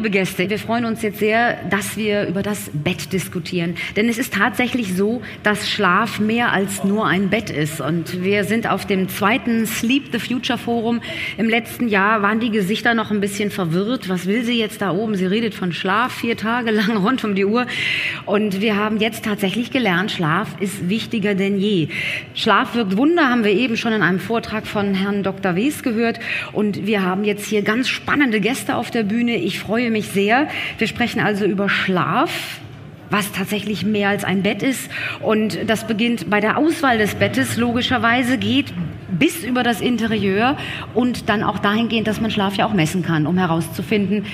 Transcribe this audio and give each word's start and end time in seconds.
liebe 0.00 0.12
Gäste, 0.12 0.48
wir 0.48 0.58
freuen 0.58 0.86
uns 0.86 1.02
jetzt 1.02 1.18
sehr, 1.18 1.62
dass 1.68 1.98
wir 1.98 2.26
über 2.26 2.42
das 2.42 2.70
Bett 2.72 3.12
diskutieren. 3.12 3.74
Denn 3.96 4.08
es 4.08 4.16
ist 4.16 4.32
tatsächlich 4.32 4.94
so, 4.94 5.20
dass 5.42 5.68
Schlaf 5.68 6.18
mehr 6.18 6.52
als 6.52 6.84
nur 6.84 7.06
ein 7.06 7.28
Bett 7.28 7.50
ist. 7.50 7.82
Und 7.82 8.24
wir 8.24 8.44
sind 8.44 8.66
auf 8.66 8.86
dem 8.86 9.10
zweiten 9.10 9.66
Sleep 9.66 10.04
the 10.10 10.18
Future 10.18 10.56
Forum. 10.56 11.02
Im 11.36 11.50
letzten 11.50 11.86
Jahr 11.86 12.22
waren 12.22 12.40
die 12.40 12.48
Gesichter 12.48 12.94
noch 12.94 13.10
ein 13.10 13.20
bisschen 13.20 13.50
verwirrt. 13.50 14.08
Was 14.08 14.24
will 14.24 14.42
sie 14.42 14.58
jetzt 14.58 14.80
da 14.80 14.92
oben? 14.92 15.16
Sie 15.16 15.26
redet 15.26 15.52
von 15.52 15.70
Schlaf 15.70 16.14
vier 16.14 16.34
Tage 16.34 16.70
lang 16.70 16.96
rund 17.04 17.22
um 17.22 17.34
die 17.34 17.44
Uhr. 17.44 17.66
Und 18.24 18.62
wir 18.62 18.76
haben 18.76 19.00
jetzt 19.00 19.26
tatsächlich 19.26 19.70
gelernt, 19.70 20.12
Schlaf 20.12 20.48
ist 20.60 20.88
wichtiger 20.88 21.34
denn 21.34 21.58
je. 21.58 21.88
Schlaf 22.32 22.74
wirkt 22.74 22.96
Wunder, 22.96 23.28
haben 23.28 23.44
wir 23.44 23.52
eben 23.52 23.76
schon 23.76 23.92
in 23.92 24.00
einem 24.00 24.18
Vortrag 24.18 24.66
von 24.66 24.94
Herrn 24.94 25.22
Dr. 25.22 25.56
Wes 25.56 25.82
gehört. 25.82 26.20
Und 26.52 26.86
wir 26.86 27.02
haben 27.02 27.24
jetzt 27.24 27.44
hier 27.44 27.60
ganz 27.60 27.90
spannende 27.90 28.40
Gäste 28.40 28.76
auf 28.76 28.90
der 28.90 29.02
Bühne. 29.02 29.36
Ich 29.36 29.58
freue 29.58 29.89
mich 29.90 30.08
sehr. 30.08 30.48
Wir 30.78 30.86
sprechen 30.86 31.20
also 31.20 31.44
über 31.44 31.68
Schlaf, 31.68 32.60
was 33.10 33.32
tatsächlich 33.32 33.84
mehr 33.84 34.08
als 34.08 34.24
ein 34.24 34.42
Bett 34.42 34.62
ist. 34.62 34.90
Und 35.20 35.58
das 35.66 35.86
beginnt 35.86 36.30
bei 36.30 36.40
der 36.40 36.56
Auswahl 36.56 36.98
des 36.98 37.14
Bettes, 37.14 37.56
logischerweise 37.56 38.38
geht 38.38 38.72
bis 39.10 39.44
über 39.44 39.62
das 39.62 39.80
Interieur 39.80 40.56
und 40.94 41.28
dann 41.28 41.42
auch 41.42 41.58
dahingehend, 41.58 42.06
dass 42.06 42.20
man 42.20 42.30
Schlaf 42.30 42.56
ja 42.56 42.66
auch 42.66 42.72
messen 42.72 43.02
kann, 43.02 43.26
um 43.26 43.36
herauszufinden, 43.38 44.24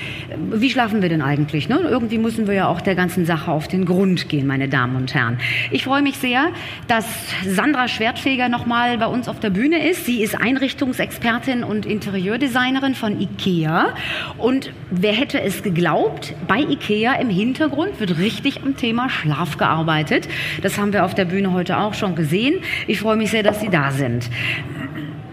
wie 0.51 0.69
schlafen 0.69 1.01
wir 1.01 1.09
denn 1.09 1.21
eigentlich? 1.21 1.67
Ne? 1.69 1.79
Irgendwie 1.79 2.17
müssen 2.17 2.47
wir 2.47 2.53
ja 2.53 2.67
auch 2.67 2.81
der 2.81 2.95
ganzen 2.95 3.25
Sache 3.25 3.51
auf 3.51 3.67
den 3.67 3.85
Grund 3.85 4.29
gehen, 4.29 4.47
meine 4.47 4.69
Damen 4.69 4.95
und 4.95 5.13
Herren. 5.13 5.39
Ich 5.71 5.83
freue 5.83 6.01
mich 6.01 6.17
sehr, 6.17 6.49
dass 6.87 7.05
Sandra 7.45 7.87
Schwertfeger 7.87 8.49
nochmal 8.49 8.97
bei 8.97 9.07
uns 9.07 9.27
auf 9.27 9.39
der 9.39 9.49
Bühne 9.49 9.87
ist. 9.89 10.05
Sie 10.05 10.21
ist 10.21 10.39
Einrichtungsexpertin 10.39 11.63
und 11.63 11.85
Interieurdesignerin 11.85 12.95
von 12.95 13.19
IKEA. 13.19 13.93
Und 14.37 14.71
wer 14.91 15.13
hätte 15.13 15.41
es 15.41 15.63
geglaubt, 15.63 16.33
bei 16.47 16.59
IKEA 16.59 17.13
im 17.15 17.29
Hintergrund 17.29 17.99
wird 17.99 18.19
richtig 18.19 18.63
am 18.67 18.75
Thema 18.75 19.09
Schlaf 19.09 19.57
gearbeitet. 19.57 20.27
Das 20.61 20.77
haben 20.77 20.91
wir 20.91 21.05
auf 21.05 21.15
der 21.15 21.23
Bühne 21.23 21.53
heute 21.53 21.77
auch 21.77 21.93
schon 21.93 22.15
gesehen. 22.15 22.55
Ich 22.85 22.99
freue 22.99 23.15
mich 23.15 23.31
sehr, 23.31 23.43
dass 23.43 23.61
Sie 23.61 23.69
da 23.69 23.91
sind. 23.91 24.29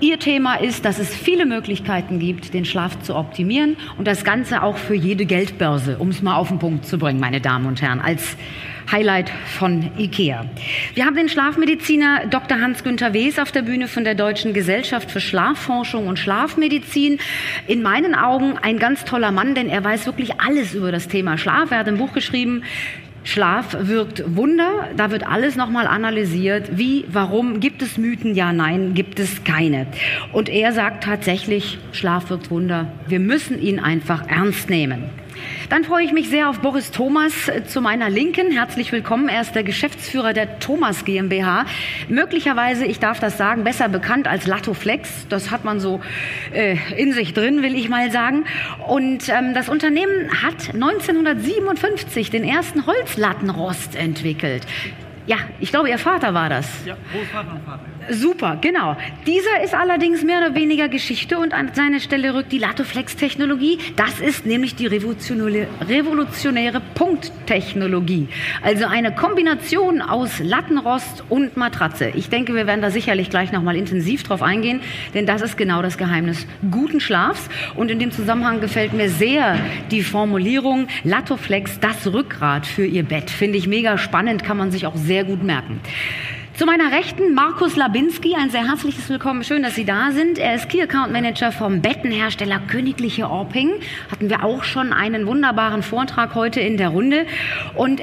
Ihr 0.00 0.18
Thema 0.18 0.56
ist, 0.56 0.84
dass 0.84 0.98
es 0.98 1.14
viele 1.14 1.46
Möglichkeiten 1.46 2.18
gibt, 2.18 2.54
den 2.54 2.64
Schlaf 2.64 3.00
zu 3.00 3.16
optimieren 3.16 3.76
und 3.98 4.06
das 4.06 4.22
Ganze 4.22 4.62
auch 4.62 4.76
für 4.76 4.94
jede 4.94 5.24
Geldbörse, 5.24 5.98
um 5.98 6.10
es 6.10 6.22
mal 6.22 6.36
auf 6.36 6.48
den 6.48 6.58
Punkt 6.58 6.86
zu 6.86 6.98
bringen, 6.98 7.18
meine 7.18 7.40
Damen 7.40 7.66
und 7.66 7.80
Herren, 7.82 8.00
als 8.00 8.36
Highlight 8.90 9.30
von 9.30 9.90
IKEA. 9.98 10.44
Wir 10.94 11.06
haben 11.06 11.16
den 11.16 11.28
Schlafmediziner 11.28 12.26
Dr. 12.28 12.60
Hans-Günther 12.60 13.14
Wes 13.14 13.38
auf 13.38 13.50
der 13.50 13.62
Bühne 13.62 13.88
von 13.88 14.04
der 14.04 14.14
Deutschen 14.14 14.52
Gesellschaft 14.52 15.10
für 15.10 15.20
Schlafforschung 15.20 16.06
und 16.06 16.18
Schlafmedizin. 16.18 17.18
In 17.66 17.82
meinen 17.82 18.14
Augen 18.14 18.58
ein 18.58 18.78
ganz 18.78 19.04
toller 19.04 19.30
Mann, 19.30 19.54
denn 19.54 19.68
er 19.68 19.82
weiß 19.82 20.06
wirklich 20.06 20.40
alles 20.40 20.74
über 20.74 20.92
das 20.92 21.08
Thema 21.08 21.38
Schlaf. 21.38 21.70
Er 21.70 21.78
hat 21.78 21.88
ein 21.88 21.96
Buch 21.96 22.12
geschrieben, 22.12 22.62
Schlaf 23.24 23.76
wirkt 23.80 24.22
Wunder. 24.36 24.90
Da 24.96 25.10
wird 25.10 25.26
alles 25.26 25.56
nochmal 25.56 25.86
analysiert. 25.86 26.78
Wie, 26.78 27.06
warum? 27.08 27.58
Gibt 27.58 27.82
es 27.82 27.96
Mythen? 27.96 28.34
Ja, 28.34 28.52
nein, 28.52 28.94
gibt 28.94 29.18
es 29.18 29.42
keine. 29.44 29.86
Und 30.32 30.48
er 30.48 30.72
sagt 30.72 31.04
tatsächlich, 31.04 31.78
Schlaf 31.92 32.28
wirkt 32.30 32.50
Wunder. 32.50 32.92
Wir 33.08 33.20
müssen 33.20 33.60
ihn 33.60 33.80
einfach 33.80 34.28
ernst 34.28 34.68
nehmen. 34.68 35.04
Dann 35.70 35.84
freue 35.84 36.04
ich 36.04 36.12
mich 36.12 36.28
sehr 36.28 36.50
auf 36.50 36.60
Boris 36.60 36.90
Thomas 36.90 37.48
äh, 37.48 37.64
zu 37.64 37.80
meiner 37.80 38.10
Linken. 38.10 38.50
Herzlich 38.50 38.92
willkommen. 38.92 39.28
Er 39.28 39.40
ist 39.40 39.54
der 39.54 39.64
Geschäftsführer 39.64 40.32
der 40.34 40.58
Thomas 40.58 41.04
GmbH. 41.04 41.64
Möglicherweise, 42.08 42.84
ich 42.84 42.98
darf 42.98 43.18
das 43.18 43.38
sagen, 43.38 43.64
besser 43.64 43.88
bekannt 43.88 44.28
als 44.28 44.46
Latoflex. 44.46 45.26
Das 45.28 45.50
hat 45.50 45.64
man 45.64 45.80
so 45.80 46.00
äh, 46.52 46.76
in 46.96 47.12
sich 47.12 47.32
drin, 47.32 47.62
will 47.62 47.74
ich 47.74 47.88
mal 47.88 48.10
sagen. 48.10 48.44
Und 48.86 49.28
ähm, 49.30 49.54
das 49.54 49.68
Unternehmen 49.70 50.30
hat 50.42 50.74
1957 50.74 52.30
den 52.30 52.44
ersten 52.44 52.86
Holzlattenrost 52.86 53.96
entwickelt. 53.96 54.66
Ja, 55.26 55.38
ich 55.60 55.70
glaube, 55.70 55.88
Ihr 55.88 55.98
Vater 55.98 56.34
war 56.34 56.50
das. 56.50 56.68
Ja, 56.84 56.96
Großvater 57.12 57.52
und 57.52 57.64
Vater. 57.64 57.93
Super, 58.10 58.58
genau. 58.60 58.96
Dieser 59.26 59.62
ist 59.62 59.74
allerdings 59.74 60.22
mehr 60.22 60.38
oder 60.38 60.54
weniger 60.54 60.88
Geschichte 60.88 61.38
und 61.38 61.54
an 61.54 61.70
seine 61.74 62.00
Stelle 62.00 62.34
rückt 62.34 62.52
die 62.52 62.58
Latoflex-Technologie. 62.58 63.78
Das 63.96 64.20
ist 64.20 64.46
nämlich 64.46 64.74
die 64.74 64.86
revolutionäre, 64.86 66.80
Punkttechnologie. 66.94 68.28
Also 68.62 68.86
eine 68.86 69.14
Kombination 69.14 70.02
aus 70.02 70.38
Lattenrost 70.38 71.24
und 71.28 71.56
Matratze. 71.56 72.10
Ich 72.14 72.28
denke, 72.28 72.54
wir 72.54 72.66
werden 72.66 72.82
da 72.82 72.90
sicherlich 72.90 73.30
gleich 73.30 73.52
nochmal 73.52 73.76
intensiv 73.76 74.22
drauf 74.22 74.42
eingehen, 74.42 74.80
denn 75.14 75.26
das 75.26 75.42
ist 75.42 75.56
genau 75.56 75.82
das 75.82 75.98
Geheimnis 75.98 76.46
guten 76.70 77.00
Schlafs. 77.00 77.48
Und 77.74 77.90
in 77.90 77.98
dem 77.98 78.10
Zusammenhang 78.10 78.60
gefällt 78.60 78.92
mir 78.92 79.08
sehr 79.08 79.58
die 79.90 80.02
Formulierung 80.02 80.88
Latoflex, 81.04 81.80
das 81.80 82.06
Rückgrat 82.12 82.66
für 82.66 82.86
Ihr 82.86 83.04
Bett. 83.04 83.30
Finde 83.30 83.58
ich 83.58 83.66
mega 83.66 83.98
spannend, 83.98 84.44
kann 84.44 84.56
man 84.56 84.70
sich 84.70 84.86
auch 84.86 84.96
sehr 84.96 85.24
gut 85.24 85.42
merken. 85.42 85.80
Zu 86.56 86.66
meiner 86.66 86.92
Rechten 86.92 87.34
Markus 87.34 87.74
Labinski, 87.74 88.36
ein 88.36 88.48
sehr 88.48 88.68
herzliches 88.68 89.08
Willkommen. 89.08 89.42
Schön, 89.42 89.64
dass 89.64 89.74
Sie 89.74 89.84
da 89.84 90.12
sind. 90.12 90.38
Er 90.38 90.54
ist 90.54 90.68
Key 90.68 90.80
Account 90.80 91.10
Manager 91.10 91.50
vom 91.50 91.82
Bettenhersteller 91.82 92.60
Königliche 92.60 93.28
Orping. 93.28 93.72
Hatten 94.08 94.30
wir 94.30 94.44
auch 94.44 94.62
schon 94.62 94.92
einen 94.92 95.26
wunderbaren 95.26 95.82
Vortrag 95.82 96.36
heute 96.36 96.60
in 96.60 96.76
der 96.76 96.90
Runde. 96.90 97.26
Und 97.74 98.02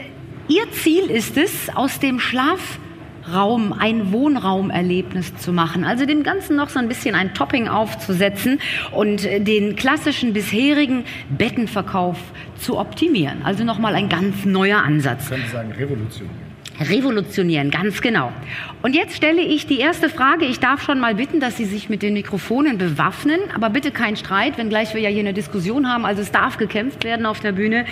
Ihr 0.49 0.69
Ziel 0.71 1.09
ist 1.09 1.37
es, 1.37 1.73
aus 1.73 1.99
dem 2.01 2.19
Schlafraum 2.19 3.71
ein 3.71 4.11
Wohnraumerlebnis 4.11 5.33
zu 5.37 5.53
machen. 5.53 5.85
Also 5.85 6.05
dem 6.05 6.23
Ganzen 6.23 6.57
noch 6.57 6.67
so 6.67 6.79
ein 6.79 6.89
bisschen 6.89 7.15
ein 7.15 7.33
Topping 7.33 7.69
aufzusetzen 7.69 8.59
und 8.91 9.23
den 9.23 9.77
klassischen 9.77 10.33
bisherigen 10.33 11.05
Bettenverkauf 11.29 12.17
zu 12.57 12.77
optimieren. 12.77 13.43
Also 13.45 13.63
nochmal 13.63 13.95
ein 13.95 14.09
ganz 14.09 14.43
neuer 14.43 14.83
Ansatz. 14.83 15.23
Ich 15.23 15.29
könnte 15.29 15.49
sagen, 15.51 15.71
Revolution 15.71 16.50
revolutionieren, 16.79 17.69
ganz 17.69 18.01
genau. 18.01 18.31
Und 18.81 18.95
jetzt 18.95 19.15
stelle 19.15 19.41
ich 19.41 19.67
die 19.67 19.79
erste 19.79 20.09
Frage. 20.09 20.45
Ich 20.45 20.59
darf 20.59 20.83
schon 20.83 20.99
mal 20.99 21.15
bitten, 21.15 21.39
dass 21.39 21.57
Sie 21.57 21.65
sich 21.65 21.89
mit 21.89 22.01
den 22.01 22.13
Mikrofonen 22.13 22.77
bewaffnen, 22.77 23.39
aber 23.53 23.69
bitte 23.69 23.91
kein 23.91 24.15
Streit, 24.15 24.57
wenngleich 24.57 24.93
wir 24.93 25.01
ja 25.01 25.09
hier 25.09 25.19
eine 25.19 25.33
Diskussion 25.33 25.87
haben. 25.87 26.05
Also 26.05 26.21
es 26.21 26.31
darf 26.31 26.57
gekämpft 26.57 27.03
werden 27.03 27.25
auf 27.25 27.39
der 27.39 27.51
Bühne. 27.51 27.85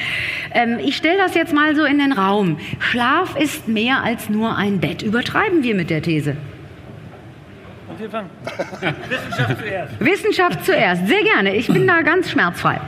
Ähm, 0.54 0.80
ich 0.80 0.96
stelle 0.96 1.18
das 1.18 1.36
jetzt 1.36 1.54
mal 1.54 1.76
so 1.76 1.84
in 1.84 2.00
den 2.00 2.12
Raum. 2.12 2.58
Schlaf 2.80 3.36
ist 3.36 3.68
mehr 3.68 4.04
als 4.04 4.30
nur 4.30 4.56
ein 4.56 4.80
Bett. 4.80 5.02
Übertreiben 5.02 5.64
wir 5.64 5.76
mit 5.76 5.90
der 5.90 6.02
These? 6.02 6.36
Und 7.88 8.00
wir 8.00 8.10
fangen. 8.10 8.30
Wissenschaft 9.10 9.60
zuerst. 9.60 10.00
Wissenschaft 10.00 10.66
zuerst, 10.66 11.08
sehr 11.08 11.24
gerne. 11.24 11.56
Ich 11.56 11.68
bin 11.68 11.86
da 11.86 12.02
ganz 12.02 12.30
schmerzfrei. 12.32 12.80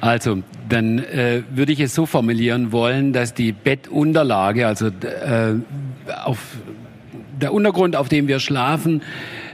Also, 0.00 0.42
dann 0.68 0.98
äh, 0.98 1.42
würde 1.50 1.72
ich 1.72 1.80
es 1.80 1.94
so 1.94 2.06
formulieren 2.06 2.72
wollen, 2.72 3.12
dass 3.12 3.34
die 3.34 3.52
Bettunterlage, 3.52 4.66
also 4.66 4.88
äh, 4.88 5.54
auf 6.24 6.38
der 7.40 7.52
Untergrund, 7.52 7.96
auf 7.96 8.08
dem 8.08 8.28
wir 8.28 8.40
schlafen, 8.40 9.02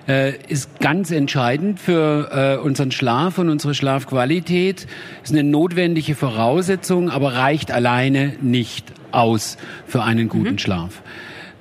äh, 0.08 0.36
ist 0.48 0.80
ganz 0.80 1.10
entscheidend 1.10 1.80
für 1.80 2.58
äh, 2.60 2.62
unseren 2.62 2.90
Schlaf 2.90 3.38
und 3.38 3.48
unsere 3.48 3.74
Schlafqualität. 3.74 4.86
Ist 5.22 5.32
eine 5.32 5.44
notwendige 5.44 6.14
Voraussetzung, 6.14 7.10
aber 7.10 7.34
reicht 7.34 7.70
alleine 7.70 8.34
nicht 8.40 8.92
aus 9.12 9.56
für 9.86 10.02
einen 10.02 10.28
guten 10.28 10.52
mhm. 10.52 10.58
Schlaf. 10.58 11.02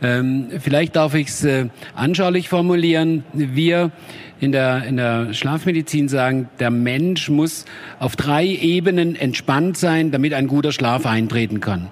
Ähm, 0.04 0.50
vielleicht 0.60 0.98
darf 0.98 1.16
ich 1.16 1.30
es 1.30 1.44
äh, 1.46 1.70
anschaulich 1.96 2.50
formulieren. 2.50 3.24
Wir 3.34 3.92
in 4.42 4.52
der, 4.52 4.84
in 4.84 4.98
der 4.98 5.34
Schlafmedizin 5.34 6.10
sagen, 6.10 6.50
der 6.60 6.70
Mensch 6.70 7.30
muss 7.30 7.64
auf 8.00 8.18
drei 8.18 8.46
Ebenen 8.46 9.16
entspannt 9.16 9.78
sein, 9.78 10.12
damit 10.12 10.34
ein 10.34 10.48
guter 10.48 10.74
Schlaf 10.74 11.06
eintreten 11.06 11.62
kann. 11.62 11.90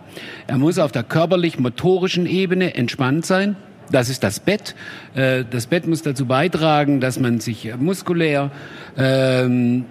Er 0.48 0.58
muss 0.58 0.78
auf 0.78 0.92
der 0.92 1.04
körperlich-motorischen 1.04 2.26
Ebene 2.26 2.76
entspannt 2.76 3.26
sein. 3.26 3.56
Das 3.90 4.10
ist 4.10 4.24
das 4.24 4.42
Bett. 4.42 4.76
Äh, 5.16 5.46
das 5.50 5.68
Bett 5.68 5.88
muss 5.88 6.02
dazu 6.02 6.26
beitragen, 6.26 7.00
dass 7.00 7.18
man 7.20 7.40
sich 7.40 7.74
muskulär 7.78 8.52
ähm, 8.97 9.85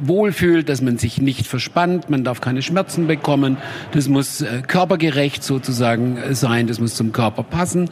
wohlfühlt, 0.00 0.68
dass 0.68 0.82
man 0.82 0.98
sich 0.98 1.20
nicht 1.20 1.46
verspannt, 1.46 2.10
man 2.10 2.24
darf 2.24 2.40
keine 2.40 2.62
Schmerzen 2.62 3.06
bekommen. 3.06 3.56
Das 3.92 4.08
muss 4.08 4.40
äh, 4.40 4.62
körpergerecht 4.66 5.42
sozusagen 5.42 6.16
äh, 6.16 6.34
sein, 6.34 6.66
das 6.66 6.80
muss 6.80 6.94
zum 6.94 7.12
Körper 7.12 7.42
passen. 7.42 7.90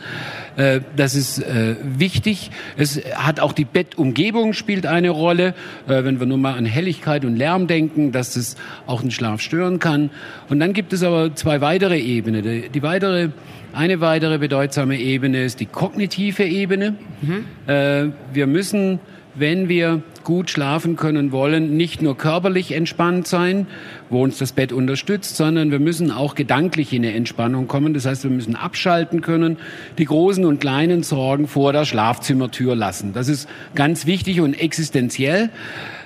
Äh, 0.57 0.81
das 0.97 1.15
ist 1.15 1.39
äh, 1.39 1.77
wichtig. 1.83 2.51
Es 2.77 3.01
hat 3.15 3.41
auch 3.41 3.53
die 3.53 3.65
Bettumgebung 3.65 4.53
spielt 4.53 4.87
eine 4.87 5.11
Rolle, 5.11 5.55
äh, 5.89 6.05
wenn 6.05 6.21
wir 6.21 6.27
nur 6.27 6.39
mal 6.39 6.55
an 6.55 6.65
Helligkeit 6.65 7.25
und 7.25 7.37
Lärm 7.37 7.67
denken, 7.67 8.13
dass 8.13 8.35
das 8.35 8.57
auch 8.87 9.01
den 9.01 9.11
Schlaf 9.11 9.41
stören 9.41 9.79
kann. 9.79 10.11
Und 10.49 10.61
dann 10.61 10.73
gibt 10.73 10.93
es 10.93 11.03
aber 11.03 11.35
zwei 11.35 11.61
weitere 11.61 11.99
Ebenen. 11.99 12.43
Die, 12.43 12.69
die 12.69 12.83
weitere 12.83 13.31
eine 13.75 14.01
weitere 14.01 14.39
bedeutsame 14.39 14.99
Ebene 14.99 15.43
ist 15.43 15.59
die 15.59 15.67
kognitive 15.67 16.45
Ebene. 16.45 16.95
Mhm. 17.23 17.45
Äh, 17.67 18.11
wir 18.33 18.47
müssen, 18.47 19.01
wenn 19.35 19.69
wir 19.69 20.03
gut 20.25 20.51
schlafen 20.51 20.97
können 20.97 21.31
wollen, 21.33 21.77
nicht 21.77 22.03
nur 22.03 22.17
körperlich 22.17 22.73
entspannt 22.73 23.27
sein, 23.27 23.67
wo 24.11 24.23
uns 24.23 24.39
das 24.39 24.53
Bett 24.53 24.73
unterstützt, 24.73 25.37
sondern 25.37 25.71
wir 25.71 25.79
müssen 25.79 26.11
auch 26.11 26.35
gedanklich 26.35 26.93
in 26.93 27.05
eine 27.05 27.15
Entspannung 27.15 27.69
kommen. 27.69 27.95
Das 27.95 28.07
heißt, 28.07 28.25
wir 28.25 28.31
müssen 28.31 28.57
abschalten 28.57 29.21
können, 29.21 29.59
die 29.99 30.07
großen 30.07 30.45
und 30.45 30.61
kleinen 30.61 31.03
Sorgen 31.03 31.47
vor 31.47 31.73
der 31.73 31.85
Schlafzimmertür 31.85 32.75
lassen. 32.75 33.13
Das 33.13 33.29
ist 33.29 33.49
ganz 33.75 34.07
wichtig 34.07 34.41
und 34.41 34.55
existenziell. 34.55 35.51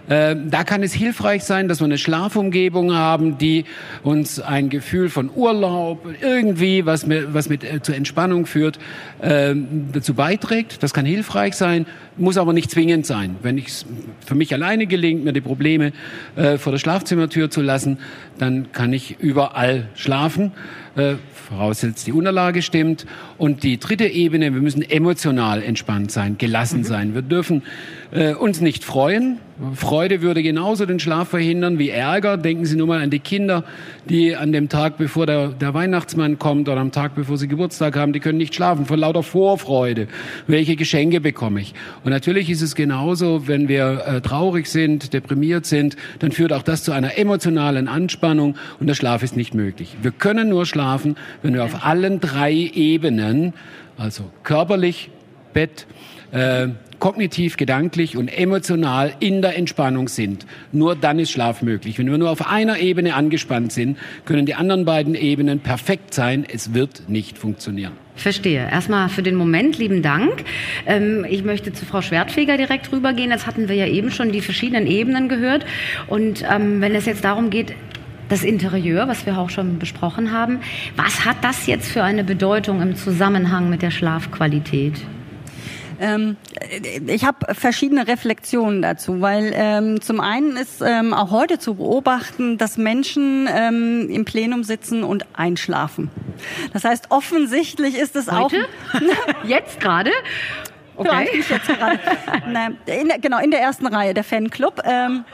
Äh, 0.09 0.37
da 0.49 0.65
kann 0.65 0.83
es 0.83 0.93
hilfreich 0.93 1.45
sein, 1.45 1.69
dass 1.69 1.81
wir 1.81 1.85
eine 1.85 1.99
Schlafumgebung 1.99 2.95
haben, 2.95 3.39
die 3.39 3.65
uns 4.03 4.41
ein 4.41 4.71
Gefühl 4.71 5.11
von 5.11 5.31
Urlaub, 5.35 6.07
irgendwie, 6.21 6.87
was, 6.87 7.07
mit, 7.07 7.35
was 7.35 7.49
mit 7.49 7.65
äh, 7.65 7.83
zur 7.83 7.95
Entspannung 7.95 8.47
führt, 8.47 8.79
äh, 9.21 9.55
dazu 9.93 10.15
beiträgt. 10.15 10.83
Das 10.83 10.95
kann 10.95 11.05
hilfreich 11.05 11.55
sein, 11.55 11.87
muss 12.17 12.39
aber 12.39 12.53
nicht 12.53 12.71
zwingend 12.71 13.07
sein. 13.07 13.37
Wenn 13.43 13.59
es 13.59 13.87
für 14.25 14.35
mich 14.35 14.53
alleine 14.55 14.87
gelingt, 14.87 15.25
mir 15.25 15.33
die 15.33 15.41
Probleme 15.41 15.93
äh, 16.37 16.59
vor 16.59 16.73
der 16.73 16.79
Schlafzimmertür 16.79 17.51
zu 17.51 17.61
lassen, 17.61 17.99
dann 18.39 18.73
kann 18.73 18.93
ich 18.93 19.21
überall 19.21 19.89
schlafen. 19.95 20.53
Äh, 20.97 21.15
voraussetzt 21.49 22.07
die 22.07 22.13
Unterlage 22.13 22.63
stimmt. 22.63 23.07
Und 23.39 23.63
die 23.63 23.79
dritte 23.79 24.07
Ebene, 24.07 24.53
wir 24.53 24.61
müssen 24.61 24.83
emotional 24.83 25.63
entspannt 25.63 26.11
sein, 26.11 26.39
gelassen 26.39 26.81
mhm. 26.81 26.85
sein. 26.85 27.15
Wir 27.15 27.23
dürfen 27.23 27.63
äh, 28.11 28.35
uns 28.35 28.61
nicht 28.61 28.85
freuen. 28.85 29.39
Freude 29.75 30.23
würde 30.23 30.43
genauso 30.43 30.87
den 30.87 31.01
Schlaf 31.01 31.29
verhindern 31.29 31.79
wie 31.79 31.91
Ärger. 31.91 32.37
Denken 32.37 32.65
Sie 32.65 32.77
nur 32.77 32.87
mal 32.87 33.03
an 33.03 33.11
die 33.11 33.19
Kinder, 33.19 33.65
die 34.09 34.37
an 34.37 34.53
dem 34.53 34.69
Tag, 34.69 34.99
bevor 34.99 35.27
der, 35.27 35.49
der 35.49 35.75
Weihnachtsmann 35.75 36.39
kommt 36.39 36.69
oder 36.69 36.81
am 36.81 36.93
Tag, 36.93 37.17
bevor 37.17 37.37
sie 37.37 37.49
Geburtstag 37.49 37.97
haben, 37.97 38.13
die 38.13 38.21
können 38.21 38.39
nicht 38.39 38.55
schlafen 38.55 38.87
vor 38.87 38.97
lauter 38.97 39.25
Vorfreude. 39.25 40.07
Welche 40.47 40.77
Geschenke 40.77 41.21
bekomme 41.21 41.61
ich? 41.61 41.75
Und 42.05 42.11
natürlich 42.11 42.51
ist 42.51 42.63
es 42.63 42.77
genauso, 42.77 43.49
wenn 43.49 43.69
wir 43.69 44.05
äh, 44.07 44.21
traurig 44.21 44.69
sind, 44.69 45.13
deprimiert 45.13 45.67
sind, 45.67 45.97
dann 46.21 46.31
führt 46.31 46.53
auch 46.53 46.63
das 46.63 46.85
zu 46.85 46.93
einer 46.93 47.19
emotionalen 47.19 47.89
Anspannung 47.89 48.55
und 48.79 48.87
der 48.87 48.95
Schlaf 48.95 49.25
ist 49.25 49.37
nicht 49.37 49.55
möglich. 49.55 49.97
Wir 50.03 50.13
können 50.13 50.51
nur 50.51 50.67
schlafen, 50.67 51.17
wenn 51.43 51.55
wir 51.55 51.65
auf 51.65 51.85
allen 51.85 52.21
drei 52.21 52.53
Ebenen, 52.53 53.55
also 53.97 54.31
körperlich, 54.45 55.11
Bett, 55.53 55.87
äh, 56.31 56.69
kognitiv, 56.99 57.57
gedanklich 57.57 58.17
und 58.17 58.29
emotional 58.29 59.13
in 59.21 59.43
der 59.43 59.57
Entspannung 59.57 60.09
sind. 60.09 60.47
Nur 60.73 60.97
dann 60.97 61.19
ist 61.19 61.31
Schlaf 61.31 61.63
möglich. 61.63 61.99
Wenn 61.99 62.11
wir 62.11 62.19
nur 62.19 62.31
auf 62.31 62.51
einer 62.51 62.79
Ebene 62.79 63.15
angespannt 63.15 63.73
sind, 63.73 63.99
können 64.25 64.47
die 64.47 64.55
anderen 64.55 64.85
beiden 64.85 65.15
Ebenen 65.15 65.61
perfekt 65.61 66.15
sein. 66.15 66.45
Es 66.53 66.75
wird 66.75 67.09
nicht 67.09 67.39
funktionieren. 67.39 67.93
Verstehe. 68.17 68.69
Erstmal 68.71 69.09
für 69.09 69.23
den 69.23 69.37
Moment 69.37 69.79
lieben 69.79 70.03
Dank. 70.03 70.45
Ähm, 70.87 71.25
ich 71.29 71.45
möchte 71.45 71.73
zu 71.73 71.87
Frau 71.87 72.03
Schwertfeger 72.03 72.57
direkt 72.57 72.91
rübergehen. 72.91 73.31
Jetzt 73.31 73.47
hatten 73.47 73.69
wir 73.69 73.77
ja 73.77 73.87
eben 73.87 74.11
schon 74.11 74.33
die 74.33 74.41
verschiedenen 74.41 74.87
Ebenen 74.87 75.29
gehört. 75.29 75.65
Und 76.09 76.45
ähm, 76.51 76.81
wenn 76.81 76.95
es 76.95 77.07
jetzt 77.07 77.25
darum 77.25 77.51
geht, 77.51 77.75
das 78.29 78.45
Interieur, 78.45 79.09
was 79.09 79.25
wir 79.25 79.39
auch 79.39 79.51
schon 79.51 79.79
besprochen 79.79 80.33
haben, 80.33 80.61
was 80.97 81.25
hat 81.25 81.37
das 81.43 81.67
jetzt 81.67 81.91
für 81.91 82.03
eine 82.03 82.25
Bedeutung 82.25 82.83
im 82.83 82.95
Zusammenhang 82.95 83.71
mit 83.71 83.83
der 83.83 83.91
Schlafqualität? 83.91 84.95
Ähm, 86.01 86.37
ich 87.07 87.25
habe 87.25 87.55
verschiedene 87.55 88.07
Reflexionen 88.07 88.83
dazu, 88.83 89.21
weil 89.21 89.53
ähm, 89.55 90.01
zum 90.01 90.21
einen 90.21 90.57
ist 90.57 90.81
ähm, 90.81 91.13
auch 91.13 91.31
heute 91.31 91.59
zu 91.59 91.75
beobachten, 91.75 92.59
dass 92.59 92.77
Menschen 92.77 93.49
ähm, 93.53 94.09
im 94.11 94.25
Plenum 94.25 94.65
sitzen 94.65 95.03
und 95.03 95.27
einschlafen. 95.35 96.11
Das 96.73 96.85
heißt, 96.85 97.11
offensichtlich 97.11 97.97
ist 97.97 98.17
es 98.17 98.31
heute? 98.31 98.65
auch 98.93 99.03
jetzt 99.45 99.81
gerade 99.81 100.11
Okay. 100.99 101.29
ich 101.33 101.49
jetzt 101.49 101.67
gerade. 101.69 102.01
Nein, 102.49 102.77
in 102.87 103.09
der, 103.09 103.19
genau, 103.19 103.39
in 103.39 103.51
der 103.51 103.61
ersten 103.61 103.87
Reihe, 103.87 104.15
der 104.15 104.25
Fanclub. 104.25 104.83
Ähm. 104.85 105.25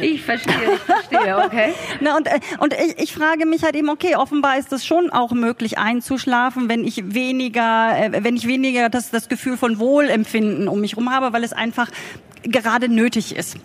Ich 0.00 0.22
verstehe, 0.22 0.54
ich 0.74 0.80
verstehe, 0.80 1.38
okay. 1.38 1.72
Na, 2.00 2.16
und 2.16 2.26
äh, 2.26 2.38
und 2.58 2.74
ich, 2.74 2.98
ich 2.98 3.12
frage 3.14 3.46
mich 3.46 3.62
halt 3.62 3.74
eben, 3.76 3.88
okay, 3.88 4.16
offenbar 4.16 4.58
ist 4.58 4.72
es 4.72 4.84
schon 4.84 5.10
auch 5.10 5.32
möglich 5.32 5.78
einzuschlafen, 5.78 6.68
wenn 6.68 6.84
ich 6.84 7.14
weniger, 7.14 7.96
äh, 7.98 8.24
wenn 8.24 8.36
ich 8.36 8.46
weniger 8.46 8.90
das, 8.90 9.10
das 9.10 9.28
Gefühl 9.28 9.56
von 9.56 9.78
Wohlempfinden 9.78 10.68
um 10.68 10.80
mich 10.80 10.92
herum 10.92 11.10
habe, 11.10 11.32
weil 11.32 11.44
es 11.44 11.52
einfach 11.52 11.90
gerade 12.48 12.88
nötig 12.88 13.36
ist. 13.36 13.56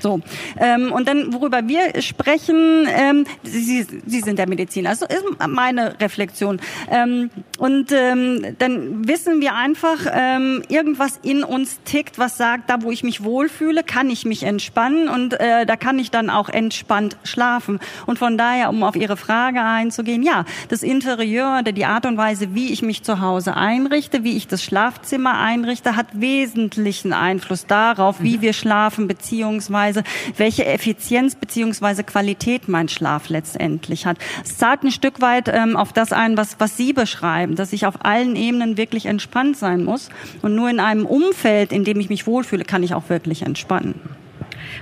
So. 0.00 0.20
Ähm, 0.58 0.92
und 0.92 1.08
dann, 1.08 1.32
worüber 1.32 1.66
wir 1.66 2.02
sprechen, 2.02 2.86
ähm, 2.88 3.24
Sie, 3.42 3.86
Sie 4.06 4.20
sind 4.20 4.38
der 4.38 4.48
Mediziner, 4.48 4.90
also 4.90 5.06
ist 5.06 5.24
meine 5.48 5.98
Reflexion. 6.00 6.60
Ähm, 6.90 7.30
und 7.58 7.90
ähm, 7.92 8.54
dann 8.58 9.08
wissen 9.08 9.40
wir 9.40 9.54
einfach, 9.54 9.98
ähm, 10.12 10.62
irgendwas 10.68 11.18
in 11.22 11.42
uns 11.42 11.80
tickt, 11.84 12.18
was 12.18 12.36
sagt, 12.36 12.68
da 12.68 12.82
wo 12.82 12.90
ich 12.90 13.02
mich 13.02 13.24
wohlfühle, 13.24 13.82
kann 13.82 14.10
ich 14.10 14.24
mich 14.24 14.42
entspannen 14.42 15.08
und 15.08 15.40
äh, 15.40 15.64
da 15.64 15.76
kann 15.76 15.98
ich 15.98 16.10
dann 16.10 16.28
auch 16.28 16.48
entspannt 16.48 17.16
schlafen. 17.24 17.80
Und 18.06 18.18
von 18.18 18.36
daher, 18.36 18.68
um 18.68 18.82
auf 18.82 18.96
Ihre 18.96 19.16
Frage 19.16 19.62
einzugehen, 19.62 20.22
ja, 20.22 20.44
das 20.68 20.82
Interieur, 20.82 21.62
die 21.62 21.84
Art 21.86 22.04
und 22.06 22.16
Weise, 22.16 22.54
wie 22.54 22.72
ich 22.72 22.82
mich 22.82 23.02
zu 23.02 23.20
Hause 23.20 23.56
einrichte, 23.56 24.24
wie 24.24 24.36
ich 24.36 24.48
das 24.48 24.62
Schlafzimmer 24.62 25.38
einrichte, 25.38 25.96
hat 25.96 26.08
wesentlichen 26.12 27.12
Einfluss 27.12 27.66
darauf, 27.66 28.22
wie 28.24 28.40
wir 28.40 28.52
schlafen, 28.52 29.06
beziehungsweise 29.06 30.02
welche 30.36 30.64
Effizienz 30.64 31.36
beziehungsweise 31.36 32.02
Qualität 32.02 32.68
mein 32.68 32.88
Schlaf 32.88 33.28
letztendlich 33.28 34.06
hat. 34.06 34.18
Es 34.42 34.58
zahlt 34.58 34.82
ein 34.82 34.90
Stück 34.90 35.20
weit 35.20 35.48
ähm, 35.48 35.76
auf 35.76 35.92
das 35.92 36.12
ein, 36.12 36.36
was, 36.36 36.56
was 36.58 36.76
Sie 36.76 36.92
beschreiben, 36.92 37.54
dass 37.54 37.72
ich 37.72 37.86
auf 37.86 38.04
allen 38.04 38.34
Ebenen 38.34 38.76
wirklich 38.76 39.06
entspannt 39.06 39.56
sein 39.56 39.84
muss. 39.84 40.08
Und 40.42 40.54
nur 40.56 40.68
in 40.68 40.80
einem 40.80 41.06
Umfeld, 41.06 41.72
in 41.72 41.84
dem 41.84 42.00
ich 42.00 42.08
mich 42.08 42.26
wohlfühle, 42.26 42.64
kann 42.64 42.82
ich 42.82 42.94
auch 42.94 43.08
wirklich 43.08 43.42
entspannen. 43.42 44.00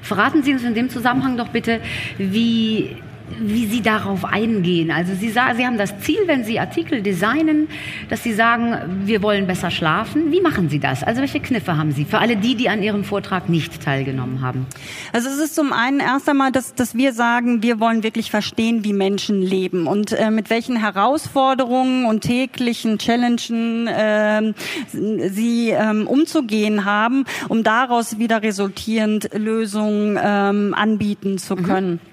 Verraten 0.00 0.42
Sie 0.42 0.52
uns 0.52 0.62
in 0.62 0.74
dem 0.74 0.88
Zusammenhang 0.88 1.36
doch 1.36 1.48
bitte, 1.48 1.80
wie 2.18 2.96
wie 3.40 3.66
Sie 3.66 3.82
darauf 3.82 4.24
eingehen. 4.24 4.90
Also 4.90 5.14
Sie, 5.14 5.30
sagen, 5.30 5.56
Sie 5.56 5.66
haben 5.66 5.78
das 5.78 5.98
Ziel, 6.00 6.20
wenn 6.26 6.44
Sie 6.44 6.58
Artikel 6.58 7.02
designen, 7.02 7.68
dass 8.08 8.22
Sie 8.22 8.32
sagen, 8.32 8.76
wir 9.04 9.22
wollen 9.22 9.46
besser 9.46 9.70
schlafen. 9.70 10.32
Wie 10.32 10.40
machen 10.40 10.68
Sie 10.68 10.78
das? 10.78 11.02
Also 11.02 11.20
welche 11.20 11.40
Kniffe 11.40 11.76
haben 11.76 11.92
Sie 11.92 12.04
für 12.04 12.18
alle 12.18 12.36
die, 12.36 12.54
die 12.54 12.68
an 12.68 12.82
Ihrem 12.82 13.04
Vortrag 13.04 13.48
nicht 13.48 13.82
teilgenommen 13.82 14.40
haben? 14.40 14.66
Also 15.12 15.28
es 15.28 15.38
ist 15.38 15.54
zum 15.54 15.72
einen 15.72 16.00
erst 16.00 16.28
einmal, 16.28 16.52
dass, 16.52 16.74
dass 16.74 16.94
wir 16.94 17.12
sagen, 17.12 17.62
wir 17.62 17.80
wollen 17.80 18.02
wirklich 18.02 18.30
verstehen, 18.30 18.84
wie 18.84 18.92
Menschen 18.92 19.42
leben 19.42 19.86
und 19.86 20.12
äh, 20.12 20.30
mit 20.30 20.50
welchen 20.50 20.76
Herausforderungen 20.76 22.04
und 22.04 22.22
täglichen 22.22 22.98
Challengen 22.98 23.86
äh, 23.86 24.52
sie 24.92 25.70
ähm, 25.70 26.06
umzugehen 26.06 26.84
haben, 26.84 27.24
um 27.48 27.62
daraus 27.62 28.18
wieder 28.18 28.42
resultierend 28.42 29.30
Lösungen 29.34 30.18
ähm, 30.22 30.74
anbieten 30.74 31.38
zu 31.38 31.56
mhm. 31.56 31.62
können. 31.62 31.90
Mhm. 31.90 32.11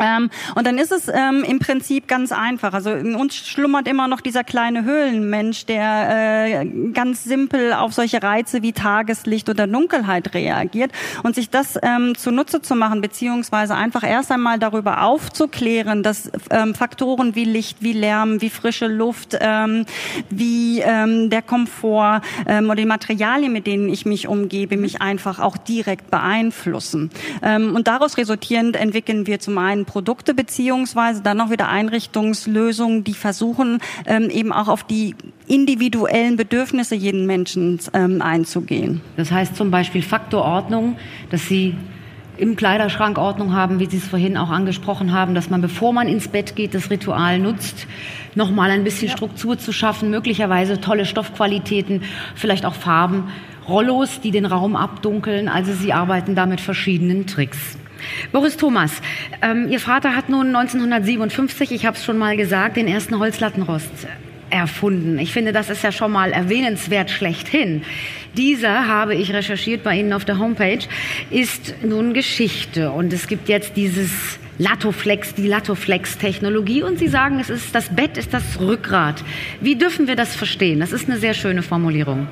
Ähm, 0.00 0.30
und 0.54 0.66
dann 0.66 0.78
ist 0.78 0.92
es 0.92 1.08
ähm, 1.08 1.44
im 1.46 1.58
Prinzip 1.58 2.08
ganz 2.08 2.32
einfach. 2.32 2.72
Also 2.72 2.92
in 2.92 3.14
uns 3.14 3.36
schlummert 3.36 3.88
immer 3.88 4.08
noch 4.08 4.20
dieser 4.20 4.44
kleine 4.44 4.84
Höhlenmensch, 4.84 5.66
der 5.66 6.62
äh, 6.62 6.66
ganz 6.92 7.24
simpel 7.24 7.72
auf 7.72 7.92
solche 7.92 8.22
Reize 8.22 8.62
wie 8.62 8.72
Tageslicht 8.72 9.48
oder 9.48 9.66
Dunkelheit 9.66 10.34
reagiert 10.34 10.90
und 11.22 11.34
sich 11.34 11.50
das 11.50 11.78
ähm, 11.82 12.14
zunutze 12.16 12.62
zu 12.62 12.74
machen, 12.74 13.00
beziehungsweise 13.00 13.74
einfach 13.74 14.02
erst 14.02 14.32
einmal 14.32 14.58
darüber 14.58 15.02
aufzuklären, 15.02 16.02
dass 16.02 16.30
ähm, 16.50 16.74
Faktoren 16.74 17.34
wie 17.34 17.44
Licht, 17.44 17.78
wie 17.80 17.92
Lärm, 17.92 18.40
wie 18.40 18.50
frische 18.50 18.86
Luft, 18.86 19.36
ähm, 19.40 19.84
wie 20.30 20.80
ähm, 20.80 21.30
der 21.30 21.42
Komfort 21.42 22.22
ähm, 22.46 22.66
oder 22.66 22.76
die 22.76 22.86
Materialien, 22.86 23.52
mit 23.52 23.66
denen 23.66 23.88
ich 23.88 24.06
mich 24.06 24.28
umgebe, 24.28 24.76
mich 24.76 25.02
einfach 25.02 25.38
auch 25.38 25.56
direkt 25.56 26.10
beeinflussen. 26.10 27.10
Ähm, 27.42 27.74
und 27.74 27.86
daraus 27.88 28.16
resultierend 28.16 28.76
entwickeln 28.76 29.26
wir 29.26 29.38
zum 29.40 29.58
einen 29.58 29.83
Produkte 29.84 30.34
beziehungsweise 30.34 31.22
dann 31.22 31.36
noch 31.36 31.50
wieder 31.50 31.68
Einrichtungslösungen, 31.68 33.04
die 33.04 33.14
versuchen 33.14 33.78
ähm, 34.06 34.30
eben 34.30 34.52
auch 34.52 34.68
auf 34.68 34.84
die 34.84 35.14
individuellen 35.46 36.36
Bedürfnisse 36.36 36.94
jeden 36.94 37.26
Menschen 37.26 37.78
ähm, 37.92 38.22
einzugehen. 38.22 39.00
Das 39.16 39.30
heißt 39.30 39.56
zum 39.56 39.70
Beispiel 39.70 40.02
Faktorordnung, 40.02 40.96
dass 41.30 41.46
Sie 41.48 41.74
im 42.36 42.56
Kleiderschrank 42.56 43.18
Ordnung 43.18 43.52
haben, 43.52 43.78
wie 43.78 43.86
Sie 43.86 43.98
es 43.98 44.06
vorhin 44.06 44.36
auch 44.36 44.50
angesprochen 44.50 45.12
haben, 45.12 45.34
dass 45.34 45.50
man, 45.50 45.60
bevor 45.60 45.92
man 45.92 46.08
ins 46.08 46.28
Bett 46.28 46.56
geht, 46.56 46.74
das 46.74 46.90
Ritual 46.90 47.38
nutzt, 47.38 47.86
nochmal 48.34 48.70
ein 48.70 48.84
bisschen 48.84 49.08
ja. 49.08 49.16
Struktur 49.16 49.58
zu 49.58 49.72
schaffen, 49.72 50.10
möglicherweise 50.10 50.80
tolle 50.80 51.06
Stoffqualitäten, 51.06 52.02
vielleicht 52.34 52.64
auch 52.66 52.74
Farben, 52.74 53.28
Rollos, 53.68 54.20
die 54.20 54.30
den 54.30 54.46
Raum 54.46 54.76
abdunkeln. 54.76 55.48
Also 55.48 55.72
Sie 55.72 55.92
arbeiten 55.92 56.34
da 56.34 56.46
mit 56.46 56.60
verschiedenen 56.60 57.26
Tricks. 57.26 57.78
Boris 58.32 58.56
Thomas, 58.56 59.00
ähm, 59.42 59.68
Ihr 59.70 59.80
Vater 59.80 60.16
hat 60.16 60.28
nun 60.28 60.54
1957, 60.54 61.72
ich 61.72 61.86
habe 61.86 61.96
es 61.96 62.04
schon 62.04 62.18
mal 62.18 62.36
gesagt, 62.36 62.76
den 62.76 62.88
ersten 62.88 63.18
Holzlattenrost 63.18 63.90
erfunden. 64.50 65.18
Ich 65.18 65.32
finde, 65.32 65.52
das 65.52 65.68
ist 65.68 65.82
ja 65.82 65.90
schon 65.90 66.12
mal 66.12 66.32
erwähnenswert 66.32 67.10
schlechthin. 67.10 67.82
Dieser, 68.36 68.86
habe 68.86 69.14
ich 69.14 69.32
recherchiert 69.32 69.82
bei 69.82 69.96
Ihnen 69.96 70.12
auf 70.12 70.24
der 70.24 70.38
Homepage, 70.38 70.80
ist 71.30 71.74
nun 71.82 72.14
Geschichte. 72.14 72.90
Und 72.90 73.12
es 73.12 73.26
gibt 73.26 73.48
jetzt 73.48 73.76
dieses 73.76 74.38
Latoflex, 74.58 75.34
die 75.34 75.48
Latoflex-Technologie. 75.48 76.82
Und 76.82 76.98
Sie 76.98 77.08
sagen, 77.08 77.40
es 77.40 77.50
ist, 77.50 77.74
das 77.74 77.88
Bett 77.88 78.16
ist 78.16 78.32
das 78.32 78.60
Rückgrat. 78.60 79.24
Wie 79.60 79.76
dürfen 79.76 80.06
wir 80.06 80.16
das 80.16 80.36
verstehen? 80.36 80.80
Das 80.80 80.92
ist 80.92 81.08
eine 81.08 81.18
sehr 81.18 81.34
schöne 81.34 81.62
Formulierung. 81.62 82.28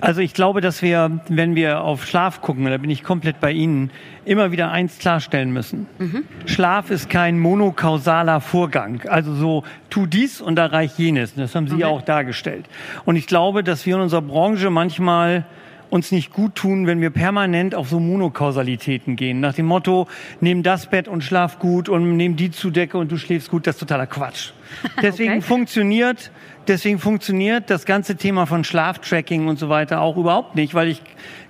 Also 0.00 0.20
ich 0.20 0.34
glaube, 0.34 0.60
dass 0.60 0.82
wir, 0.82 1.20
wenn 1.28 1.54
wir 1.54 1.82
auf 1.82 2.06
Schlaf 2.06 2.40
gucken, 2.40 2.64
da 2.64 2.76
bin 2.78 2.90
ich 2.90 3.02
komplett 3.02 3.40
bei 3.40 3.52
Ihnen, 3.52 3.90
immer 4.24 4.52
wieder 4.52 4.70
eins 4.70 4.98
klarstellen 4.98 5.52
müssen. 5.52 5.86
Mhm. 5.98 6.24
Schlaf 6.46 6.90
ist 6.90 7.10
kein 7.10 7.38
monokausaler 7.38 8.40
Vorgang. 8.40 9.02
Also 9.08 9.34
so, 9.34 9.64
tu 9.88 10.06
dies 10.06 10.40
und 10.40 10.58
erreich 10.58 10.98
jenes. 10.98 11.34
Das 11.34 11.54
haben 11.54 11.68
Sie 11.68 11.76
okay. 11.76 11.84
auch 11.84 12.02
dargestellt. 12.02 12.66
Und 13.04 13.16
ich 13.16 13.26
glaube, 13.26 13.62
dass 13.64 13.86
wir 13.86 13.96
in 13.96 14.02
unserer 14.02 14.22
Branche 14.22 14.70
manchmal 14.70 15.44
uns 15.90 16.12
nicht 16.12 16.32
gut 16.32 16.54
tun, 16.54 16.86
wenn 16.86 17.00
wir 17.00 17.10
permanent 17.10 17.74
auf 17.74 17.88
so 17.88 18.00
Monokausalitäten 18.00 19.16
gehen. 19.16 19.40
Nach 19.40 19.54
dem 19.54 19.66
Motto, 19.66 20.06
nimm 20.40 20.62
das 20.62 20.86
Bett 20.88 21.08
und 21.08 21.22
schlaf 21.22 21.58
gut 21.58 21.88
und 21.88 22.16
nimm 22.16 22.36
die 22.36 22.50
Zudecke 22.50 22.96
und 22.96 23.12
du 23.12 23.16
schläfst 23.16 23.50
gut. 23.50 23.66
Das 23.66 23.76
ist 23.76 23.80
totaler 23.80 24.06
Quatsch. 24.06 24.52
Deswegen 25.02 25.32
okay. 25.32 25.42
funktioniert 25.42 26.30
Deswegen 26.70 27.00
funktioniert 27.00 27.68
das 27.68 27.84
ganze 27.84 28.16
Thema 28.16 28.46
von 28.46 28.62
Schlaftracking 28.62 29.48
und 29.48 29.58
so 29.58 29.68
weiter 29.68 30.02
auch 30.02 30.16
überhaupt 30.16 30.54
nicht, 30.54 30.72
weil 30.72 30.88
ich 30.88 31.02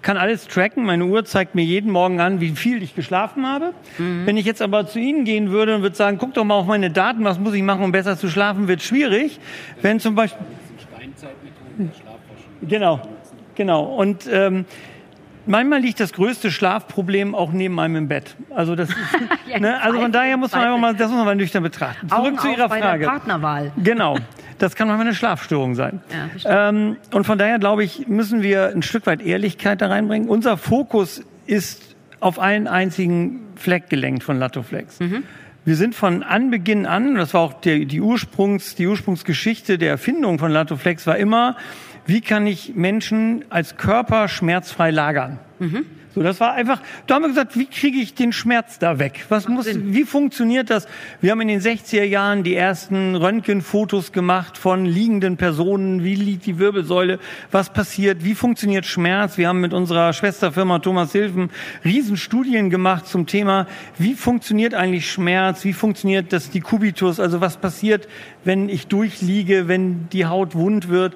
kann 0.02 0.16
alles 0.16 0.46
tracken. 0.46 0.84
Meine 0.84 1.04
Uhr 1.04 1.26
zeigt 1.26 1.54
mir 1.54 1.64
jeden 1.64 1.90
Morgen 1.90 2.20
an, 2.20 2.40
wie 2.40 2.50
viel 2.50 2.82
ich 2.82 2.94
geschlafen 2.94 3.46
habe. 3.46 3.74
Mhm. 3.98 4.24
Wenn 4.24 4.36
ich 4.36 4.46
jetzt 4.46 4.62
aber 4.62 4.86
zu 4.86 4.98
Ihnen 4.98 5.24
gehen 5.24 5.50
würde 5.50 5.74
und 5.74 5.82
würde 5.82 5.96
sagen, 5.96 6.16
guck 6.18 6.32
doch 6.34 6.44
mal 6.44 6.54
auf 6.54 6.66
meine 6.66 6.90
Daten, 6.90 7.22
was 7.24 7.38
muss 7.38 7.54
ich 7.54 7.62
machen, 7.62 7.84
um 7.84 7.92
besser 7.92 8.16
zu 8.16 8.30
schlafen, 8.30 8.68
wird 8.68 8.82
schwierig. 8.82 9.40
Wenn 9.82 10.00
zum 10.00 10.14
Beispiel 10.14 10.46
Genau, 12.62 13.02
genau. 13.60 13.82
Und 13.82 14.26
ähm, 14.32 14.64
manchmal 15.44 15.80
liegt 15.80 16.00
das 16.00 16.14
größte 16.14 16.50
Schlafproblem 16.50 17.34
auch 17.34 17.52
neben 17.52 17.78
einem 17.78 17.96
im 17.96 18.08
Bett. 18.08 18.34
Also 18.48 18.74
das 18.74 18.88
ist, 18.88 18.96
ja, 19.46 19.60
ne? 19.60 19.82
also 19.82 20.00
von 20.00 20.12
daher 20.12 20.38
muss 20.38 20.52
man 20.52 20.62
einfach 20.62 20.78
mal, 20.78 20.94
das 20.94 21.08
muss 21.08 21.18
man 21.18 21.26
mal 21.26 21.36
nüchtern 21.36 21.62
betrachten. 21.62 22.08
Zurück 22.08 22.24
Augen 22.24 22.38
zu 22.38 22.48
Ihrer 22.48 22.70
bei 22.70 22.80
Frage. 22.80 23.04
Der 23.04 23.10
Partnerwahl. 23.10 23.72
Genau. 23.76 24.16
Das 24.56 24.76
kann 24.76 24.88
manchmal 24.88 25.08
eine 25.08 25.14
Schlafstörung 25.14 25.74
sein. 25.74 26.00
Ja, 26.38 26.70
ähm, 26.70 26.96
und 27.12 27.26
von 27.26 27.36
daher 27.36 27.58
glaube 27.58 27.84
ich, 27.84 28.08
müssen 28.08 28.42
wir 28.42 28.68
ein 28.68 28.80
Stück 28.82 29.04
weit 29.06 29.20
Ehrlichkeit 29.20 29.82
da 29.82 29.88
reinbringen. 29.88 30.30
Unser 30.30 30.56
Fokus 30.56 31.22
ist 31.46 31.96
auf 32.20 32.38
einen 32.38 32.66
einzigen 32.66 33.40
Fleck 33.56 33.90
gelenkt 33.90 34.22
von 34.22 34.38
Latoflex. 34.38 35.00
Mhm. 35.00 35.24
Wir 35.66 35.76
sind 35.76 35.94
von 35.94 36.22
Anbeginn 36.22 36.86
an, 36.86 37.14
das 37.16 37.34
war 37.34 37.42
auch 37.42 37.52
die, 37.52 37.84
die, 37.84 38.00
Ursprungs, 38.00 38.76
die 38.76 38.86
Ursprungsgeschichte 38.86 39.76
der 39.76 39.90
Erfindung 39.90 40.38
von 40.38 40.50
Latoflex, 40.50 41.06
war 41.06 41.18
immer, 41.18 41.56
wie 42.06 42.20
kann 42.20 42.46
ich 42.46 42.74
Menschen 42.74 43.44
als 43.50 43.76
Körper 43.76 44.28
schmerzfrei 44.28 44.90
lagern? 44.90 45.38
Mhm. 45.58 45.86
So, 46.12 46.24
das 46.24 46.40
war 46.40 46.54
einfach, 46.54 46.80
da 47.06 47.14
haben 47.14 47.22
wir 47.22 47.28
gesagt, 47.28 47.56
wie 47.56 47.66
kriege 47.66 47.98
ich 47.98 48.14
den 48.14 48.32
Schmerz 48.32 48.80
da 48.80 48.98
weg? 48.98 49.24
Was 49.28 49.46
muss, 49.46 49.66
wie 49.72 50.02
funktioniert 50.02 50.68
das? 50.68 50.88
Wir 51.20 51.30
haben 51.30 51.40
in 51.40 51.46
den 51.46 51.60
60er 51.60 52.02
Jahren 52.02 52.42
die 52.42 52.56
ersten 52.56 53.14
Röntgenfotos 53.14 54.10
gemacht 54.10 54.58
von 54.58 54.86
liegenden 54.86 55.36
Personen. 55.36 56.02
Wie 56.02 56.16
liegt 56.16 56.46
die 56.46 56.58
Wirbelsäule? 56.58 57.20
Was 57.52 57.72
passiert? 57.72 58.24
Wie 58.24 58.34
funktioniert 58.34 58.86
Schmerz? 58.86 59.38
Wir 59.38 59.46
haben 59.46 59.60
mit 59.60 59.72
unserer 59.72 60.12
Schwesterfirma 60.12 60.80
Thomas 60.80 61.12
Hilfen 61.12 61.50
Riesenstudien 61.84 62.70
gemacht 62.70 63.06
zum 63.06 63.26
Thema, 63.26 63.68
wie 63.96 64.14
funktioniert 64.14 64.74
eigentlich 64.74 65.12
Schmerz? 65.12 65.64
Wie 65.64 65.72
funktioniert 65.72 66.32
das 66.32 66.50
die 66.50 66.60
Kubitus? 66.60 67.20
Also 67.20 67.40
was 67.40 67.56
passiert, 67.56 68.08
wenn 68.42 68.68
ich 68.68 68.88
durchliege, 68.88 69.68
wenn 69.68 70.08
die 70.08 70.26
Haut 70.26 70.56
wund 70.56 70.88
wird? 70.88 71.14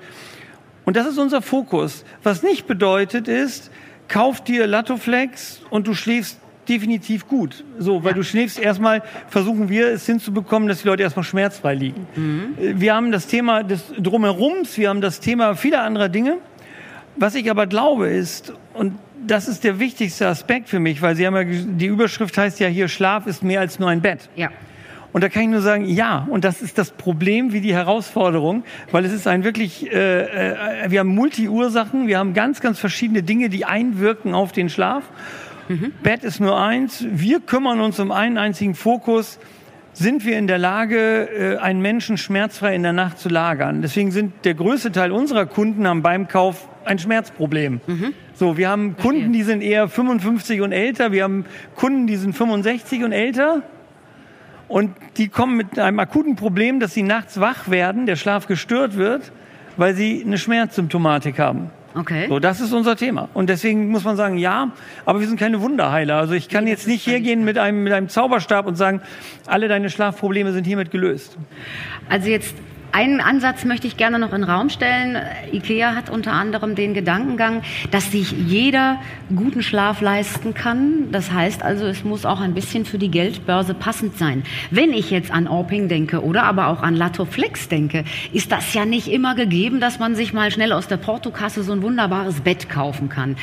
Und 0.85 0.97
das 0.97 1.07
ist 1.07 1.19
unser 1.19 1.43
Fokus. 1.43 2.05
Was 2.23 2.43
nicht 2.43 2.67
bedeutet 2.67 3.29
ist, 3.29 3.71
kauf 4.09 4.43
dir 4.43 4.67
Latoflex 4.67 5.63
und 5.71 5.87
du 5.87 5.95
schläfst 5.95 6.39
definitiv 6.69 7.29
gut. 7.29 7.65
So, 7.79 8.05
weil 8.05 8.13
ja. 8.13 8.17
du 8.17 8.23
schläfst 8.23 8.59
erstmal, 8.59 9.03
versuchen 9.29 9.69
wir 9.69 9.89
es 9.89 10.07
hinzubekommen, 10.07 10.69
dass 10.69 10.83
die 10.83 10.89
Leute 10.89 11.03
erstmal 11.03 11.25
schmerzfrei 11.25 11.75
liegen. 11.75 12.07
Mhm. 12.15 12.81
Wir 12.81 12.95
haben 12.95 13.13
das 13.13 13.27
Thema 13.27 13.63
des 13.63 13.83
Drumherums, 13.99 14.77
wir 14.79 14.89
haben 14.89 15.01
das 15.01 15.21
Thema 15.21 15.57
vieler 15.57 15.83
anderer 15.83 16.09
Dinge. 16.09 16.39
Was 17.17 17.35
ich 17.35 17.51
aber 17.51 17.67
glaube 17.67 18.09
ist, 18.09 18.53
und 18.73 18.99
das 19.27 19.49
ist 19.49 19.65
der 19.65 19.79
wichtigste 19.79 20.27
Aspekt 20.27 20.69
für 20.69 20.81
mich, 20.81 21.01
weil 21.01 21.15
Sie 21.17 21.27
haben 21.27 21.37
ja, 21.37 21.45
die 21.45 21.87
Überschrift 21.87 22.37
heißt 22.37 22.61
ja 22.61 22.69
hier, 22.69 22.89
Schlaf 22.89 23.27
ist 23.27 23.43
mehr 23.43 23.61
als 23.61 23.79
nur 23.79 23.89
ein 23.89 24.01
Bett. 24.01 24.29
Ja. 24.37 24.51
Und 25.15 25.23
da 25.23 25.29
kann 25.29 25.45
ich 25.45 25.49
nur 25.49 25.61
sagen, 25.61 25.85
ja, 25.85 26.27
und 26.29 26.45
das 26.45 26.61
ist 26.61 26.77
das 26.77 26.91
Problem 26.91 27.53
wie 27.53 27.61
die 27.61 27.73
Herausforderung, 27.73 28.65
weil 28.91 29.05
es 29.05 29.13
ist 29.13 29.29
ein 29.29 29.45
wirklich, 29.45 29.93
äh, 29.93 30.23
äh, 30.23 30.91
wir 30.91 30.99
haben 30.99 31.15
Multi-Ursachen, 31.15 32.09
wir 32.09 32.19
haben 32.19 32.35
ganz, 32.35 32.61
ganz 32.61 32.81
verschiedene 32.81 33.23
Dinge, 33.23 33.49
die 33.49 33.65
einwirken 33.65 34.35
auf 34.35 34.51
den 34.51 34.69
Schlaf. 34.69 35.05
Mhm. 35.69 35.93
Bett 36.03 36.25
ist 36.25 36.41
nur 36.41 36.61
eins. 36.61 37.07
Wir 37.09 37.39
kümmern 37.39 37.81
uns 37.81 38.01
um 38.01 38.11
einen 38.11 38.39
einzigen 38.39 38.75
Fokus. 38.75 39.39
Sind 39.93 40.25
wir 40.25 40.37
in 40.37 40.49
der 40.49 40.59
Lage, 40.59 41.29
äh, 41.29 41.57
einen 41.59 41.81
Menschen 41.81 42.17
schmerzfrei 42.17 42.75
in 42.75 42.83
der 42.83 42.93
Nacht 42.93 43.21
zu 43.21 43.29
lagern? 43.29 43.83
Deswegen 43.83 44.11
sind 44.11 44.33
der 44.45 44.55
größte 44.55 44.91
Teil 44.91 45.13
unserer 45.13 45.47
Kunden 45.47 45.87
haben 45.87 46.03
beim 46.03 46.27
Kauf 46.27 46.69
ein 46.85 46.99
Schmerzproblem. 46.99 47.81
Mhm. 47.87 48.15
So, 48.35 48.57
wir 48.57 48.69
haben 48.69 48.97
Kunden, 48.97 49.33
die 49.33 49.45
sind 49.45 49.63
eher 49.63 49.87
55 49.87 50.61
und 50.61 50.73
älter. 50.73 51.13
Wir 51.13 51.23
haben 51.23 51.45
Kunden, 51.77 52.09
die 52.09 52.17
sind 52.17 52.35
65 52.35 53.05
und 53.05 53.13
älter. 53.13 53.63
Und 54.69 54.95
die 55.17 55.29
kommen 55.29 55.57
mit 55.57 55.79
einem 55.79 55.99
akuten 55.99 56.37
Problem, 56.37 56.81
dass 56.81 56.95
sie 56.95 57.03
nachts 57.03 57.39
wach 57.41 57.71
werden, 57.71 58.07
der 58.07 58.17
Schlaf 58.17 58.47
gestört 58.47 58.97
wird, 58.97 59.33
weil 59.77 59.95
sie 59.95 60.23
eine 60.25 60.39
Schmerzsymptomatik 60.39 61.39
haben. 61.39 61.71
Okay. 61.97 62.27
So, 62.29 62.41
das 62.41 62.61
ist 62.61 62.73
unser 62.73 62.97
Thema. 62.97 63.29
Und 63.35 63.49
deswegen 63.49 63.89
muss 63.91 64.05
man 64.05 64.17
sagen, 64.17 64.37
ja, 64.37 64.73
aber 65.05 65.21
wir 65.21 65.29
sind 65.29 65.39
keine 65.39 65.61
Wunderheiler. 65.61 66.17
Also 66.17 66.35
ich 66.35 66.49
kann 66.49 66.67
jetzt 66.67 66.89
nicht 66.89 67.07
hergehen 67.07 67.45
mit 67.45 67.57
einem, 67.57 67.85
mit 67.85 67.93
einem 67.93 68.09
Zauberstab 68.09 68.67
und 68.67 68.75
sagen, 68.75 69.01
alle 69.47 69.69
deine 69.69 69.91
Schlafprobleme 69.91 70.53
sind 70.53 70.67
hiermit 70.67 70.91
gelöst. 70.91 71.39
Also 72.09 72.29
jetzt 72.29 72.57
einen 72.95 73.21
Ansatz 73.21 73.65
möchte 73.65 73.89
ich 73.89 73.97
gerne 73.97 74.21
noch 74.21 74.33
in 74.33 74.43
den 74.43 74.51
Raum 74.51 74.71
stellen. 74.71 75.19
IKEA 75.53 75.97
hat 75.97 76.11
unter 76.11 76.33
anderem 76.33 76.77
den 76.77 76.95
Gedankengang, 76.95 77.63
dass 77.91 78.13
sich 78.13 78.31
jeder 78.31 79.01
guten 79.35 79.65
Schlaf 79.65 80.01
leisten 80.01 80.55
kann. 80.55 81.11
Das 81.11 81.33
heißt 81.33 81.65
also, 81.65 81.87
es 81.87 82.05
muss 82.05 82.25
auch 82.25 82.41
ein 82.41 82.55
bisschen 82.55 82.85
für 82.85 82.99
die 82.99 83.11
Geldbörse 83.11 83.75
passend 83.75 84.17
sein. 84.17 84.45
Wenn 84.71 84.93
ich 84.93 85.11
jetzt 85.11 85.33
an 85.33 85.49
Orping 85.49 85.89
denke 85.89 86.23
oder 86.23 86.45
aber 86.45 86.69
auch 86.69 86.83
an 86.83 86.95
Latoflex 86.95 87.69
denke, 87.69 88.05
ist 88.33 88.53
das 88.53 88.73
ja 88.75 88.85
nicht 88.85 89.09
immer 89.09 89.35
gegeben, 89.35 89.81
dass 89.81 89.99
man 89.99 90.15
sich 90.15 90.33
mal 90.33 90.53
schnell 90.53 90.73
aus 90.73 90.87
der 90.87 90.97
Portokasse 90.97 91.65
so 91.65 91.73
ein 91.73 91.83
wunderbares 91.83 92.43
Bett 92.43 92.71
kaufen 92.71 93.09
kann. 93.09 93.35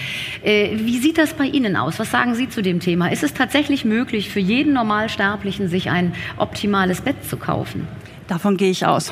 Äh, 0.43 0.77
wie 0.77 0.97
sieht 0.99 1.17
das 1.17 1.33
bei 1.33 1.45
Ihnen 1.45 1.75
aus? 1.75 1.99
Was 1.99 2.09
sagen 2.09 2.35
Sie 2.35 2.47
zu 2.47 2.61
dem 2.61 2.79
Thema? 2.79 3.11
Ist 3.11 3.23
es 3.23 3.33
tatsächlich 3.33 3.83
möglich, 3.83 4.29
für 4.29 4.39
jeden 4.39 4.71
Normalsterblichen 4.71 5.67
sich 5.67 5.89
ein 5.89 6.13
optimales 6.37 7.01
Bett 7.01 7.25
zu 7.25 7.35
kaufen? 7.35 7.85
Davon 8.31 8.55
gehe 8.55 8.71
ich 8.71 8.85
aus. 8.85 9.11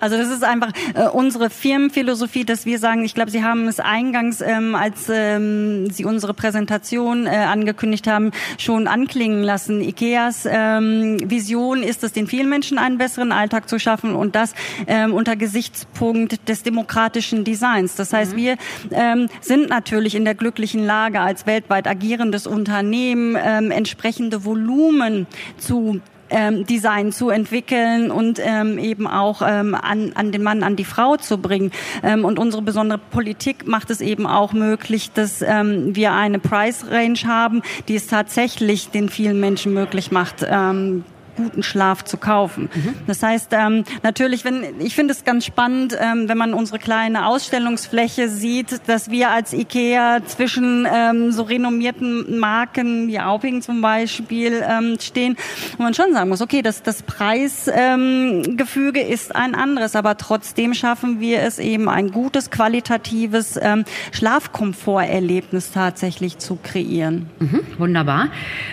Also 0.00 0.16
das 0.16 0.28
ist 0.28 0.42
einfach 0.42 0.70
äh, 0.94 1.06
unsere 1.08 1.50
Firmenphilosophie, 1.50 2.46
dass 2.46 2.64
wir 2.64 2.78
sagen, 2.78 3.04
ich 3.04 3.14
glaube, 3.14 3.30
Sie 3.30 3.44
haben 3.44 3.68
es 3.68 3.78
eingangs, 3.78 4.40
ähm, 4.40 4.74
als 4.74 5.10
ähm, 5.10 5.90
Sie 5.90 6.06
unsere 6.06 6.32
Präsentation 6.32 7.26
äh, 7.26 7.30
angekündigt 7.30 8.06
haben, 8.06 8.30
schon 8.56 8.86
anklingen 8.86 9.42
lassen. 9.42 9.82
Ikeas 9.82 10.48
ähm, 10.50 11.18
Vision 11.28 11.82
ist 11.82 12.04
es, 12.04 12.12
den 12.12 12.26
vielen 12.26 12.48
Menschen 12.48 12.78
einen 12.78 12.96
besseren 12.96 13.32
Alltag 13.32 13.68
zu 13.68 13.78
schaffen 13.78 14.14
und 14.14 14.34
das 14.34 14.54
ähm, 14.86 15.12
unter 15.12 15.36
Gesichtspunkt 15.36 16.48
des 16.48 16.62
demokratischen 16.62 17.44
Designs. 17.44 17.96
Das 17.96 18.14
heißt, 18.14 18.32
mhm. 18.32 18.36
wir 18.38 18.56
ähm, 18.92 19.28
sind 19.42 19.68
natürlich 19.68 20.14
in 20.14 20.24
der 20.24 20.34
glücklichen 20.34 20.86
Lage, 20.86 21.20
als 21.20 21.44
weltweit 21.44 21.86
agierendes 21.86 22.46
Unternehmen 22.46 23.36
ähm, 23.38 23.70
entsprechende 23.70 24.46
Volumen 24.46 25.26
zu 25.58 26.00
ähm, 26.30 26.66
Design 26.66 27.12
zu 27.12 27.30
entwickeln 27.30 28.10
und 28.10 28.40
ähm, 28.42 28.78
eben 28.78 29.06
auch 29.06 29.42
ähm, 29.44 29.74
an, 29.74 30.12
an 30.14 30.32
den 30.32 30.42
Mann, 30.42 30.62
an 30.62 30.76
die 30.76 30.84
Frau 30.84 31.16
zu 31.16 31.38
bringen. 31.38 31.70
Ähm, 32.02 32.24
und 32.24 32.38
unsere 32.38 32.62
besondere 32.62 32.98
Politik 32.98 33.66
macht 33.66 33.90
es 33.90 34.00
eben 34.00 34.26
auch 34.26 34.52
möglich, 34.52 35.10
dass 35.12 35.42
ähm, 35.42 35.94
wir 35.94 36.12
eine 36.12 36.38
Price 36.38 36.86
Range 36.90 37.18
haben, 37.26 37.62
die 37.88 37.96
es 37.96 38.06
tatsächlich 38.06 38.90
den 38.90 39.08
vielen 39.08 39.40
Menschen 39.40 39.72
möglich 39.74 40.10
macht, 40.10 40.46
ähm, 40.48 41.04
guten 41.38 41.62
Schlaf 41.62 42.04
zu 42.04 42.18
kaufen. 42.18 42.68
Mhm. 42.74 42.94
Das 43.06 43.22
heißt, 43.22 43.52
ähm, 43.52 43.84
natürlich, 44.02 44.44
wenn 44.44 44.80
ich 44.80 44.94
finde 44.94 45.14
es 45.14 45.24
ganz 45.24 45.46
spannend, 45.46 45.96
ähm, 45.98 46.28
wenn 46.28 46.36
man 46.36 46.52
unsere 46.52 46.78
kleine 46.78 47.26
Ausstellungsfläche 47.26 48.28
sieht, 48.28 48.80
dass 48.86 49.10
wir 49.10 49.30
als 49.30 49.52
IKEA 49.52 50.20
zwischen 50.26 50.86
ähm, 50.92 51.32
so 51.32 51.44
renommierten 51.44 52.38
Marken 52.38 53.08
wie 53.08 53.20
Auping 53.20 53.62
zum 53.62 53.80
Beispiel 53.80 54.62
ähm, 54.68 54.96
stehen, 55.00 55.36
wo 55.76 55.84
man 55.84 55.94
schon 55.94 56.12
sagen 56.12 56.28
muss, 56.28 56.42
okay, 56.42 56.62
das, 56.62 56.82
das 56.82 57.02
Preisgefüge 57.02 59.00
ähm, 59.00 59.12
ist 59.12 59.34
ein 59.34 59.54
anderes, 59.54 59.96
aber 59.96 60.16
trotzdem 60.16 60.74
schaffen 60.74 61.20
wir 61.20 61.42
es 61.42 61.58
eben 61.58 61.88
ein 61.88 62.10
gutes, 62.10 62.50
qualitatives 62.50 63.58
ähm, 63.62 63.84
Schlafkomforterlebnis 64.12 65.70
tatsächlich 65.70 66.38
zu 66.38 66.58
kreieren. 66.62 67.30
Mhm, 67.38 67.60
wunderbar. 67.78 68.28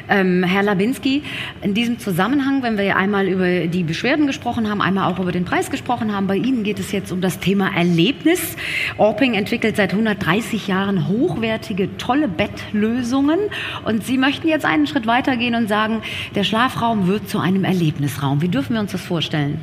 Ähm, 0.09 0.43
Herr 0.43 0.63
Labinski, 0.63 1.23
in 1.61 1.73
diesem 1.73 1.99
Zusammenhang 1.99 2.54
Anfang, 2.55 2.63
wenn 2.63 2.77
wir 2.77 2.95
einmal 2.95 3.27
über 3.27 3.67
die 3.67 3.83
Beschwerden 3.83 4.27
gesprochen 4.27 4.69
haben, 4.69 4.81
einmal 4.81 5.11
auch 5.11 5.19
über 5.19 5.31
den 5.31 5.45
Preis 5.45 5.69
gesprochen 5.69 6.15
haben. 6.15 6.27
Bei 6.27 6.35
Ihnen 6.35 6.63
geht 6.63 6.79
es 6.79 6.91
jetzt 6.91 7.11
um 7.11 7.21
das 7.21 7.39
Thema 7.39 7.75
Erlebnis. 7.75 8.55
Orping 8.97 9.33
entwickelt 9.33 9.75
seit 9.75 9.91
130 9.91 10.67
Jahren 10.67 11.07
hochwertige, 11.07 11.97
tolle 11.97 12.27
Bettlösungen. 12.27 13.39
Und 13.83 14.05
Sie 14.05 14.17
möchten 14.17 14.47
jetzt 14.47 14.65
einen 14.65 14.87
Schritt 14.87 15.07
weitergehen 15.07 15.55
und 15.55 15.67
sagen, 15.67 16.01
der 16.35 16.43
Schlafraum 16.43 17.07
wird 17.07 17.29
zu 17.29 17.39
einem 17.39 17.63
Erlebnisraum. 17.63 18.41
Wie 18.41 18.49
dürfen 18.49 18.73
wir 18.73 18.79
uns 18.79 18.91
das 18.91 19.01
vorstellen? 19.01 19.59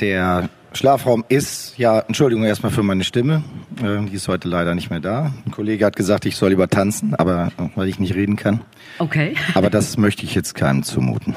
Der 0.00 0.48
Schlafraum 0.76 1.24
ist, 1.28 1.76
ja, 1.78 2.00
Entschuldigung 2.00 2.44
erstmal 2.44 2.70
für 2.70 2.82
meine 2.82 3.04
Stimme, 3.04 3.42
äh, 3.82 4.04
die 4.06 4.14
ist 4.14 4.28
heute 4.28 4.48
leider 4.48 4.74
nicht 4.74 4.90
mehr 4.90 5.00
da. 5.00 5.32
Ein 5.44 5.50
Kollege 5.50 5.84
hat 5.84 5.96
gesagt, 5.96 6.26
ich 6.26 6.36
soll 6.36 6.50
lieber 6.50 6.68
tanzen, 6.68 7.14
aber 7.14 7.50
äh, 7.58 7.68
weil 7.74 7.88
ich 7.88 7.98
nicht 7.98 8.14
reden 8.14 8.36
kann. 8.36 8.60
Okay. 8.98 9.34
Aber 9.54 9.70
das 9.70 9.96
möchte 9.96 10.24
ich 10.24 10.34
jetzt 10.34 10.54
keinem 10.54 10.82
zumuten. 10.82 11.34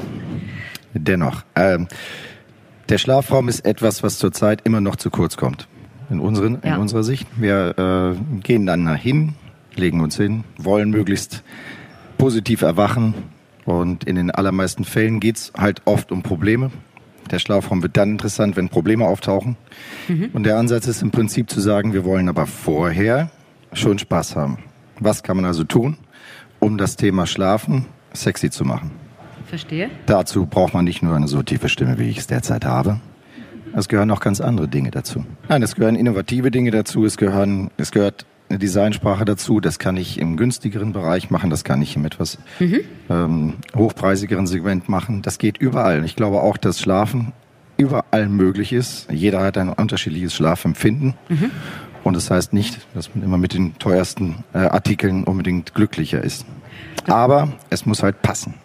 Dennoch, 0.94 1.44
ähm, 1.56 1.88
der 2.90 2.98
Schlafraum 2.98 3.50
ist 3.50 3.66
etwas, 3.66 4.04
was 4.04 4.18
zurzeit 4.18 4.62
immer 4.64 4.82
noch 4.82 4.96
zu 4.96 5.10
kurz 5.10 5.38
kommt. 5.38 5.68
in, 6.10 6.20
unseren, 6.20 6.60
ja. 6.64 6.76
in 6.76 6.82
unserer 6.82 7.04
Sicht. 7.04 7.28
Wir 7.36 7.78
äh, 7.78 8.40
gehen 8.42 8.66
dann 8.66 8.86
dahin, 8.86 9.36
legen 9.76 10.02
uns 10.02 10.18
hin, 10.18 10.44
wollen 10.58 10.90
möglichst 10.90 11.44
positiv 12.18 12.62
erwachen. 12.62 13.14
Und 13.66 14.06
in 14.06 14.16
den 14.16 14.32
allermeisten 14.32 14.84
Fällen 14.84 15.20
geht 15.20 15.38
es 15.38 15.54
halt 15.56 15.84
oft 15.86 16.12
um 16.12 16.24
Probleme. 16.24 16.72
Der 17.32 17.40
Schlafraum 17.40 17.84
wird 17.84 17.98
dann 17.98 18.12
interessant, 18.12 18.56
wenn 18.58 18.70
Probleme 18.70 19.06
auftauchen. 19.06 19.56
Mhm. 20.08 20.30
Und 20.34 20.44
der 20.44 20.58
Ansatz 20.58 20.88
ist 20.88 21.02
im 21.02 21.12
Prinzip 21.12 21.50
zu 21.50 21.60
sagen, 21.60 21.94
wir 21.94 22.06
wollen 22.06 22.30
aber 22.30 22.46
vorher 22.46 23.30
schon 23.74 24.00
Spaß 24.00 24.36
haben. 24.36 24.60
Was 25.00 25.24
kann 25.24 25.38
man 25.38 25.46
also 25.46 25.64
tun, 25.64 25.98
um 26.60 26.78
das 26.78 26.96
Thema 26.96 27.28
Schlafen 27.28 27.86
sexy 28.14 28.50
zu 28.50 28.66
machen? 28.66 28.92
Verstehe. 29.46 29.90
Dazu 30.06 30.46
braucht 30.46 30.74
man 30.74 30.86
nicht 30.86 31.02
nur 31.02 31.16
eine 31.16 31.28
so 31.28 31.42
tiefe 31.42 31.70
Stimme, 31.70 31.98
wie 31.98 32.10
ich 32.10 32.20
es 32.20 32.28
derzeit 32.28 32.66
habe. 32.66 33.00
Es 33.74 33.88
gehören 33.88 34.10
auch 34.12 34.20
ganz 34.20 34.42
andere 34.42 34.68
Dinge 34.68 34.92
dazu. 34.92 35.26
Nein, 35.48 35.62
es 35.62 35.76
gehören 35.76 35.96
innovative 35.96 36.52
Dinge 36.52 36.72
dazu. 36.72 37.06
Es 37.06 37.18
gehören, 37.18 37.70
es 37.78 37.92
gehört 37.92 38.26
eine 38.50 38.60
Designsprache 38.60 39.26
dazu. 39.26 39.60
Das 39.60 39.80
kann 39.80 39.98
ich 39.98 40.20
im 40.20 40.38
günstigeren 40.38 40.94
Bereich 40.94 41.30
machen. 41.30 41.50
Das 41.50 41.64
kann 41.64 41.82
ich 41.82 41.96
im 41.96 42.06
etwas 42.06 42.38
mhm. 42.60 42.80
ähm, 43.10 43.54
hochpreisigeren 43.76 44.48
Segment 44.48 44.90
machen. 44.90 45.22
Das 45.22 45.38
geht 45.38 45.58
überall. 45.58 46.04
Ich 46.06 46.16
glaube 46.16 46.42
auch, 46.42 46.58
dass 46.58 46.80
Schlafen 46.80 47.34
überall 47.78 48.28
möglich 48.28 48.74
ist. 48.74 49.10
Jeder 49.12 49.42
hat 49.42 49.58
ein 49.58 49.70
unterschiedliches 49.70 50.34
Schlafempfinden. 50.34 51.14
Mhm. 51.30 51.52
Und 52.04 52.16
das 52.16 52.32
heißt 52.32 52.54
nicht, 52.54 52.80
dass 52.94 53.14
man 53.14 53.24
immer 53.24 53.38
mit 53.38 53.54
den 53.54 53.78
teuersten 53.78 54.44
äh, 54.54 54.60
Artikeln 54.60 55.24
unbedingt 55.24 55.74
glücklicher 55.74 56.24
ist. 56.24 56.46
Aber 57.08 57.54
es 57.70 57.86
muss 57.86 58.04
halt 58.04 58.22
passen. 58.22 58.56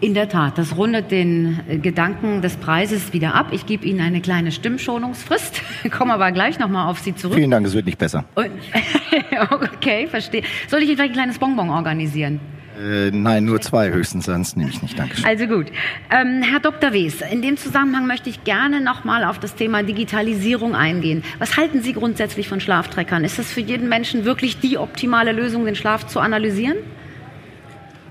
In 0.00 0.12
der 0.14 0.28
Tat, 0.28 0.58
das 0.58 0.76
rundet 0.76 1.10
den 1.10 1.60
äh, 1.68 1.78
Gedanken 1.78 2.42
des 2.42 2.56
Preises 2.56 3.12
wieder 3.12 3.34
ab. 3.34 3.48
Ich 3.52 3.66
gebe 3.66 3.86
Ihnen 3.86 4.00
eine 4.00 4.20
kleine 4.20 4.52
Stimmschonungsfrist, 4.52 5.62
komme 5.90 6.12
aber 6.14 6.32
gleich 6.32 6.58
nochmal 6.58 6.88
auf 6.90 6.98
Sie 6.98 7.14
zurück. 7.14 7.36
Vielen 7.36 7.50
Dank, 7.50 7.66
es 7.66 7.74
wird 7.74 7.86
nicht 7.86 7.98
besser. 7.98 8.24
okay, 9.50 10.06
verstehe. 10.08 10.42
Soll 10.68 10.80
ich 10.80 10.88
Ihnen 10.88 10.96
vielleicht 10.96 11.12
ein 11.12 11.16
kleines 11.16 11.38
Bonbon 11.38 11.70
organisieren? 11.70 12.40
Äh, 12.78 13.12
nein, 13.12 13.44
nur 13.44 13.60
zwei 13.60 13.90
höchstens, 13.92 14.26
sonst 14.26 14.56
nehme 14.56 14.70
ich 14.70 14.82
nicht. 14.82 14.98
Dankeschön. 14.98 15.24
Also 15.24 15.46
gut. 15.46 15.66
Ähm, 16.10 16.42
Herr 16.42 16.60
Dr. 16.60 16.92
Wes, 16.92 17.20
in 17.20 17.40
dem 17.40 17.56
Zusammenhang 17.56 18.06
möchte 18.06 18.28
ich 18.28 18.42
gerne 18.44 18.80
nochmal 18.80 19.24
auf 19.24 19.38
das 19.38 19.54
Thema 19.54 19.82
Digitalisierung 19.84 20.74
eingehen. 20.74 21.22
Was 21.38 21.56
halten 21.56 21.82
Sie 21.82 21.92
grundsätzlich 21.92 22.48
von 22.48 22.60
Schlaftreckern? 22.60 23.24
Ist 23.24 23.38
das 23.38 23.52
für 23.52 23.60
jeden 23.60 23.88
Menschen 23.88 24.24
wirklich 24.24 24.58
die 24.58 24.76
optimale 24.76 25.32
Lösung, 25.32 25.64
den 25.64 25.76
Schlaf 25.76 26.06
zu 26.06 26.18
analysieren? 26.18 26.78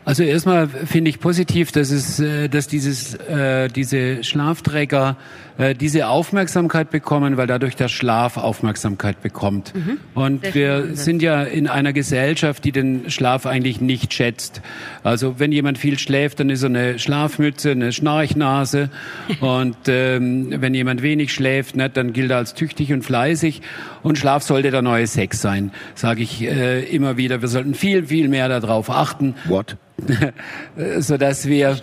Also 0.05 0.24
erstmal 0.24 0.67
finde 0.67 1.10
ich 1.10 1.19
positiv, 1.19 1.72
dass 1.72 1.89
es, 1.89 2.19
äh, 2.19 2.50
dass 2.50 2.67
dieses, 2.67 3.15
äh, 3.15 3.69
diese 3.69 4.24
Schlafträger 4.24 5.17
äh, 5.57 5.75
diese 5.75 6.07
Aufmerksamkeit 6.07 6.89
bekommen, 6.89 7.38
weil 7.38 7.48
dadurch 7.48 7.75
der 7.75 7.88
Schlaf 7.88 8.38
Aufmerksamkeit 8.38 9.22
bekommt. 9.22 9.74
Mhm. 9.75 10.00
Und 10.13 10.55
wir 10.55 10.95
sind 10.95 11.22
ja 11.22 11.43
in 11.43 11.67
einer 11.67 11.93
Gesellschaft, 11.93 12.65
die 12.65 12.72
den 12.72 13.10
Schlaf 13.12 13.45
eigentlich 13.45 13.79
nicht 13.79 14.13
schätzt. 14.13 14.62
Also 15.03 15.39
wenn 15.39 15.51
jemand 15.51 15.77
viel 15.77 16.00
schläft, 16.00 16.39
dann 16.39 16.50
ist 16.50 16.63
er 16.63 16.69
eine 16.69 17.00
Schlafmütze, 17.00 17.72
eine 17.72 17.91
Schnarchnase. 17.91 18.89
und 19.39 19.77
ähm, 19.88 20.48
wenn 20.57 20.74
jemand 20.74 21.01
wenig 21.01 21.33
schläft, 21.33 21.75
ne, 21.75 21.89
dann 21.89 22.13
gilt 22.13 22.31
er 22.31 22.38
als 22.38 22.55
tüchtig 22.55 22.91
und 22.91 23.03
fleißig. 23.03 23.62
Und 24.01 24.17
Schlaf 24.17 24.43
sollte 24.43 24.72
der 24.72 24.81
neue 24.81 25.07
Sex 25.07 25.41
sein, 25.41 25.72
sage 25.95 26.24
ich 26.24 26.41
äh, 26.41 26.83
immer 26.83 27.15
wieder. 27.15 27.41
Wir 27.41 27.48
sollten 27.48 27.74
viel, 27.74 28.07
viel 28.07 28.27
mehr 28.27 28.50
darauf 28.50 28.89
achten. 28.89 29.36
What? 29.45 29.77
so 31.00 31.18
dass 31.18 31.48
wir 31.48 31.76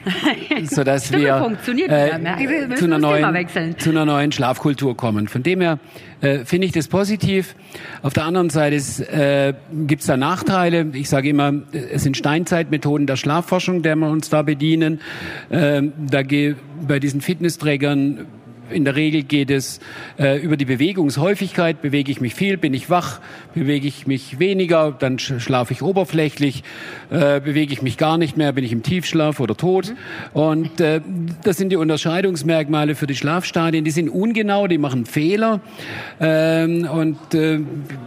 so 0.64 0.84
dass 0.84 1.12
wir 1.12 1.38
funktioniert 1.38 1.90
äh, 1.90 2.74
zu 2.76 2.86
einer 2.86 2.98
neuen 2.98 3.78
zu 3.78 3.90
einer 3.90 4.04
neuen 4.06 4.32
Schlafkultur 4.32 4.96
kommen. 4.96 5.28
Von 5.28 5.42
dem 5.42 5.60
her 5.60 5.78
äh, 6.20 6.44
finde 6.44 6.66
ich 6.66 6.72
das 6.72 6.88
positiv. 6.88 7.54
Auf 8.02 8.14
der 8.14 8.24
anderen 8.24 8.50
Seite 8.50 8.76
äh, 8.76 9.54
gibt 9.86 10.00
es 10.00 10.06
da 10.06 10.16
Nachteile. 10.16 10.86
Ich 10.94 11.08
sage 11.08 11.28
immer, 11.28 11.52
es 11.72 12.02
sind 12.02 12.16
Steinzeitmethoden 12.16 13.06
der 13.06 13.16
Schlafforschung, 13.16 13.82
der 13.82 13.96
wir 13.96 14.08
uns 14.08 14.30
da 14.30 14.42
bedienen. 14.42 15.00
Äh, 15.50 15.82
da 15.98 16.22
bei 16.86 16.98
diesen 16.98 17.20
Fitnessträgern 17.20 18.26
in 18.70 18.84
der 18.84 18.96
Regel 18.96 19.22
geht 19.22 19.50
es 19.50 19.80
äh, 20.18 20.38
über 20.40 20.56
die 20.56 20.64
Bewegungshäufigkeit. 20.64 21.82
Bewege 21.82 22.10
ich 22.10 22.20
mich 22.20 22.34
viel, 22.34 22.56
bin 22.56 22.74
ich 22.74 22.90
wach. 22.90 23.20
Bewege 23.54 23.86
ich 23.86 24.06
mich 24.06 24.38
weniger, 24.38 24.92
dann 24.92 25.18
schlafe 25.18 25.72
ich 25.72 25.82
oberflächlich. 25.82 26.64
Äh, 27.10 27.40
bewege 27.40 27.72
ich 27.72 27.82
mich 27.82 27.98
gar 27.98 28.18
nicht 28.18 28.36
mehr, 28.36 28.52
bin 28.52 28.64
ich 28.64 28.72
im 28.72 28.82
Tiefschlaf 28.82 29.40
oder 29.40 29.56
tot. 29.56 29.94
Und 30.32 30.80
äh, 30.80 31.00
das 31.42 31.56
sind 31.56 31.70
die 31.70 31.76
Unterscheidungsmerkmale 31.76 32.94
für 32.94 33.06
die 33.06 33.16
Schlafstadien. 33.16 33.84
Die 33.84 33.90
sind 33.90 34.08
ungenau, 34.08 34.66
die 34.66 34.78
machen 34.78 35.04
Fehler. 35.04 35.60
Ähm, 36.20 36.88
und 36.90 37.34
äh, 37.34 37.60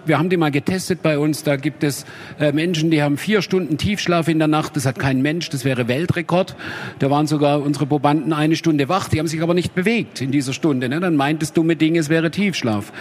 wir 0.05 0.17
haben 0.17 0.29
die 0.29 0.37
mal 0.37 0.51
getestet 0.51 1.01
bei 1.03 1.19
uns. 1.19 1.43
Da 1.43 1.57
gibt 1.57 1.83
es 1.83 2.05
äh, 2.39 2.51
Menschen, 2.51 2.91
die 2.91 3.03
haben 3.03 3.17
vier 3.17 3.41
Stunden 3.41 3.77
Tiefschlaf 3.77 4.27
in 4.27 4.39
der 4.39 4.47
Nacht. 4.47 4.75
Das 4.75 4.85
hat 4.85 4.97
kein 4.97 5.21
Mensch. 5.21 5.49
Das 5.49 5.65
wäre 5.65 5.87
Weltrekord. 5.87 6.55
Da 6.99 7.09
waren 7.09 7.27
sogar 7.27 7.61
unsere 7.61 7.85
Probanden 7.85 8.33
eine 8.33 8.55
Stunde 8.55 8.89
wach. 8.89 9.09
Die 9.09 9.19
haben 9.19 9.27
sich 9.27 9.41
aber 9.41 9.53
nicht 9.53 9.75
bewegt 9.75 10.21
in 10.21 10.31
dieser 10.31 10.54
Stunde. 10.55 10.89
Ne? 10.89 10.99
Dann 10.99 11.15
meintest 11.15 11.55
dumme 11.55 11.75
Dinge, 11.75 11.99
es 11.99 12.09
wäre 12.09 12.31
Tiefschlaf. 12.31 12.91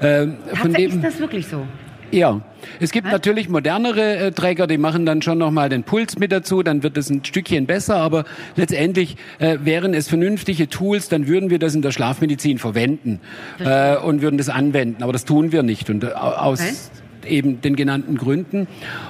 Ähm, 0.00 0.36
von 0.54 0.72
dem, 0.72 0.90
ist 0.90 1.04
das 1.04 1.20
wirklich 1.20 1.46
so? 1.46 1.66
Ja, 2.12 2.42
es 2.78 2.92
gibt 2.92 3.10
natürlich 3.10 3.48
modernere 3.48 4.16
äh, 4.16 4.32
Träger, 4.32 4.66
die 4.66 4.76
machen 4.76 5.06
dann 5.06 5.22
schon 5.22 5.38
nochmal 5.38 5.70
den 5.70 5.82
Puls 5.82 6.18
mit 6.18 6.30
dazu, 6.30 6.62
dann 6.62 6.82
wird 6.82 6.98
es 6.98 7.08
ein 7.08 7.24
Stückchen 7.24 7.64
besser, 7.64 7.96
aber 7.96 8.24
letztendlich 8.54 9.16
äh, 9.38 9.56
wären 9.62 9.94
es 9.94 10.08
vernünftige 10.08 10.68
Tools, 10.68 11.08
dann 11.08 11.26
würden 11.26 11.48
wir 11.48 11.58
das 11.58 11.74
in 11.74 11.80
der 11.80 11.90
Schlafmedizin 11.90 12.58
verwenden 12.58 13.20
äh, 13.60 13.96
und 13.96 14.20
würden 14.20 14.36
das 14.36 14.50
anwenden, 14.50 15.02
aber 15.02 15.12
das 15.12 15.24
tun 15.24 15.52
wir 15.52 15.62
nicht 15.62 15.88
und 15.88 16.04
äh, 16.04 16.08
aus 16.08 16.60
okay 16.60 17.01
eben 17.26 17.60
den 17.60 17.76
genannten 17.76 18.16
Gründen. 18.16 18.66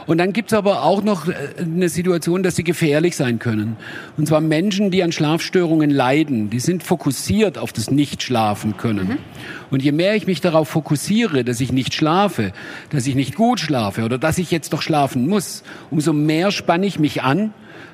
Und 0.07 0.19
dann 0.19 0.33
gibt's 0.33 0.53
aber 0.53 0.85
auch 0.85 1.03
noch 1.03 1.29
äh, 1.29 1.35
eine 1.59 1.89
Situation, 1.89 2.43
dass 2.43 2.57
sie 2.57 2.65
gefährlich 2.65 3.17
sein 3.17 3.39
können. 3.39 3.77
Und 4.17 4.27
zwar 4.27 4.41
Menschen, 4.41 4.91
die 4.91 5.03
an 5.03 5.13
Schlafstörungen 5.13 5.91
leiden, 5.91 6.51
die 6.51 6.61
sind 6.61 6.83
fokussiert 6.83 7.59
auf 7.59 7.73
das 7.73 7.91
Nicht-Schlafen 7.91 8.77
können. 8.77 9.09
Mhm. 9.09 9.19
Und 9.71 9.83
je 9.83 9.93
mehr 9.93 10.15
ich 10.15 10.27
mich 10.27 10.41
darauf 10.41 10.69
fokussiere, 10.69 11.45
dass 11.45 11.61
ich 11.61 11.73
nicht 11.73 11.95
schlafe, 11.95 12.53
dass 12.91 13.07
ich 13.07 13.15
nicht 13.15 13.35
gut 13.37 13.61
schlafe 13.61 14.05
oder 14.05 14.19
dass 14.19 14.39
ich 14.39 14.51
jetzt 14.51 14.73
doch 14.73 14.83
schlafen 14.83 15.29
muss, 15.29 15.63
umso 15.91 16.13
mehr 16.13 16.51
spanne 16.51 16.87
ich 16.87 16.99
mich 16.99 17.23
an 17.23 17.53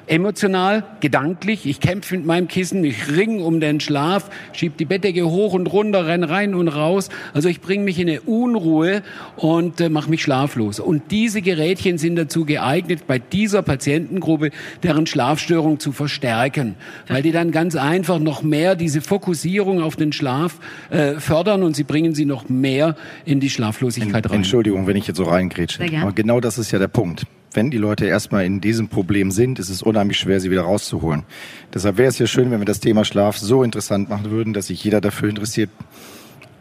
emotional, 0.08 0.84
gedanklich. 1.00 1.66
Ich 1.66 1.80
kämpfe 1.80 2.16
mit 2.16 2.26
meinem 2.26 2.48
Kissen, 2.48 2.82
ich 2.84 3.14
ring 3.14 3.40
um 3.40 3.60
den 3.60 3.80
Schlaf, 3.80 4.30
schieb 4.52 4.76
die 4.76 4.84
Bettdecke 4.84 5.28
hoch 5.28 5.52
und 5.52 5.66
runter, 5.66 6.06
renn 6.06 6.24
rein 6.24 6.54
und 6.54 6.68
raus. 6.68 7.08
Also 7.34 7.48
ich 7.48 7.60
bringe 7.60 7.84
mich 7.84 7.98
in 7.98 8.08
eine 8.08 8.20
Unruhe 8.22 9.02
und 9.36 9.80
äh, 9.80 9.88
mache 9.88 10.10
mich 10.10 10.22
schlaflos. 10.22 10.80
Und 10.80 11.10
diese 11.10 11.42
Gerätchen 11.42 11.98
sind 11.98 12.16
dazu 12.16 12.44
geeignet, 12.44 13.06
bei 13.06 13.18
dieser 13.18 13.62
Patientengruppe 13.62 14.50
deren 14.82 15.06
Schlafstörung 15.06 15.78
zu 15.78 15.92
verstärken, 15.92 16.74
weil 17.08 17.22
die 17.22 17.32
dann 17.32 17.50
ganz 17.50 17.76
einfach 17.76 18.18
noch 18.18 18.42
mehr 18.42 18.74
diese 18.74 19.00
Fokussierung 19.00 19.80
auf 19.80 19.96
den 19.96 20.12
Schlaf 20.12 20.58
äh, 20.90 21.14
fördern 21.14 21.62
und 21.62 21.76
sie 21.76 21.84
bringen 21.84 22.14
sie 22.14 22.24
noch 22.24 22.48
mehr 22.48 22.96
in 23.24 23.40
die 23.40 23.50
Schlaflosigkeit 23.50 24.28
rein. 24.28 24.36
Entschuldigung, 24.36 24.86
wenn 24.86 24.96
ich 24.96 25.06
jetzt 25.06 25.16
so 25.16 25.24
reingrätsche. 25.24 25.82
Aber 26.00 26.12
genau 26.12 26.40
das 26.40 26.58
ist 26.58 26.70
ja 26.70 26.78
der 26.78 26.88
Punkt 26.88 27.26
wenn 27.52 27.70
die 27.70 27.78
Leute 27.78 28.06
erstmal 28.06 28.44
in 28.44 28.60
diesem 28.60 28.88
Problem 28.88 29.30
sind, 29.30 29.58
ist 29.58 29.70
es 29.70 29.82
unheimlich 29.82 30.18
schwer, 30.18 30.40
sie 30.40 30.50
wieder 30.50 30.62
rauszuholen. 30.62 31.24
Deshalb 31.72 31.98
wäre 31.98 32.08
es 32.08 32.18
ja 32.18 32.26
schön, 32.26 32.50
wenn 32.50 32.60
wir 32.60 32.66
das 32.66 32.80
Thema 32.80 33.04
Schlaf 33.04 33.38
so 33.38 33.62
interessant 33.62 34.08
machen 34.08 34.30
würden, 34.30 34.52
dass 34.52 34.66
sich 34.66 34.82
jeder 34.84 35.00
dafür 35.00 35.28
interessiert, 35.28 35.70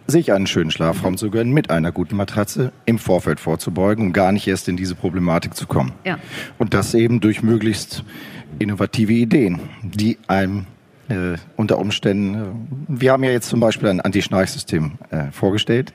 sich 0.08 0.32
einen 0.32 0.48
schönen 0.48 0.72
Schlafraum 0.72 1.18
zu 1.18 1.30
gönnen 1.30 1.54
mit 1.54 1.70
einer 1.70 1.92
guten 1.92 2.16
Matratze 2.16 2.72
im 2.86 2.98
Vorfeld 2.98 3.40
vorzubeugen, 3.40 4.08
um 4.08 4.14
gar 4.14 4.32
nicht 4.32 4.48
erst 4.48 4.70
in 4.70 4.78
diese 4.78 4.96
Problematik 4.96 5.56
zu 5.56 5.68
kommen. 5.68 5.92
Ja. 6.06 6.18
Und 6.58 6.74
das 6.74 6.94
eben 6.94 7.20
durch 7.20 7.44
möglichst 7.44 8.04
innovative 8.60 9.14
Ideen, 9.14 9.60
die 9.84 10.18
einem 10.28 10.66
äh, 11.10 11.38
unter 11.56 11.80
Umständen. 11.80 12.36
Äh, 12.36 13.00
wir 13.00 13.12
haben 13.12 13.24
ja 13.24 13.32
jetzt 13.32 13.50
zum 13.50 13.60
Beispiel 13.60 13.90
ein 13.90 14.02
Anti-Schnarchsystem 14.02 14.94
äh, 15.10 15.32
vorgestellt. 15.32 15.94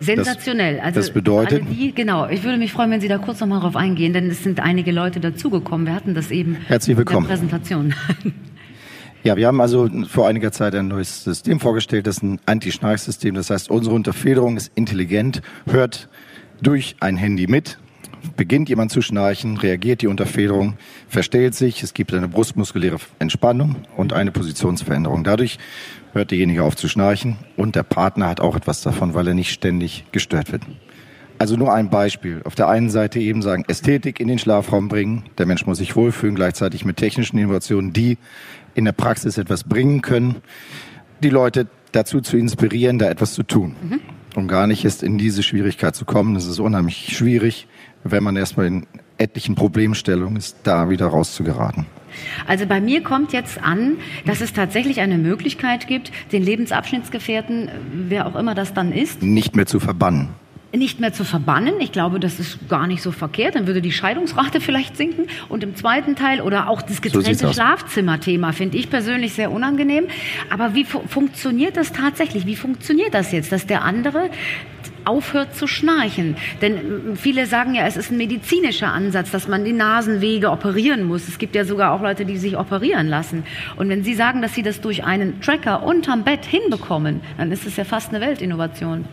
Sensationell. 0.00 0.76
Das, 0.76 0.84
also 0.84 1.00
das 1.00 1.10
bedeutet. 1.10 1.62
Die, 1.70 1.94
genau. 1.94 2.28
Ich 2.28 2.42
würde 2.44 2.58
mich 2.58 2.72
freuen, 2.72 2.90
wenn 2.90 3.00
Sie 3.00 3.08
da 3.08 3.18
kurz 3.18 3.40
nochmal 3.40 3.60
drauf 3.60 3.76
eingehen, 3.76 4.12
denn 4.12 4.28
es 4.30 4.42
sind 4.42 4.60
einige 4.60 4.92
Leute 4.92 5.20
dazugekommen. 5.20 5.86
Wir 5.86 5.94
hatten 5.94 6.14
das 6.14 6.30
eben 6.30 6.56
Herzlich 6.66 6.96
willkommen. 6.96 7.26
in 7.26 7.28
der 7.28 7.34
Präsentation. 7.34 7.94
Ja, 9.24 9.36
wir 9.36 9.46
haben 9.46 9.62
also 9.62 9.88
vor 10.06 10.28
einiger 10.28 10.52
Zeit 10.52 10.74
ein 10.74 10.88
neues 10.88 11.24
System 11.24 11.58
vorgestellt, 11.58 12.06
das 12.06 12.18
ist 12.18 12.22
ein 12.22 12.40
Anti-Schnarchsystem. 12.44 13.34
Das 13.34 13.48
heißt, 13.48 13.70
unsere 13.70 13.94
Unterfederung 13.94 14.58
ist 14.58 14.70
intelligent, 14.74 15.40
hört 15.66 16.10
durch 16.60 16.96
ein 17.00 17.16
Handy 17.16 17.46
mit, 17.46 17.78
beginnt 18.36 18.68
jemand 18.68 18.90
zu 18.90 19.02
schnarchen, 19.02 19.56
reagiert 19.56 20.02
die 20.02 20.06
Unterfederung, 20.06 20.76
verstellt 21.08 21.54
sich, 21.54 21.82
es 21.82 21.94
gibt 21.94 22.12
eine 22.12 22.28
brustmuskuläre 22.28 22.98
Entspannung 23.18 23.76
und 23.96 24.12
eine 24.12 24.30
Positionsveränderung. 24.32 25.24
Dadurch 25.24 25.58
hört 26.12 26.30
derjenige 26.30 26.62
auf 26.62 26.76
zu 26.76 26.88
schnarchen 26.88 27.36
und 27.56 27.76
der 27.76 27.82
Partner 27.82 28.28
hat 28.28 28.40
auch 28.40 28.56
etwas 28.56 28.82
davon, 28.82 29.14
weil 29.14 29.28
er 29.28 29.34
nicht 29.34 29.52
ständig 29.52 30.04
gestört 30.12 30.52
wird. 30.52 30.62
Also 31.38 31.56
nur 31.56 31.74
ein 31.74 31.90
Beispiel. 31.90 32.42
Auf 32.44 32.54
der 32.54 32.68
einen 32.68 32.90
Seite 32.90 33.18
eben 33.18 33.42
sagen, 33.42 33.64
Ästhetik 33.66 34.20
in 34.20 34.28
den 34.28 34.38
Schlafraum 34.38 34.88
bringen. 34.88 35.24
Der 35.36 35.46
Mensch 35.46 35.66
muss 35.66 35.78
sich 35.78 35.96
wohlfühlen, 35.96 36.36
gleichzeitig 36.36 36.84
mit 36.84 36.96
technischen 36.96 37.38
Innovationen, 37.38 37.92
die 37.92 38.18
in 38.74 38.84
der 38.84 38.92
Praxis 38.92 39.36
etwas 39.36 39.64
bringen 39.64 40.00
können, 40.00 40.36
die 41.22 41.30
Leute 41.30 41.66
dazu 41.92 42.20
zu 42.20 42.36
inspirieren, 42.36 42.98
da 42.98 43.08
etwas 43.08 43.34
zu 43.34 43.42
tun. 43.42 43.74
Mhm. 43.82 44.00
und 44.34 44.48
gar 44.48 44.66
nicht 44.66 44.84
erst 44.84 45.02
in 45.02 45.16
diese 45.16 45.42
Schwierigkeit 45.42 45.94
zu 45.94 46.04
kommen. 46.04 46.34
Es 46.36 46.46
ist 46.46 46.58
unheimlich 46.58 47.16
schwierig, 47.16 47.68
wenn 48.04 48.22
man 48.22 48.36
erstmal 48.36 48.66
in 48.66 48.86
etlichen 49.18 49.54
Problemstellungen 49.54 50.36
ist, 50.36 50.58
da 50.64 50.90
wieder 50.90 51.06
rauszugeraten. 51.06 51.86
Also 52.46 52.66
bei 52.66 52.80
mir 52.80 53.02
kommt 53.02 53.32
jetzt 53.32 53.60
an, 53.62 53.96
dass 54.24 54.40
es 54.40 54.52
tatsächlich 54.52 55.00
eine 55.00 55.18
Möglichkeit 55.18 55.88
gibt, 55.88 56.12
den 56.30 56.42
Lebensabschnittsgefährten, 56.42 57.70
wer 57.92 58.26
auch 58.26 58.36
immer 58.36 58.54
das 58.54 58.72
dann 58.72 58.92
ist, 58.92 59.22
nicht 59.22 59.56
mehr 59.56 59.66
zu 59.66 59.80
verbannen 59.80 60.28
nicht 60.76 61.00
mehr 61.00 61.12
zu 61.12 61.24
verbannen. 61.24 61.74
Ich 61.80 61.92
glaube, 61.92 62.20
das 62.20 62.38
ist 62.38 62.68
gar 62.68 62.86
nicht 62.86 63.02
so 63.02 63.12
verkehrt. 63.12 63.54
Dann 63.54 63.66
würde 63.66 63.80
die 63.80 63.92
Scheidungsrate 63.92 64.60
vielleicht 64.60 64.96
sinken. 64.96 65.26
Und 65.48 65.62
im 65.62 65.76
zweiten 65.76 66.16
Teil 66.16 66.40
oder 66.40 66.68
auch 66.68 66.82
das 66.82 67.02
getrennte 67.02 67.34
so 67.34 67.52
Schlafzimmerthema 67.52 68.52
finde 68.52 68.78
ich 68.78 68.90
persönlich 68.90 69.34
sehr 69.34 69.50
unangenehm. 69.50 70.06
Aber 70.50 70.74
wie 70.74 70.84
fu 70.84 71.00
funktioniert 71.06 71.76
das 71.76 71.92
tatsächlich? 71.92 72.46
Wie 72.46 72.56
funktioniert 72.56 73.14
das 73.14 73.32
jetzt, 73.32 73.52
dass 73.52 73.66
der 73.66 73.82
andere 73.82 74.30
aufhört 75.04 75.54
zu 75.54 75.66
schnarchen. 75.66 76.36
Denn 76.62 77.16
viele 77.16 77.46
sagen 77.46 77.74
ja, 77.74 77.86
es 77.86 77.96
ist 77.96 78.10
ein 78.10 78.16
medizinischer 78.16 78.92
Ansatz, 78.92 79.30
dass 79.30 79.48
man 79.48 79.64
die 79.64 79.72
Nasenwege 79.72 80.50
operieren 80.50 81.04
muss. 81.04 81.28
Es 81.28 81.38
gibt 81.38 81.54
ja 81.54 81.64
sogar 81.64 81.92
auch 81.92 82.00
Leute, 82.00 82.24
die 82.24 82.38
sich 82.38 82.56
operieren 82.56 83.08
lassen. 83.08 83.44
Und 83.76 83.88
wenn 83.88 84.02
Sie 84.02 84.14
sagen, 84.14 84.42
dass 84.42 84.54
Sie 84.54 84.62
das 84.62 84.80
durch 84.80 85.04
einen 85.04 85.40
Tracker 85.40 85.82
unterm 85.82 86.24
Bett 86.24 86.44
hinbekommen, 86.44 87.20
dann 87.36 87.52
ist 87.52 87.66
es 87.66 87.76
ja 87.76 87.84
fast 87.84 88.10
eine 88.10 88.20
Weltinnovation. 88.20 89.04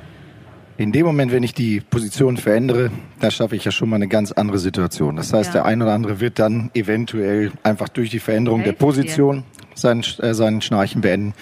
In 0.77 0.91
dem 0.91 1.05
Moment, 1.05 1.31
wenn 1.31 1.43
ich 1.43 1.53
die 1.53 1.79
Position 1.81 2.37
verändere, 2.37 2.91
da 3.19 3.29
schaffe 3.29 3.55
ich 3.55 3.65
ja 3.65 3.71
schon 3.71 3.89
mal 3.89 3.97
eine 3.97 4.07
ganz 4.07 4.31
andere 4.31 4.57
Situation. 4.57 5.15
Das 5.15 5.31
heißt, 5.33 5.49
ja. 5.49 5.53
der 5.61 5.65
eine 5.65 5.83
oder 5.83 5.93
andere 5.93 6.19
wird 6.19 6.39
dann 6.39 6.71
eventuell 6.73 7.51
einfach 7.63 7.89
durch 7.89 8.09
die 8.09 8.19
Veränderung 8.19 8.63
der 8.63 8.71
Position 8.71 9.43
seinen, 9.75 10.03
äh, 10.19 10.33
seinen 10.33 10.61
Schnarchen 10.61 11.01
beenden. 11.01 11.33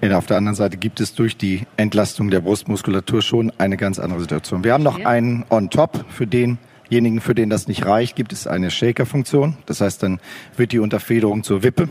Und 0.00 0.12
auf 0.12 0.26
der 0.26 0.36
anderen 0.36 0.56
Seite 0.56 0.76
gibt 0.76 1.00
es 1.00 1.14
durch 1.14 1.36
die 1.36 1.62
Entlastung 1.76 2.30
der 2.30 2.40
Brustmuskulatur 2.40 3.22
schon 3.22 3.52
eine 3.58 3.76
ganz 3.76 3.98
andere 3.98 4.20
Situation. 4.20 4.62
Wir 4.62 4.72
haben 4.72 4.84
noch 4.84 5.04
einen 5.04 5.44
on 5.48 5.70
top 5.70 6.04
für 6.08 6.26
denjenigen, 6.26 7.20
für 7.20 7.34
den 7.34 7.50
das 7.50 7.66
nicht 7.66 7.86
reicht, 7.86 8.16
gibt 8.16 8.32
es 8.32 8.46
eine 8.46 8.70
Shaker-Funktion. 8.70 9.56
Das 9.66 9.80
heißt, 9.80 10.02
dann 10.02 10.20
wird 10.56 10.72
die 10.72 10.78
Unterfederung 10.78 11.42
zur 11.44 11.62
Wippe. 11.62 11.88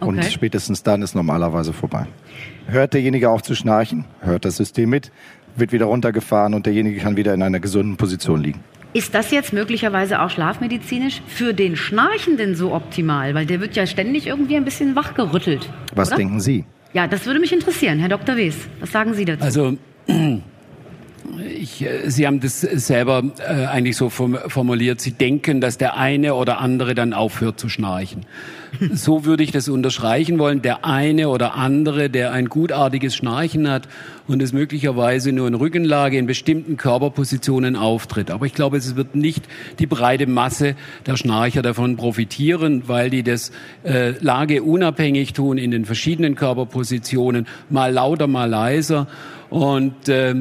Und 0.00 0.18
okay. 0.18 0.30
spätestens 0.30 0.82
dann 0.82 1.02
ist 1.02 1.14
normalerweise 1.14 1.72
vorbei. 1.72 2.06
Hört 2.66 2.94
derjenige 2.94 3.30
auch 3.30 3.42
zu 3.42 3.54
schnarchen, 3.54 4.04
hört 4.20 4.44
das 4.44 4.56
System 4.56 4.90
mit, 4.90 5.10
wird 5.56 5.72
wieder 5.72 5.86
runtergefahren 5.86 6.54
und 6.54 6.66
derjenige 6.66 7.00
kann 7.00 7.16
wieder 7.16 7.34
in 7.34 7.42
einer 7.42 7.60
gesunden 7.60 7.96
Position 7.96 8.42
liegen. 8.42 8.60
Ist 8.92 9.14
das 9.14 9.30
jetzt 9.30 9.52
möglicherweise 9.52 10.22
auch 10.22 10.30
schlafmedizinisch 10.30 11.20
für 11.26 11.52
den 11.52 11.76
Schnarchenden 11.76 12.54
so 12.54 12.72
optimal? 12.72 13.34
Weil 13.34 13.44
der 13.44 13.60
wird 13.60 13.76
ja 13.76 13.86
ständig 13.86 14.26
irgendwie 14.26 14.56
ein 14.56 14.64
bisschen 14.64 14.96
wachgerüttelt. 14.96 15.68
Was 15.94 16.08
oder? 16.08 16.16
denken 16.16 16.40
Sie? 16.40 16.64
Ja, 16.94 17.06
das 17.06 17.26
würde 17.26 17.40
mich 17.40 17.52
interessieren, 17.52 17.98
Herr 17.98 18.08
Dr. 18.08 18.36
Wes. 18.36 18.56
Was 18.80 18.92
sagen 18.92 19.12
Sie 19.12 19.26
dazu? 19.26 19.44
Also 19.44 19.76
ich, 21.58 21.84
äh, 21.84 22.08
Sie 22.08 22.26
haben 22.26 22.40
das 22.40 22.60
selber 22.62 23.22
äh, 23.38 23.66
eigentlich 23.66 23.96
so 23.96 24.08
formuliert. 24.08 25.02
Sie 25.02 25.12
denken, 25.12 25.60
dass 25.60 25.76
der 25.76 25.98
eine 25.98 26.34
oder 26.34 26.58
andere 26.58 26.94
dann 26.94 27.12
aufhört 27.12 27.60
zu 27.60 27.68
schnarchen. 27.68 28.24
So 28.94 29.24
würde 29.24 29.42
ich 29.42 29.52
das 29.52 29.68
unterstreichen 29.68 30.38
wollen. 30.38 30.62
Der 30.62 30.84
eine 30.84 31.28
oder 31.28 31.54
andere, 31.54 32.10
der 32.10 32.32
ein 32.32 32.48
gutartiges 32.48 33.14
Schnarchen 33.14 33.70
hat 33.70 33.88
und 34.26 34.42
es 34.42 34.52
möglicherweise 34.52 35.32
nur 35.32 35.48
in 35.48 35.54
Rückenlage 35.54 36.18
in 36.18 36.26
bestimmten 36.26 36.76
Körperpositionen 36.76 37.76
auftritt. 37.76 38.30
Aber 38.30 38.46
ich 38.46 38.54
glaube, 38.54 38.76
es 38.76 38.96
wird 38.96 39.14
nicht 39.14 39.44
die 39.78 39.86
breite 39.86 40.26
Masse 40.26 40.74
der 41.06 41.16
Schnarcher 41.16 41.62
davon 41.62 41.96
profitieren, 41.96 42.84
weil 42.86 43.10
die 43.10 43.22
das 43.22 43.52
äh, 43.84 44.12
lageunabhängig 44.20 45.32
tun 45.32 45.58
in 45.58 45.70
den 45.70 45.84
verschiedenen 45.84 46.34
Körperpositionen, 46.34 47.46
mal 47.70 47.92
lauter, 47.92 48.26
mal 48.26 48.48
leiser. 48.48 49.06
Und 49.48 50.08
äh, 50.08 50.34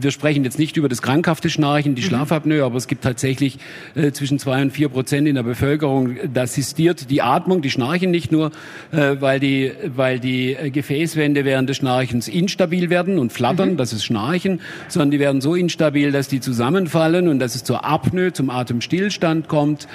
wir 0.00 0.10
sprechen 0.10 0.44
jetzt 0.44 0.58
nicht 0.58 0.76
über 0.76 0.88
das 0.88 1.02
krankhafte 1.02 1.48
Schnarchen, 1.48 1.94
die 1.94 2.02
mhm. 2.02 2.06
Schlafapnoe, 2.06 2.64
aber 2.64 2.76
es 2.76 2.88
gibt 2.88 3.04
tatsächlich 3.04 3.58
äh, 3.94 4.10
zwischen 4.12 4.38
zwei 4.38 4.60
und 4.62 4.72
vier 4.72 4.88
Prozent 4.88 5.28
in 5.28 5.36
der 5.36 5.42
Bevölkerung, 5.44 6.16
da 6.32 6.42
assistiert 6.42 7.10
die 7.10 7.22
Atmung, 7.22 7.62
die 7.62 7.70
schnarchen 7.70 8.10
nicht 8.10 8.32
nur, 8.32 8.50
äh, 8.90 9.16
weil 9.20 9.38
die, 9.38 9.72
weil 9.94 10.18
die 10.18 10.56
Gefäßwände 10.72 11.44
während 11.44 11.68
des 11.68 11.76
Schnarchens 11.76 12.26
instabil 12.26 12.90
werden 12.90 13.18
und 13.18 13.32
flattern, 13.32 13.72
mhm. 13.72 13.76
das 13.76 13.92
ist 13.92 14.04
Schnarchen, 14.04 14.60
sondern 14.88 15.10
die 15.10 15.20
werden 15.20 15.40
so 15.40 15.54
instabil, 15.54 16.10
dass 16.10 16.28
die 16.28 16.40
zusammenfallen 16.40 17.28
und 17.28 17.38
dass 17.38 17.54
es 17.54 17.64
zur 17.64 17.84
Apnoe, 17.84 18.32
zum 18.32 18.50
Atemstillstand 18.50 19.48
kommt. 19.48 19.86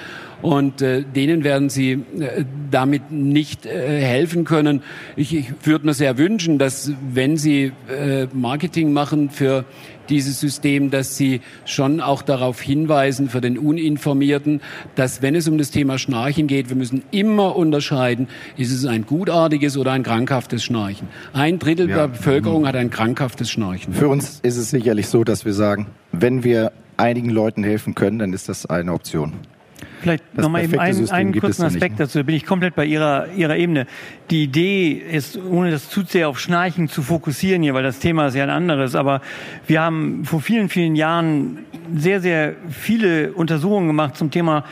Und 0.44 0.82
äh, 0.82 1.04
denen 1.04 1.44
werden 1.44 1.70
sie 1.70 1.94
äh, 1.94 2.46
damit 2.70 3.12
nicht 3.12 3.66
äh, 3.66 4.02
helfen 4.02 4.44
können. 4.44 4.84
Ich, 5.16 5.34
ich 5.34 5.52
würde 5.64 5.86
mir 5.86 5.94
sehr 5.94 6.18
wünschen, 6.18 6.60
dass 6.60 6.92
wenn 7.12 7.38
sie 7.38 7.72
äh, 7.90 8.28
Marketing 8.34 8.94
machen 8.94 9.30
für 9.30 9.66
dieses 10.10 10.40
System, 10.40 10.92
dass 10.92 11.16
Sie 11.16 11.42
schon 11.66 12.02
auch 12.02 12.22
darauf 12.22 12.62
hinweisen 12.62 13.30
für 13.30 13.42
den 13.42 13.58
Uninformierten, 13.58 14.62
dass 14.96 15.22
wenn 15.22 15.36
es 15.36 15.48
um 15.48 15.58
das 15.58 15.72
Thema 15.72 15.98
Schnarchen 15.98 16.48
geht, 16.48 16.70
wir 16.70 16.76
müssen 16.76 17.04
immer 17.12 17.56
unterscheiden, 17.56 18.28
ist 18.58 18.72
es 18.72 18.86
ein 18.86 19.06
gutartiges 19.06 19.78
oder 19.78 19.92
ein 19.92 20.04
krankhaftes 20.04 20.64
Schnarchen. 20.64 21.08
Ein 21.34 21.60
Drittel 21.60 21.90
ja. 21.90 21.96
der 21.96 22.08
Bevölkerung 22.10 22.68
hat 22.68 22.76
ein 22.76 22.90
krankhaftes 22.90 23.50
Schnarchen. 23.50 23.94
Für 23.94 24.10
uns 24.10 24.40
ist 24.44 24.58
es 24.58 24.70
sicherlich 24.70 25.08
so, 25.08 25.24
dass 25.24 25.46
wir 25.46 25.54
sagen, 25.54 25.88
wenn 26.12 26.44
wir 26.44 26.72
einigen 26.98 27.30
Leuten 27.30 27.64
helfen 27.64 27.96
können, 27.96 28.20
dann 28.20 28.34
ist 28.34 28.50
das 28.50 28.66
eine 28.66 28.94
Option. 28.94 29.34
Vielleicht 30.02 30.38
nochmal 30.38 30.64
eben 30.64 30.80
einen, 30.80 31.10
einen 31.10 31.40
kurzen 31.40 31.64
Aspekt 31.64 32.00
dazu, 32.00 32.20
da 32.20 32.24
bin 32.24 32.36
ich 32.36 32.46
komplett 32.46 32.76
bei 32.76 32.86
Ihrer, 32.86 33.28
Ihrer 33.34 33.56
Ebene. 33.58 33.88
Die 34.30 34.44
Idee 34.44 34.92
ist, 34.92 35.38
ohne 35.38 35.72
das 35.72 35.90
zu 35.90 36.04
sehr 36.04 36.30
auf 36.30 36.40
Schnarchen 36.40 36.88
zu 36.88 37.02
fokussieren 37.02 37.62
hier, 37.62 37.74
weil 37.74 37.84
das 37.84 38.00
Thema 38.00 38.28
ist 38.28 38.36
ja 38.36 38.44
ein 38.44 38.50
anderes, 38.50 38.96
aber 38.96 39.22
wir 39.68 39.82
haben 39.82 40.26
vor 40.26 40.42
vielen, 40.42 40.70
vielen 40.70 40.96
Jahren 40.96 41.60
sehr, 41.96 42.22
sehr 42.22 42.54
viele 42.70 43.34
Untersuchungen 43.34 43.88
gemacht 43.88 44.16
zum 44.16 44.32
Thema 44.32 44.64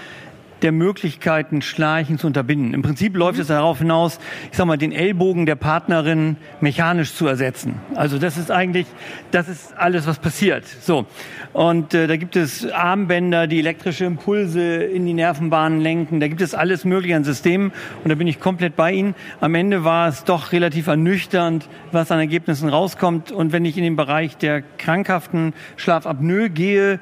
der 0.64 0.72
Möglichkeiten, 0.72 1.62
Schnarchen 1.62 2.18
zu 2.18 2.28
unterbinden. 2.28 2.74
Im 2.74 2.82
Prinzip 2.82 3.16
läuft 3.16 3.40
es 3.40 3.48
darauf 3.48 3.80
hinaus, 3.80 4.20
ich 4.52 4.58
sag 4.58 4.66
mal, 4.66 4.78
den 4.78 4.92
Ellbogen 4.92 5.46
der 5.46 5.56
Partnerin 5.56 6.38
mechanisch 6.60 7.14
zu 7.14 7.28
ersetzen. 7.28 7.76
Also 7.96 8.18
das 8.18 8.38
ist 8.38 8.52
eigentlich, 8.52 8.88
das 9.32 9.48
ist 9.48 9.78
alles, 9.78 10.08
was 10.08 10.20
passiert. 10.20 10.66
So. 10.66 11.06
Und 11.54 11.94
äh, 11.94 12.08
da 12.08 12.16
gibt 12.16 12.36
es 12.36 12.70
Armbänder, 12.72 13.48
die 13.48 13.60
elektrische 13.60 14.06
Impulse 14.06 14.84
in 14.84 15.06
die 15.06 15.14
Nervenbahnen 15.14 15.82
lenken. 15.82 16.20
Da 16.20 16.28
gibt 16.28 16.42
es 16.42 16.54
alles 16.54 16.86
mögliche 16.86 17.16
an 17.16 17.24
Systemen. 17.24 17.72
Und 18.04 18.10
da 18.10 18.16
bin 18.16 18.28
ich 18.28 18.40
komplett 18.40 18.76
bei 18.76 18.92
Ihnen. 18.94 19.16
Am 19.40 19.56
Ende 19.56 19.84
war 19.84 20.08
es 20.08 20.24
doch 20.24 20.52
relativ 20.52 20.88
ernüchternd, 20.88 21.68
was 21.92 22.12
an 22.12 22.20
Ergebnissen 22.20 22.70
rauskommt. 22.70 23.32
Und 23.32 23.52
wenn 23.52 23.66
ich 23.66 23.78
in 23.78 23.84
den 23.84 23.96
Bereich 23.96 24.38
der 24.38 24.62
krankhaften 24.62 25.54
Schlafapnoe 25.76 26.50
gehe, 26.50 27.00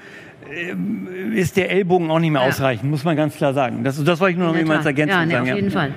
ist 1.34 1.58
der 1.58 1.72
Ellbogen 1.72 2.10
auch 2.12 2.20
nicht 2.20 2.32
mehr 2.32 2.42
ja. 2.42 2.48
ausreichend, 2.48 2.90
muss 2.90 3.04
man 3.04 3.16
ganz 3.16 3.36
klar 3.36 3.54
sagen. 3.54 3.84
Das, 3.84 4.04
das 4.04 4.20
wollte 4.20 4.34
ich 4.34 4.38
nur 4.38 4.48
noch 4.48 4.56
jemals 4.56 4.86
ergänzen. 4.86 5.12
Ja, 5.12 5.26
nee, 5.26 5.34
sagen. 5.34 5.50
auf 5.50 5.56
jeden 5.56 5.72
Fall. 5.72 5.94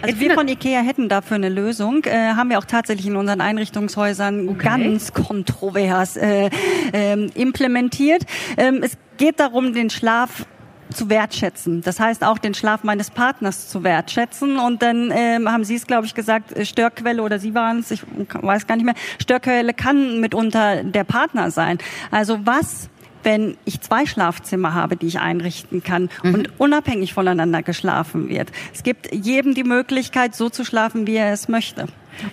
Also 0.00 0.20
wir 0.20 0.34
von 0.34 0.46
IKEA 0.46 0.80
hätten 0.80 1.08
dafür 1.08 1.36
eine 1.36 1.48
Lösung, 1.48 2.04
äh, 2.04 2.34
haben 2.34 2.50
wir 2.50 2.58
auch 2.58 2.64
tatsächlich 2.64 3.06
in 3.06 3.16
unseren 3.16 3.40
Einrichtungshäusern 3.40 4.48
okay. 4.48 4.64
ganz 4.64 5.12
kontrovers 5.12 6.16
äh, 6.16 6.50
äh, 6.92 7.26
implementiert. 7.34 8.22
Ähm, 8.56 8.80
es 8.82 8.96
geht 9.16 9.40
darum, 9.40 9.72
den 9.72 9.90
Schlaf 9.90 10.46
zu 10.92 11.10
wertschätzen. 11.10 11.82
Das 11.82 12.00
heißt 12.00 12.24
auch 12.24 12.38
den 12.38 12.54
Schlaf 12.54 12.84
meines 12.84 13.10
Partners 13.10 13.68
zu 13.68 13.84
wertschätzen. 13.84 14.58
Und 14.58 14.82
dann 14.82 15.12
ähm, 15.14 15.50
haben 15.50 15.64
Sie 15.64 15.74
es, 15.74 15.86
glaube 15.86 16.06
ich, 16.06 16.14
gesagt, 16.14 16.56
äh, 16.56 16.64
Störquelle 16.64 17.22
oder 17.22 17.38
Sie 17.38 17.54
waren 17.54 17.80
es, 17.80 17.90
ich 17.90 18.02
weiß 18.40 18.66
gar 18.66 18.76
nicht 18.76 18.86
mehr. 18.86 18.94
Störquelle 19.20 19.74
kann 19.74 20.20
mitunter 20.20 20.84
der 20.84 21.04
Partner 21.04 21.50
sein. 21.50 21.78
Also 22.10 22.40
was 22.44 22.88
wenn 23.22 23.56
ich 23.64 23.80
zwei 23.80 24.06
Schlafzimmer 24.06 24.74
habe, 24.74 24.96
die 24.96 25.06
ich 25.06 25.18
einrichten 25.18 25.82
kann 25.82 26.10
mhm. 26.22 26.34
und 26.34 26.50
unabhängig 26.58 27.14
voneinander 27.14 27.62
geschlafen 27.62 28.28
wird. 28.28 28.50
Es 28.74 28.82
gibt 28.82 29.12
jedem 29.12 29.54
die 29.54 29.64
Möglichkeit, 29.64 30.34
so 30.34 30.48
zu 30.48 30.64
schlafen, 30.64 31.06
wie 31.06 31.16
er 31.16 31.32
es 31.32 31.48
möchte. 31.48 31.86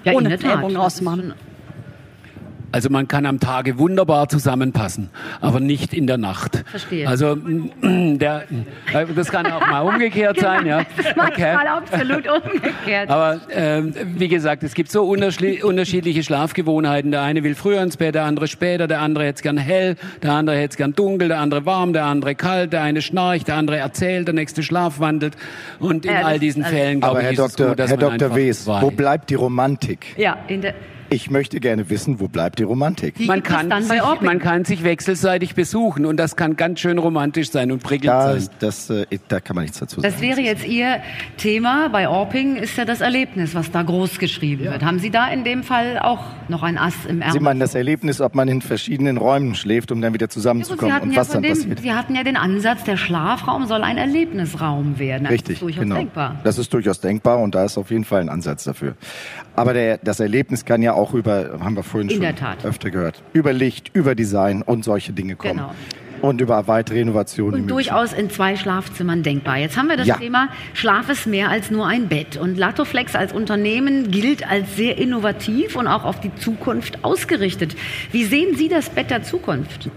Ja, 0.03 0.13
ohne 0.13 0.31
Ellbogen 0.31 0.75
rausmachen. 0.75 1.33
Also 2.75 2.89
man 2.89 3.07
kann 3.07 3.25
am 3.25 3.39
Tage 3.39 3.79
wunderbar 3.79 4.27
zusammenpassen, 4.27 5.09
aber 5.39 5.61
nicht 5.61 5.93
in 5.93 6.07
der 6.07 6.17
Nacht. 6.17 6.61
Verstehe. 6.69 7.07
Also 7.07 7.35
der, 7.81 8.43
das 9.15 9.31
kann 9.31 9.49
auch 9.49 9.65
mal 9.65 9.79
umgekehrt 9.79 10.41
sein, 10.41 10.65
ja. 10.65 10.85
Das 10.97 11.05
okay. 11.31 11.55
mal 11.55 11.67
absolut 11.67 12.27
umgekehrt. 12.27 13.09
Aber 13.09 13.39
äh, 13.47 13.81
wie 14.17 14.27
gesagt, 14.27 14.63
es 14.63 14.73
gibt 14.73 14.91
so 14.91 15.05
unterschiedliche 15.05 16.21
Schlafgewohnheiten. 16.21 17.11
Der 17.11 17.21
eine 17.21 17.45
will 17.45 17.55
früher 17.55 17.81
ins 17.81 17.95
Bett, 17.95 18.13
der 18.13 18.25
andere 18.25 18.47
später, 18.47 18.87
der 18.87 18.99
andere 18.99 19.23
hätte 19.23 19.35
es 19.37 19.41
gern 19.41 19.57
hell, 19.57 19.95
der 20.21 20.33
andere 20.33 20.57
hätte 20.57 20.71
es 20.71 20.75
gern 20.75 20.91
dunkel, 20.91 21.29
der 21.29 21.39
andere 21.39 21.65
warm, 21.65 21.93
der 21.93 22.03
andere 22.03 22.35
kalt, 22.35 22.73
der 22.73 22.81
eine 22.81 23.01
schnarcht, 23.01 23.47
der 23.47 23.55
andere 23.55 23.77
erzählt, 23.77 24.27
der 24.27 24.35
nächste 24.35 24.63
schlafwandelt. 24.63 25.37
Und 25.79 26.05
in 26.05 26.11
ja, 26.11 26.23
all 26.23 26.39
diesen 26.39 26.65
Fällen, 26.65 26.99
glaube 26.99 27.19
ich, 27.19 27.23
Herr 27.23 27.31
ist 27.31 27.39
Dr. 27.39 27.47
es 27.47 27.69
gut, 27.69 27.79
dass 27.79 27.89
Herr 27.91 27.97
Dr. 27.97 28.35
Wes, 28.35 28.67
wo 28.67 28.91
bleibt 28.91 29.29
die 29.29 29.35
Romantik? 29.35 30.07
Ja, 30.17 30.39
in 30.49 30.59
der 30.59 30.73
Ich 31.09 31.29
möchte 31.29 31.59
gerne 31.59 31.89
wissen, 31.89 32.19
wo 32.19 32.27
bleibt 32.27 32.59
die 32.59 32.63
Romantik? 32.63 33.19
Wie 33.19 33.25
Man 33.27 33.43
kann, 33.43 33.71
sich, 33.83 34.01
man 34.21 34.39
kann 34.39 34.65
sich 34.65 34.83
wechselseitig 34.83 35.53
besuchen 35.55 36.05
und 36.05 36.17
das 36.17 36.35
kann 36.35 36.55
ganz 36.55 36.79
schön 36.79 36.97
romantisch 36.97 37.51
sein 37.51 37.71
und 37.71 37.83
prickelnd 37.83 38.11
Da, 38.13 38.39
sein. 38.39 38.49
das, 38.59 38.89
äh, 38.89 39.05
da 39.27 39.39
kann 39.39 39.55
man 39.55 39.63
nichts 39.65 39.79
dazu 39.79 40.01
sagen. 40.01 40.11
Das 40.11 40.21
wäre 40.21 40.41
jetzt 40.41 40.65
Ihr 40.67 41.01
Thema 41.37 41.89
bei 41.89 42.09
Orping, 42.09 42.55
ist 42.57 42.77
ja 42.77 42.85
das 42.85 43.01
Erlebnis, 43.01 43.53
was 43.55 43.69
da 43.71 43.83
groß 43.83 44.17
geschrieben 44.19 44.65
wird. 44.65 44.83
Haben 44.83 44.99
Sie 44.99 45.11
da 45.11 45.27
in 45.27 45.43
dem 45.43 45.63
Fall 45.63 45.99
auch 45.99 46.23
noch 46.47 46.63
ein 46.63 46.77
Ass 46.77 46.93
im 47.07 47.17
Sie 47.17 47.23
Ärmel? 47.23 47.41
meinen 47.41 47.59
das 47.59 47.75
Erlebnis, 47.75 48.19
ob 48.21 48.33
man 48.35 48.47
in 48.47 48.61
verschiedenen 48.61 49.17
Räumen 49.17 49.55
schläft, 49.55 49.91
um 49.91 50.01
dann 50.01 50.13
wieder 50.13 50.25
Ja, 50.25 50.29
Sie 50.29 50.33
zusammenzukommen 50.33 50.93
hatten, 50.93 51.07
und 51.09 51.13
ja 51.13 51.21
was 51.21 51.29
dann 51.29 51.43
dem, 51.43 51.53
passiert. 51.53 51.79
Sie 51.81 51.93
hatten 51.93 52.15
ja 52.15 52.23
den 52.23 52.37
Ansatz, 52.37 52.83
der 52.83 52.97
Schlafraum 52.97 53.67
soll 53.67 53.83
ein 53.83 53.97
Erlebnisraum 53.97 54.97
werden. 54.99 55.23
Das 55.23 55.31
Richtig, 55.33 55.53
ist 55.57 55.61
durchaus 55.61 55.83
genau. 55.83 55.95
denkbar. 55.95 56.39
Das 56.43 56.57
ist 56.57 56.73
durchaus 56.73 56.99
denkbar 56.99 57.39
und 57.39 57.53
da 57.55 57.65
ist 57.65 57.77
auf 57.77 57.91
jeden 57.91 58.05
Fall 58.05 58.21
ein 58.21 58.29
Ansatz 58.29 58.63
dafür. 58.63 58.95
Aber 59.55 59.73
der, 59.73 59.97
das 59.97 60.19
Erlebnis 60.19 60.65
kann 60.65 60.81
ja 60.81 60.93
auch 60.93 61.13
über, 61.13 61.59
haben 61.59 61.75
wir 61.75 61.83
vorhin 61.83 62.09
In 62.09 62.21
schon 62.21 62.47
öfter 62.63 62.91
gehört, 62.91 63.23
über 63.33 63.53
Licht, 63.53 63.91
über 63.93 64.15
Design 64.15 64.61
und 64.61 64.83
solche 64.83 65.13
Dinge 65.13 65.35
kommen. 65.35 65.57
Genau. 65.57 65.71
Und 66.21 66.41
über 66.41 66.67
weitere 66.67 67.01
Innovationen. 67.01 67.61
Und 67.61 67.67
durchaus 67.69 68.11
in 68.13 68.29
zwei 68.29 68.55
Schlafzimmern 68.55 69.21
denkbar. 69.21 69.57
Jetzt 69.57 69.77
haben 69.77 69.89
wir 69.89 69.97
das 69.97 70.07
Ja. 70.07 70.17
Thema 70.17 70.49
Schlaf 70.73 71.09
ist 71.09 71.27
mehr 71.27 71.49
als 71.49 71.69
nur 71.69 71.85
ein 71.85 72.07
Bett. 72.07 72.37
Und 72.37 72.57
Latoflex 72.57 73.15
als 73.15 73.31
Unternehmen 73.31 74.09
gilt 74.09 74.49
als 74.49 74.75
sehr 74.75 74.97
innovativ 74.97 75.75
und 75.75 75.87
auch 75.87 76.03
auf 76.03 76.19
die 76.21 76.33
Zukunft 76.35 77.03
ausgerichtet. 77.03 77.75
Wie 78.11 78.23
sehen 78.23 78.55
Sie 78.55 78.69
das 78.69 78.89
Bett 78.89 79.11
der 79.11 79.23
Zukunft? 79.23 79.89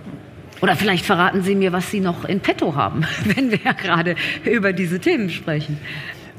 Oder 0.60 0.76
vielleicht 0.76 1.06
verraten 1.06 1.42
Sie 1.42 1.54
mir, 1.54 1.72
was 1.72 1.90
Sie 1.90 2.00
noch 2.00 2.24
in 2.24 2.40
petto 2.40 2.74
haben, 2.74 3.04
wenn 3.24 3.50
wir 3.50 3.60
ja 3.64 3.72
gerade 3.72 4.16
über 4.44 4.72
diese 4.72 4.98
Themen 4.98 5.30
sprechen. 5.30 5.78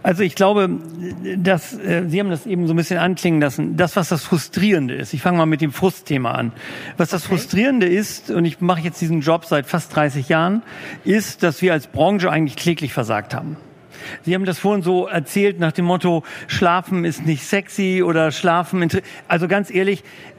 Also 0.02 0.24
ich 0.24 0.36
glaube, 0.36 0.70
dass 1.38 1.74
äh, 1.74 2.06
Sie 2.08 2.20
haben 2.20 2.30
das 2.30 2.46
eben 2.46 2.68
so 2.68 2.74
ein 2.74 2.78
bisschen 2.78 3.00
anklingen 3.00 3.42
lassen. 3.42 3.76
Das, 3.76 3.96
was 3.96 4.10
das 4.10 4.24
Frustrierende 4.24 4.96
ist. 4.96 5.14
Ich 5.14 5.22
fange 5.22 5.38
mal 5.38 5.46
mit 5.46 5.62
dem 5.62 5.72
Frustthema 5.72 6.32
an. 6.32 6.52
Was 6.98 7.10
das 7.10 7.26
Frustrierende 7.26 7.88
ist, 7.88 8.32
und 8.32 8.46
ich 8.46 8.62
mache 8.62 8.82
jetzt 8.82 9.02
diesen 9.02 9.22
Job 9.22 9.46
seit 9.46 9.66
fast 9.66 9.96
30 9.96 10.30
Jahren, 10.30 10.64
ist, 11.04 11.44
dass 11.44 11.62
wir 11.62 11.74
als 11.74 11.88
Branche 11.88 12.32
eigentlich 12.32 12.56
kläglich 12.56 12.94
versagt 12.94 13.34
haben. 13.34 13.58
Sie 14.24 14.34
haben 14.34 14.46
das 14.46 14.60
vorhin 14.60 14.82
so 14.82 15.08
erzählt 15.08 15.60
nach 15.60 15.74
dem 15.74 15.86
Motto, 15.86 16.24
Schlafen 16.48 17.04
ist 17.04 17.26
nicht 17.26 17.44
sexy 17.44 18.02
oder 18.04 18.32
Schlafen. 18.32 18.88
Also 19.28 19.48
ganz 19.48 19.70
ehrlich, 19.70 20.04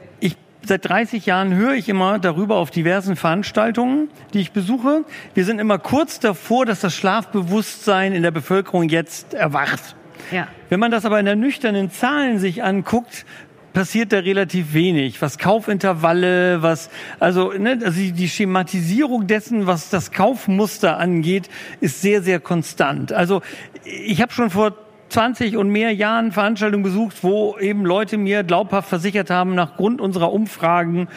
Seit 0.63 0.87
30 0.87 1.25
Jahren 1.25 1.55
höre 1.55 1.73
ich 1.73 1.89
immer 1.89 2.19
darüber 2.19 2.57
auf 2.57 2.69
diversen 2.69 3.15
Veranstaltungen, 3.15 4.09
die 4.33 4.41
ich 4.41 4.51
besuche. 4.51 5.05
Wir 5.33 5.43
sind 5.43 5.59
immer 5.59 5.79
kurz 5.79 6.19
davor, 6.19 6.65
dass 6.65 6.81
das 6.81 6.95
Schlafbewusstsein 6.95 8.13
in 8.13 8.21
der 8.21 8.31
Bevölkerung 8.31 8.87
jetzt 8.87 9.33
erwacht. 9.33 9.95
Ja. 10.31 10.47
Wenn 10.69 10.79
man 10.79 10.91
das 10.91 11.03
aber 11.03 11.19
in 11.19 11.25
der 11.25 11.35
nüchternen 11.35 11.89
Zahlen 11.89 12.37
sich 12.37 12.63
anguckt, 12.63 13.25
passiert 13.73 14.13
da 14.13 14.19
relativ 14.19 14.73
wenig. 14.73 15.21
Was 15.21 15.37
Kaufintervalle, 15.37 16.61
was, 16.61 16.89
also, 17.19 17.53
ne, 17.53 17.79
also 17.83 17.99
die, 17.99 18.29
Schematisierung 18.29 19.27
dessen, 19.27 19.65
was 19.65 19.89
das 19.89 20.11
Kaufmuster 20.11 20.97
angeht, 20.97 21.49
ist 21.79 22.01
sehr, 22.01 22.21
sehr 22.21 22.39
konstant. 22.39 23.13
Also, 23.13 23.41
ich 23.83 24.21
habe 24.21 24.31
schon 24.31 24.49
vor 24.49 24.75
20 25.11 25.57
und 25.57 25.69
mehr 25.69 25.93
Jahren 25.93 26.31
Veranstaltungen 26.31 26.83
besucht, 26.83 27.23
wo 27.23 27.57
eben 27.59 27.85
Leute 27.85 28.17
mir 28.17 28.43
glaubhaft 28.43 28.89
versichert 28.89 29.29
haben, 29.29 29.55
nach 29.55 29.75
Grund 29.75 30.01
unserer 30.01 30.31
Umfragen, 30.31 31.07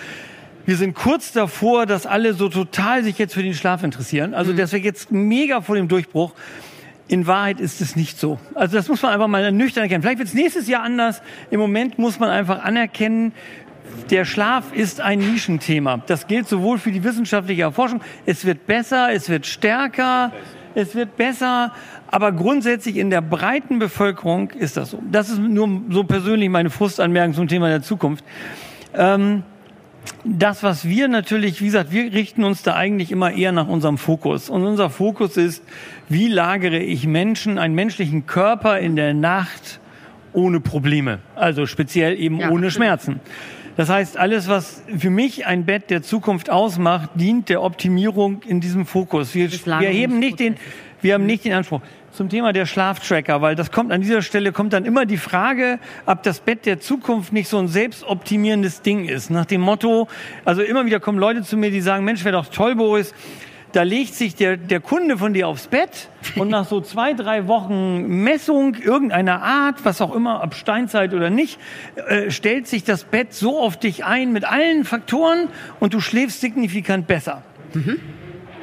wir 0.66 0.76
sind 0.76 0.94
kurz 0.94 1.33
davor, 1.33 1.85
dass 1.85 2.07
alle 2.07 2.33
so 2.33 2.48
total 2.48 3.04
sich 3.04 3.18
jetzt 3.18 3.35
für 3.35 3.42
den 3.42 3.52
Schlaf 3.52 3.83
interessieren. 3.83 4.33
Also, 4.33 4.54
das 4.54 4.72
wäre 4.72 4.83
jetzt 4.83 5.12
mega 5.12 5.61
vor 5.61 5.76
dem 5.76 5.88
Durchbruch. 5.88 6.33
In 7.07 7.26
Wahrheit 7.26 7.61
ist 7.61 7.83
es 7.83 7.96
nicht 7.96 8.18
so. 8.18 8.38
Also 8.54 8.78
das 8.78 8.88
muss 8.88 9.02
man 9.02 9.12
einfach 9.12 9.26
mal 9.26 9.52
nüchtern 9.52 9.83
erkennen. 9.83 10.02
Vielleicht 10.02 10.20
wird 10.20 10.28
es 10.28 10.35
nächstes 10.35 10.68
Jahr 10.68 10.83
anders. 10.83 11.20
Im 11.50 11.61
Moment 11.61 11.98
muss 11.98 12.18
man 12.18 12.30
einfach 12.30 12.64
anerkennen, 12.64 13.33
der 14.11 14.24
Schlaf 14.24 14.72
ist 14.72 15.02
ein 15.02 15.18
Nischenthema. 15.18 15.98
Das 16.07 16.26
gilt 16.26 16.48
sowohl 16.48 16.78
für 16.78 16.90
die 16.90 17.04
wissenschaftliche 17.04 17.61
Erforschung. 17.61 18.00
Es 18.24 18.46
wird 18.46 18.66
besser, 18.66 19.12
es 19.12 19.28
wird 19.28 19.44
stärker, 19.44 20.33
es 20.74 20.94
wird 20.94 21.16
besser. 21.16 21.72
Aber 22.10 22.32
grundsätzlich 22.32 22.96
in 22.96 23.10
der 23.10 23.20
breiten 23.20 23.78
Bevölkerung 23.78 24.50
ist 24.50 24.76
das 24.76 24.90
so. 24.90 25.02
Das 25.10 25.28
ist 25.28 25.38
nur 25.38 25.82
so 25.90 26.04
persönlich 26.04 26.48
meine 26.48 26.70
Frustanmerkung 26.70 27.34
zum 27.34 27.48
Thema 27.48 27.68
der 27.68 27.82
Zukunft. 27.82 28.24
Ähm, 28.94 29.42
das, 30.24 30.62
was 30.62 30.87
wir 30.87 31.08
natürlich, 31.08 31.60
wie 31.60 31.66
gesagt, 31.66 31.92
wir 31.92 32.12
richten 32.12 32.44
uns 32.44 32.62
da 32.62 32.74
eigentlich 32.74 33.10
immer 33.10 33.32
eher 33.32 33.52
nach 33.52 33.68
unserem 33.68 33.98
Fokus. 33.98 34.50
Und 34.50 34.64
unser 34.64 34.90
Fokus 34.90 35.37
ist, 35.37 35.62
wie 36.08 36.28
lagere 36.28 36.78
ich 36.78 37.06
Menschen, 37.06 37.58
einen 37.58 37.74
menschlichen 37.74 38.26
Körper 38.26 38.78
in 38.78 38.96
der 38.96 39.14
Nacht 39.14 39.80
ohne 40.32 40.60
Probleme. 40.60 41.20
Also 41.34 41.66
speziell 41.66 42.18
eben 42.18 42.38
Ja, 42.38 42.50
ohne. 42.50 42.70
Schmerzen. 42.70 43.20
Das 43.76 43.88
heißt, 43.88 44.16
alles, 44.16 44.48
was 44.48 44.82
für 44.96 45.10
mich 45.10 45.46
ein 45.46 45.64
Bett 45.64 45.90
der 45.90 46.02
Zukunft 46.02 46.48
ausmacht, 46.48 47.10
dient 47.14 47.48
der 47.48 47.62
Optimierung 47.62 48.42
in 48.46 48.60
diesem 48.60 48.87
Fokus. 48.87 49.34
Wir, 49.34 49.50
wir 49.50 49.88
heben 49.88 50.18
nicht 50.20 50.38
den, 50.38 50.56
wir 51.00 51.14
haben 51.14 51.26
nicht 51.26 51.44
den 51.44 51.52
Anspruch. 51.52 51.80
Zum 52.12 52.28
Thema 52.28 52.52
der 52.52 52.64
Schlaftracker, 52.64 53.42
weil 53.42 53.56
das 53.56 53.72
kommt 53.72 53.90
an 53.90 54.00
dieser 54.00 54.22
Stelle 54.22 54.52
kommt 54.52 54.72
dann 54.72 54.84
immer 54.84 55.04
die 55.04 55.16
Frage, 55.16 55.80
ob 56.06 56.22
das 56.22 56.38
Bett 56.38 56.64
der 56.64 56.78
Zukunft 56.78 57.32
nicht 57.32 57.48
so 57.48 57.58
ein 57.58 57.66
selbstoptimierendes 57.66 58.82
Ding 58.82 59.08
ist. 59.08 59.30
Nach 59.30 59.44
dem 59.44 59.60
Motto, 59.60 60.06
also 60.44 60.62
immer 60.62 60.87
wieder 60.87 61.00
kommen 61.00 61.18
Leute 61.18 61.42
zu 61.42 61.56
mir, 61.56 61.72
die 61.72 61.80
sagen, 61.80 62.04
Mensch, 62.04 62.24
wäre 62.24 62.37
doch 62.37 62.46
toll, 62.46 62.76
Boris, 62.76 63.12
da 63.74 63.82
legt 63.82 64.14
sich 64.14 64.37
der, 64.37 64.56
der 64.56 64.78
Kunde 64.78 65.18
von 65.18 65.34
dir 65.34 65.48
aufs 65.48 65.66
Bett 65.66 66.08
und 66.37 66.48
nach 66.48 66.64
so 66.64 66.80
zwei, 66.80 67.12
drei 67.12 67.48
Wochen 67.48 68.22
Messung 68.22 68.76
irgendeiner 68.76 69.42
Art, 69.42 69.84
was 69.84 70.00
auch 70.00 70.14
immer, 70.14 70.42
ob 70.44 70.54
Steinzeit 70.54 71.12
oder 71.12 71.28
nicht, 71.28 71.58
äh, 72.08 72.30
stellt 72.30 72.68
sich 72.68 72.84
das 72.84 73.02
Bett 73.02 73.34
so 73.34 73.58
auf 73.58 73.76
dich 73.76 74.04
ein 74.04 74.32
mit 74.32 74.44
allen 74.44 74.84
Faktoren 74.84 75.48
und 75.80 75.92
du 75.92 76.00
schläfst 76.00 76.40
signifikant 76.40 77.08
besser. 77.08 77.42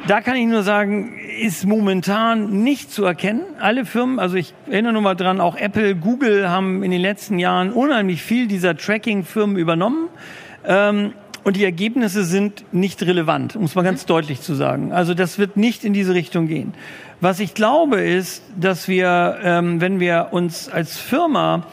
Da 0.08 0.21
kann 0.21 0.38
ich 0.38 0.47
nur 0.47 0.63
sagen, 0.63 1.19
ist 1.41 1.65
momentan 1.65 2.63
nicht 2.63 2.89
zu 2.89 3.04
erkennen. 3.04 3.41
Alle 3.60 3.86
Firmen, 3.86 4.17
also 4.17 4.38
ich 4.38 4.54
erinnere 4.69 4.93
nur 4.93 5.02
mal 5.02 5.15
dran, 5.15 5.41
auch 5.41 5.58
Apple, 5.58 5.95
Google 5.95 6.50
haben 6.50 6.84
in 6.84 6.91
den 6.91 7.02
letzten 7.02 7.38
Jahren 7.38 7.74
unheimlich 7.74 8.24
viel 8.24 8.47
dieser 8.47 8.78
Tracking-Firmen 8.78 9.58
übernommen. 9.58 10.08
Ähm, 10.65 11.13
und 11.43 11.56
die 11.56 11.63
Ergebnisse 11.63 12.23
sind 12.23 12.63
nicht 12.71 13.01
relevant, 13.04 13.56
um 13.56 13.63
es 13.63 13.75
mal 13.75 13.84
ganz 13.84 14.06
deutlich 14.06 14.41
zu 14.41 14.54
sagen. 14.54 14.91
Also 14.93 15.13
das 15.13 15.39
wird 15.39 15.58
nicht 15.58 15.84
in 15.84 15.93
diese 15.93 16.13
Richtung 16.13 16.47
gehen. 16.47 16.73
Was 17.19 17.39
ich 17.39 17.54
glaube 17.54 18.01
ist, 18.01 18.43
dass 18.60 18.88
wir, 18.88 19.38
ähm, 19.43 19.82
wenn 19.82 19.99
wir 19.99 20.30
uns 20.32 20.69
als 20.69 20.97
Firma 20.97 21.65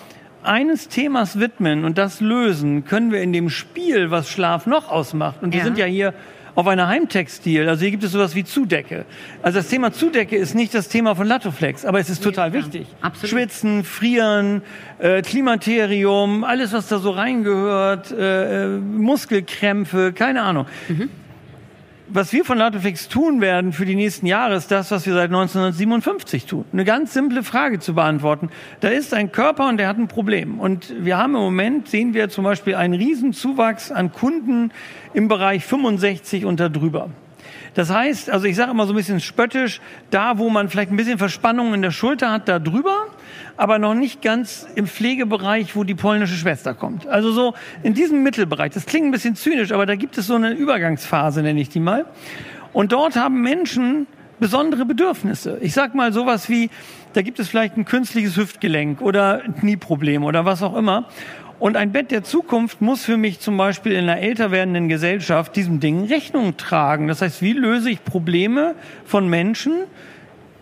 eines 0.43 0.89
Themas 0.89 1.39
widmen 1.41 1.85
und 1.85 1.99
das 1.99 2.21
lösen, 2.21 2.85
können 2.85 3.13
wir 3.13 3.21
in 3.23 3.33
dem 3.33 3.51
Spiel, 3.51 4.11
was 4.11 4.31
Schlaf 4.31 4.67
noch 4.67 4.91
ausmacht, 4.91 5.43
und 5.43 5.53
wir 5.53 5.59
Ja. 5.59 5.65
sind 5.65 5.79
ja 5.79 5.87
hier 5.87 6.15
auf 6.59 6.67
einer 6.67 6.89
Heimtextil, 6.89 7.69
also 7.69 7.83
hier 7.83 7.93
gibt 7.93 8.03
es 8.03 8.11
sowas 8.11 8.35
wie 8.35 8.43
Zudecke. 8.43 9.05
Also 9.43 9.61
das 9.61 9.69
Thema 9.69 9.93
Zudecke 9.93 10.35
ist 10.35 10.57
nicht 10.57 10.75
das 10.75 10.89
Thema 10.89 11.15
von 11.15 11.29
Latoflex, 11.29 11.85
aber 11.85 12.01
es 12.01 12.11
ist 12.11 12.21
total 12.21 12.51
klar. 12.51 12.65
wichtig. 12.65 12.89
Absolut. 13.01 13.31
Schwitzen, 13.31 13.85
Frieren, 13.85 14.63
äh, 14.99 15.23
Klimaterium, 15.23 16.43
alles 16.43 16.73
was 16.73 16.89
da 16.89 16.99
so 16.99 17.11
reingehört, 17.11 18.11
äh, 18.11 18.65
äh, 18.65 18.79
Muskelkrämpfe, 18.81 20.13
keine 20.13 20.43
Ahnung. 20.43 20.67
Was 22.11 22.33
wir 22.33 22.43
von 22.43 22.57
Latoflex 22.57 23.09
tun 23.09 23.43
werden 23.43 23.75
für 23.75 23.85
die 23.85 23.95
nächsten 23.95 24.25
Jahre, 24.25 24.55
ist 24.55 24.71
das, 24.71 24.91
was 24.91 25.05
wir 25.05 25.13
seit 25.13 25.27
1957 25.27 26.47
tun. 26.47 26.65
Eine 26.73 26.87
ganz 26.87 27.13
simple 27.13 27.43
Frage 27.43 27.81
zu 27.81 27.95
beantworten. 27.95 28.49
Da 28.81 28.89
ist 28.89 29.13
ein 29.13 29.31
Körper 29.31 29.69
und 29.69 29.77
der 29.77 29.89
hat 29.89 29.99
ein 29.99 30.09
Problem. 30.09 30.59
Und 30.59 30.95
wir 31.05 31.19
haben 31.19 31.35
im 31.35 31.43
Moment, 31.43 31.89
sehen 31.89 32.15
wir 32.15 32.31
zum 32.31 32.45
Beispiel 32.45 32.77
einen 32.77 32.95
Riesenzuwachs 32.95 33.93
an 33.93 34.11
Kunden 34.11 34.73
im 35.13 35.29
Bereich 35.29 35.67
65 35.67 36.47
und 36.47 36.61
darüber. 36.61 37.11
Das 37.75 37.91
heißt, 37.91 38.31
also 38.31 38.47
ich 38.47 38.57
sage 38.57 38.71
immer 38.71 38.87
so 38.87 38.95
ein 38.95 38.97
bisschen 38.97 39.21
spöttisch, 39.21 39.83
da 40.11 40.39
wo 40.39 40.49
man 40.49 40.71
vielleicht 40.71 40.91
ein 40.91 40.97
bisschen 40.97 41.19
Verspannung 41.19 41.75
in 41.75 41.83
der 41.83 41.91
Schulter 41.91 42.33
hat, 42.33 42.49
da 42.49 42.59
drüber, 42.59 43.09
aber 43.59 43.79
noch 43.79 43.95
nicht 43.95 44.23
ganz 44.23 44.67
im 44.77 44.87
Pflegebereich, 44.87 45.77
wo 45.77 45.85
die 45.85 45.97
polnische 45.97 46.37
Schwester 46.37 46.75
kommt. 46.75 47.07
Also 47.09 47.33
so 47.33 47.55
in 47.83 47.93
diesem 47.93 48.23
Mittelbereich. 48.23 48.73
Das 48.73 48.87
klingt 48.87 49.07
ein 49.07 49.11
bisschen 49.11 49.35
zynisch, 49.35 49.73
aber 49.73 49.85
da 49.85 49.97
gibt 49.97 50.17
es 50.17 50.29
so 50.29 50.37
eine 50.37 50.53
Übergangsphase, 50.53 51.43
nenne 51.43 51.61
ich 51.61 51.69
die 51.69 51.81
mal. 51.81 52.07
Und 52.73 52.93
dort 52.93 53.17
haben 53.17 53.43
Menschen 53.43 54.07
besondere 54.39 54.85
Bedürfnisse. 54.85 55.59
Ich 55.61 55.75
sag 55.75 55.97
mal 55.97 56.13
sowas 56.13 56.49
wie, 56.49 56.71
da 57.15 57.23
gibt 57.23 57.41
es 57.41 57.49
vielleicht 57.49 57.77
ein 57.77 57.85
künstliches 57.85 58.37
Hüftgelenk 58.37 59.01
oder 59.01 59.43
ein 59.43 59.57
Knieproblem 59.57 60.23
oder 60.23 60.45
was 60.45 60.63
auch 60.63 60.77
immer. 60.77 61.09
Und 61.59 61.77
ein 61.77 61.91
Bett 61.91 62.13
der 62.13 62.23
Zukunft 62.23 62.81
muss 62.81 63.05
für 63.05 63.17
mich 63.17 63.41
zum 63.41 63.57
Beispiel 63.57 63.91
in 63.91 64.05
einer 64.09 64.21
älter 64.21 64.53
werdenden 64.53 64.89
Gesellschaft 64.89 65.57
diesem 65.57 65.81
Ding 65.81 66.05
Rechnung 66.05 66.57
tragen. 66.57 67.09
Das 67.09 67.21
heißt, 67.23 67.43
wie 67.43 67.55
löse 67.55 67.91
ich 67.91 68.05
Probleme 68.05 68.77
von 69.05 69.29
Menschen, 69.29 69.73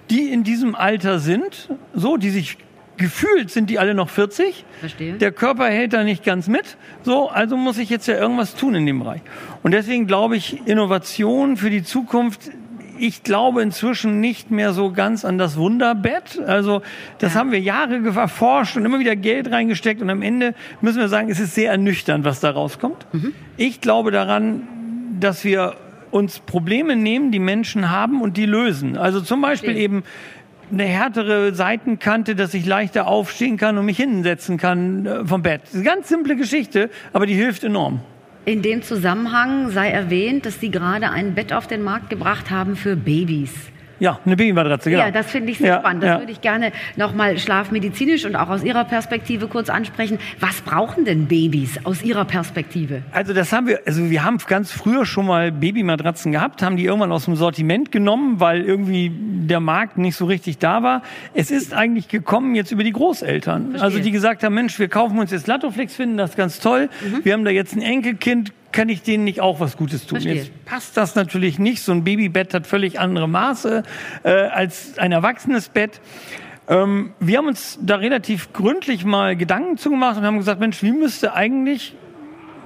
die 0.09 0.33
in 0.33 0.45
diesem 0.45 0.75
Alter 0.75 1.19
sind, 1.19 1.69
so, 1.93 2.17
die 2.17 2.31
sich 2.31 2.57
gefühlt 2.97 3.51
sind 3.51 3.71
die 3.71 3.79
alle 3.79 3.95
noch 3.95 4.09
40. 4.09 4.65
Verstehe. 4.81 5.15
Der 5.15 5.33
Körper 5.33 5.67
hält 5.67 5.93
da 5.93 6.05
nicht 6.05 6.25
ganz 6.25 6.49
mit. 6.49 6.77
So, 7.03 7.29
also 7.29 7.57
muss 7.57 7.79
ich 7.79 7.91
jetzt 7.91 8.07
ja 8.07 8.15
irgendwas 8.15 8.55
tun 8.55 8.75
in 8.75 8.87
dem 8.87 9.01
Bereich. 9.01 9.21
Und 9.63 9.73
deswegen 9.73 10.07
glaube 10.07 10.37
ich, 10.37 10.67
Innovation 10.67 11.57
für 11.57 11.71
die 11.71 11.83
Zukunft 11.83 12.51
ich 12.99 13.23
glaube 13.23 13.63
inzwischen 13.63 14.21
nicht 14.21 14.51
mehr 14.51 14.73
so 14.73 14.91
ganz 14.91 15.25
an 15.25 15.39
das 15.39 15.57
Wunderbett. 15.57 16.41
Also 16.47 16.83
das 17.19 17.35
ja. 17.35 17.41
haben 17.41 17.53
wir 17.53 17.61
Jahre 17.61 18.01
erforscht 18.17 18.77
und 18.77 18.85
immer 18.85 18.99
wieder 18.99 19.17
Geld 19.17 19.51
reingesteckt 19.51 20.01
und 20.01 20.11
am 20.11 20.23
Ende 20.23 20.55
müssen 20.81 20.99
wir 20.99 21.09
sagen, 21.09 21.31
es 21.31 21.41
ist 21.41 21.55
sehr 21.55 21.71
ernüchternd, 21.71 22.25
was 22.25 22.41
da 22.41 22.51
rauskommt. 22.51 23.07
Mhm. 23.13 23.33
Ich 23.57 23.81
glaube 23.81 24.11
daran, 24.11 24.63
dass 25.21 25.45
wir 25.45 25.75
uns 26.11 26.39
Probleme 26.39 26.97
nehmen, 26.97 27.31
die 27.31 27.39
Menschen 27.39 27.91
haben 27.91 28.23
und 28.23 28.37
die 28.37 28.47
lösen. 28.47 28.97
Also 28.97 29.21
zum 29.21 29.43
Beispiel 29.43 29.77
eben 29.77 30.05
eine 30.71 30.85
härtere 30.85 31.55
Seitenkante, 31.55 32.35
dass 32.35 32.55
ich 32.55 32.67
leichter 32.67 33.07
aufstehen 33.07 33.57
kann 33.57 33.79
und 33.79 33.87
mich 33.87 33.97
hinsetzen 33.97 34.59
kann 34.59 35.07
äh, 35.07 35.25
vom 35.25 35.43
Bett. 35.43 35.63
Das 35.63 35.71
ist 35.71 35.77
eine 35.77 35.85
ganz 35.85 36.09
simple 36.09 36.37
Geschichte, 36.37 36.91
aber 37.13 37.27
die 37.27 37.35
hilft 37.35 37.65
enorm. 37.65 38.01
In 38.45 38.63
dem 38.63 38.83
Zusammenhang 38.83 39.71
sei 39.71 39.91
erwähnt, 39.91 40.47
dass 40.47 40.61
Sie 40.61 40.71
gerade 40.71 41.11
ein 41.11 41.35
Bett 41.35 41.53
auf 41.53 41.67
den 41.67 41.83
Markt 41.83 42.11
gebracht 42.11 42.51
haben 42.51 42.77
für 42.77 42.95
Babys. 42.95 43.53
Ja, 43.99 44.19
eine 44.25 44.37
Babymatratze, 44.37 44.91
genau. 44.91 45.05
Ja, 45.05 45.11
das 45.11 45.31
finde 45.31 45.53
ich 45.53 45.59
sehr 45.59 45.79
spannend. 45.79 46.03
Das 46.03 46.11
ja. 46.11 46.19
würde 46.19 46.33
ich 46.33 46.41
gerne 46.41 46.73
nochmal 46.97 47.39
schlafmedizinisch 47.39 48.25
und 48.25 48.37
auch 48.37 48.49
aus 48.49 48.63
Ihrer 48.63 48.85
Perspektive 48.85 49.49
kurz 49.49 49.71
ansprechen. 49.71 50.19
Was 50.41 50.61
brauchen 50.61 51.05
denn 51.05 51.27
Babys 51.27 51.79
aus 51.85 52.03
Ihrer 52.03 52.25
Perspektive? 52.25 53.03
Also 53.13 53.33
das 53.33 53.53
haben 53.53 53.67
wir, 53.67 53.81
also 53.87 54.11
wir 54.11 54.25
haben 54.25 54.39
ganz 54.47 54.71
früher 54.71 55.07
schon 55.07 55.27
mal 55.27 55.51
Babymatratzen 55.51 56.33
gehabt, 56.33 56.63
haben 56.63 56.77
die 56.77 56.85
irgendwann 56.85 57.13
aus 57.13 57.25
dem 57.25 57.37
Sortiment 57.37 57.91
genommen, 57.91 58.39
weil 58.41 58.63
irgendwie 58.63 59.11
der 59.15 59.61
Markt 59.61 59.99
nicht 59.99 60.17
so 60.17 60.27
richtig 60.27 60.59
da 60.59 60.83
war. 60.83 61.03
Es 61.35 61.51
ist 61.51 61.73
eigentlich 61.73 62.09
gekommen 62.09 62.55
jetzt 62.55 62.73
über 62.73 62.85
die 62.85 62.93
Großeltern. 62.93 63.71
Verstehe. 63.71 63.83
Also 63.83 63.99
die 63.99 64.11
gesagt 64.11 64.43
haben, 64.43 64.55
Mensch, 64.55 64.79
wir 64.79 64.89
kaufen 64.89 65.19
uns 65.19 65.31
jetzt 65.31 65.47
Latoflex, 65.47 65.95
finden 65.97 66.17
das 66.17 66.37
ganz 66.37 66.61
toll. 66.61 66.89
Mhm. 67.03 67.25
Wir 67.25 67.33
haben 67.33 67.45
da 67.45 67.51
jetzt 67.51 67.75
ein 67.75 67.83
Enkelkind, 67.83 68.53
kann 68.77 68.91
ich 68.91 69.03
denen 69.03 69.25
nicht 69.25 69.41
auch 69.41 69.59
was 69.59 69.77
Gutes 69.77 70.07
tun? 70.07 70.21
Verstehe. 70.21 70.35
Jetzt 70.35 70.65
passt 70.67 70.97
das 70.99 71.15
natürlich 71.15 71.59
nicht. 71.59 71.83
So 71.83 71.93
ein 71.93 72.05
Babybett 72.05 72.53
hat 72.53 72.67
völlig 72.67 73.01
andere 73.01 73.27
Maße 73.27 73.83
äh, 74.23 74.31
als 74.31 74.99
ein 74.99 75.13
erwachsenes 75.13 75.71
Bett. 75.71 76.01
Ähm, 76.69 77.15
wir 77.19 77.39
haben 77.39 77.47
uns 77.47 77.79
da 77.81 77.97
relativ 77.97 78.53
gründlich 78.53 79.07
mal 79.07 79.35
Gedanken 79.35 79.79
zugemacht 79.79 80.19
und 80.19 80.25
haben 80.25 80.37
gesagt, 80.37 80.61
Mensch, 80.61 80.83
wie 80.83 80.93
müsste 80.93 81.33
eigentlich 81.33 81.95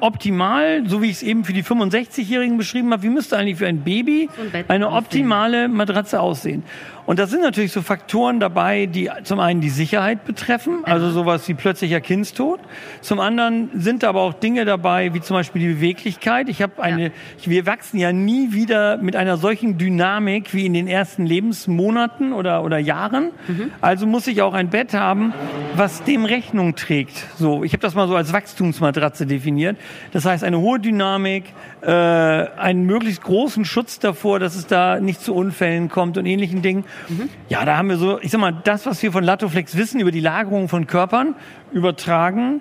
optimal, 0.01 0.83
so 0.87 1.01
wie 1.01 1.07
ich 1.07 1.17
es 1.17 1.23
eben 1.23 1.45
für 1.45 1.53
die 1.53 1.63
65-Jährigen 1.63 2.57
beschrieben 2.57 2.91
habe, 2.93 3.03
wie 3.03 3.11
müsste 3.11 3.37
eigentlich 3.37 3.59
für 3.59 3.67
ein 3.67 3.83
Baby 3.83 4.29
eine 4.69 4.91
optimale 4.91 5.69
Matratze 5.69 6.21
aussehen? 6.21 6.65
Und 7.11 7.19
da 7.19 7.27
sind 7.27 7.41
natürlich 7.41 7.73
so 7.73 7.83
Faktoren 7.83 8.39
dabei, 8.39 8.87
die 8.87 9.11
zum 9.25 9.41
einen 9.41 9.61
die 9.61 9.69
Sicherheit 9.69 10.25
betreffen, 10.25 10.85
also 10.85 11.11
sowas 11.11 11.49
wie 11.49 11.55
plötzlicher 11.55 12.01
Kindstod. 12.01 12.61
Zum 13.01 13.19
anderen 13.19 13.69
sind 13.75 14.05
aber 14.05 14.21
auch 14.21 14.33
Dinge 14.33 14.65
dabei, 14.65 15.13
wie 15.13 15.21
zum 15.21 15.35
Beispiel 15.35 15.61
die 15.61 15.75
Beweglichkeit. 15.75 16.49
Ich 16.49 16.63
habe 16.63 16.81
eine, 16.81 17.07
ja. 17.07 17.11
wir 17.47 17.67
wachsen 17.67 17.99
ja 17.99 18.13
nie 18.13 18.53
wieder 18.53 18.99
mit 18.99 19.17
einer 19.17 19.39
solchen 19.39 19.77
Dynamik 19.77 20.55
wie 20.55 20.65
in 20.65 20.73
den 20.73 20.87
ersten 20.87 21.27
Lebensmonaten 21.27 22.33
oder, 22.33 22.63
oder 22.63 22.79
Jahren. 22.79 23.33
Mhm. 23.49 23.73
Also 23.81 24.07
muss 24.07 24.29
ich 24.29 24.41
auch 24.43 24.55
ein 24.55 24.71
Bett 24.71 24.95
haben, 24.95 25.33
was 25.75 26.05
dem 26.05 26.25
Rechnung 26.25 26.77
trägt. 26.77 27.27
So, 27.37 27.65
ich 27.65 27.73
habe 27.73 27.83
das 27.83 27.97
mal 27.97 28.07
so 28.07 28.15
als 28.15 28.33
Wachstumsmatratze 28.33 29.27
definiert. 29.27 29.77
Das 30.13 30.27
heißt, 30.27 30.45
eine 30.45 30.61
hohe 30.61 30.79
Dynamik, 30.79 31.47
äh, 31.83 31.91
einen 31.91 32.85
möglichst 32.87 33.23
großen 33.25 33.65
Schutz 33.65 33.99
davor, 33.99 34.39
dass 34.39 34.55
es 34.55 34.69
da 34.69 35.01
nicht 35.01 35.21
zu 35.21 35.35
Unfällen 35.35 35.89
kommt 35.89 36.17
und 36.17 36.27
ähnlichen 36.27 36.63
Dingen. 36.63 36.85
Mhm. 37.09 37.29
Ja, 37.49 37.65
da 37.65 37.77
haben 37.77 37.89
wir 37.89 37.97
so, 37.97 38.21
ich 38.21 38.31
sag 38.31 38.41
mal, 38.41 38.53
das, 38.65 38.87
was 38.87 39.03
wir 39.03 39.13
von 39.13 39.25
Latoflex 39.25 39.77
wissen 39.77 40.01
über 40.01 40.11
die 40.11 40.21
Lagerung 40.21 40.69
von 40.69 40.87
Körpern, 40.87 41.35
übertragen 41.73 42.61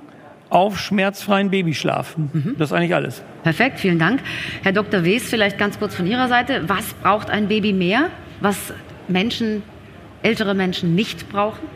auf 0.49 0.79
schmerzfreien 0.79 1.49
Babyschlaf. 1.49 2.17
Mhm. 2.17 2.55
Das 2.57 2.71
ist 2.71 2.73
eigentlich 2.73 2.95
alles. 2.95 3.23
Perfekt, 3.43 3.79
vielen 3.79 3.99
Dank. 3.99 4.21
Herr 4.63 4.71
Dr. 4.71 5.03
Wes, 5.03 5.29
vielleicht 5.29 5.57
ganz 5.57 5.79
kurz 5.79 5.95
von 5.95 6.07
Ihrer 6.07 6.27
Seite. 6.27 6.63
Was 6.67 6.93
braucht 6.95 7.29
ein 7.29 7.47
Baby 7.47 7.73
mehr, 7.73 8.09
was 8.41 8.73
Menschen, 9.07 9.63
ältere 10.23 10.55
Menschen 10.55 10.95
nicht 10.95 11.29
brauchen? 11.29 11.67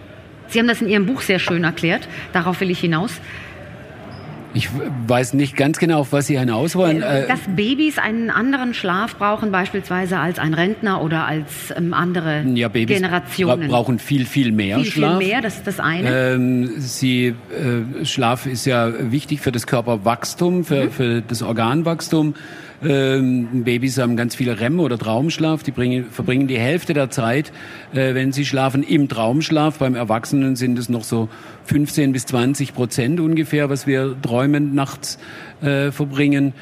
Sie 0.47 0.59
haben 0.59 0.67
das 0.67 0.81
in 0.81 0.89
Ihrem 0.89 1.05
Buch 1.05 1.21
sehr 1.21 1.39
schön 1.39 1.63
erklärt. 1.63 2.07
Darauf 2.31 2.61
will 2.61 2.69
ich 2.69 2.79
hinaus. 2.79 3.21
Ich 4.53 4.69
weiß 5.07 5.33
nicht 5.33 5.55
ganz 5.55 5.79
genau, 5.79 5.99
auf 5.99 6.11
was 6.11 6.27
Sie 6.27 6.37
hinaus 6.37 6.75
wollen. 6.75 7.01
Äh, 7.01 7.27
dass 7.27 7.39
Babys 7.55 7.97
einen 7.97 8.29
anderen 8.29 8.73
Schlaf 8.73 9.15
brauchen, 9.15 9.51
beispielsweise 9.51 10.19
als 10.19 10.37
ein 10.37 10.53
Rentner 10.53 11.01
oder 11.01 11.25
als 11.25 11.73
ähm, 11.75 11.93
andere 11.93 12.43
ja, 12.53 12.67
Babys 12.67 12.95
Generationen. 12.95 13.67
brauchen 13.67 13.99
viel, 13.99 14.25
viel 14.25 14.51
mehr 14.51 14.79
viel, 14.79 14.91
Schlaf. 14.91 15.17
Viel 15.19 15.27
mehr, 15.27 15.41
das 15.41 15.57
ist 15.57 15.67
das 15.67 15.79
eine. 15.79 16.33
Ähm, 16.33 16.69
sie, 16.77 17.27
äh, 17.27 18.05
Schlaf 18.05 18.45
ist 18.45 18.65
ja 18.65 18.91
wichtig 19.11 19.41
für 19.41 19.51
das 19.51 19.65
Körperwachstum, 19.65 20.63
für, 20.63 20.85
mhm. 20.85 20.91
für 20.91 21.21
das 21.21 21.41
Organwachstum. 21.41 22.35
Ähm, 22.83 23.63
Babys 23.63 23.97
haben 23.97 24.15
ganz 24.17 24.35
viel 24.35 24.51
REM 24.51 24.79
oder 24.79 24.97
Traumschlaf. 24.97 25.63
Die 25.63 25.71
bringen, 25.71 26.05
verbringen 26.11 26.47
die 26.47 26.57
Hälfte 26.57 26.93
der 26.93 27.09
Zeit, 27.09 27.51
äh, 27.93 28.13
wenn 28.13 28.31
sie 28.31 28.45
schlafen, 28.45 28.83
im 28.83 29.07
Traumschlaf. 29.07 29.79
Beim 29.79 29.95
Erwachsenen 29.95 30.55
sind 30.55 30.77
es 30.77 30.89
noch 30.89 31.03
so 31.03 31.29
15 31.65 32.11
bis 32.11 32.25
20 32.25 32.73
Prozent 32.73 33.19
ungefähr, 33.19 33.69
was 33.69 33.87
wir 33.87 34.15
träumend 34.21 34.73
nachts 34.73 35.17
äh, 35.61 35.91
verbringen. 35.91 36.53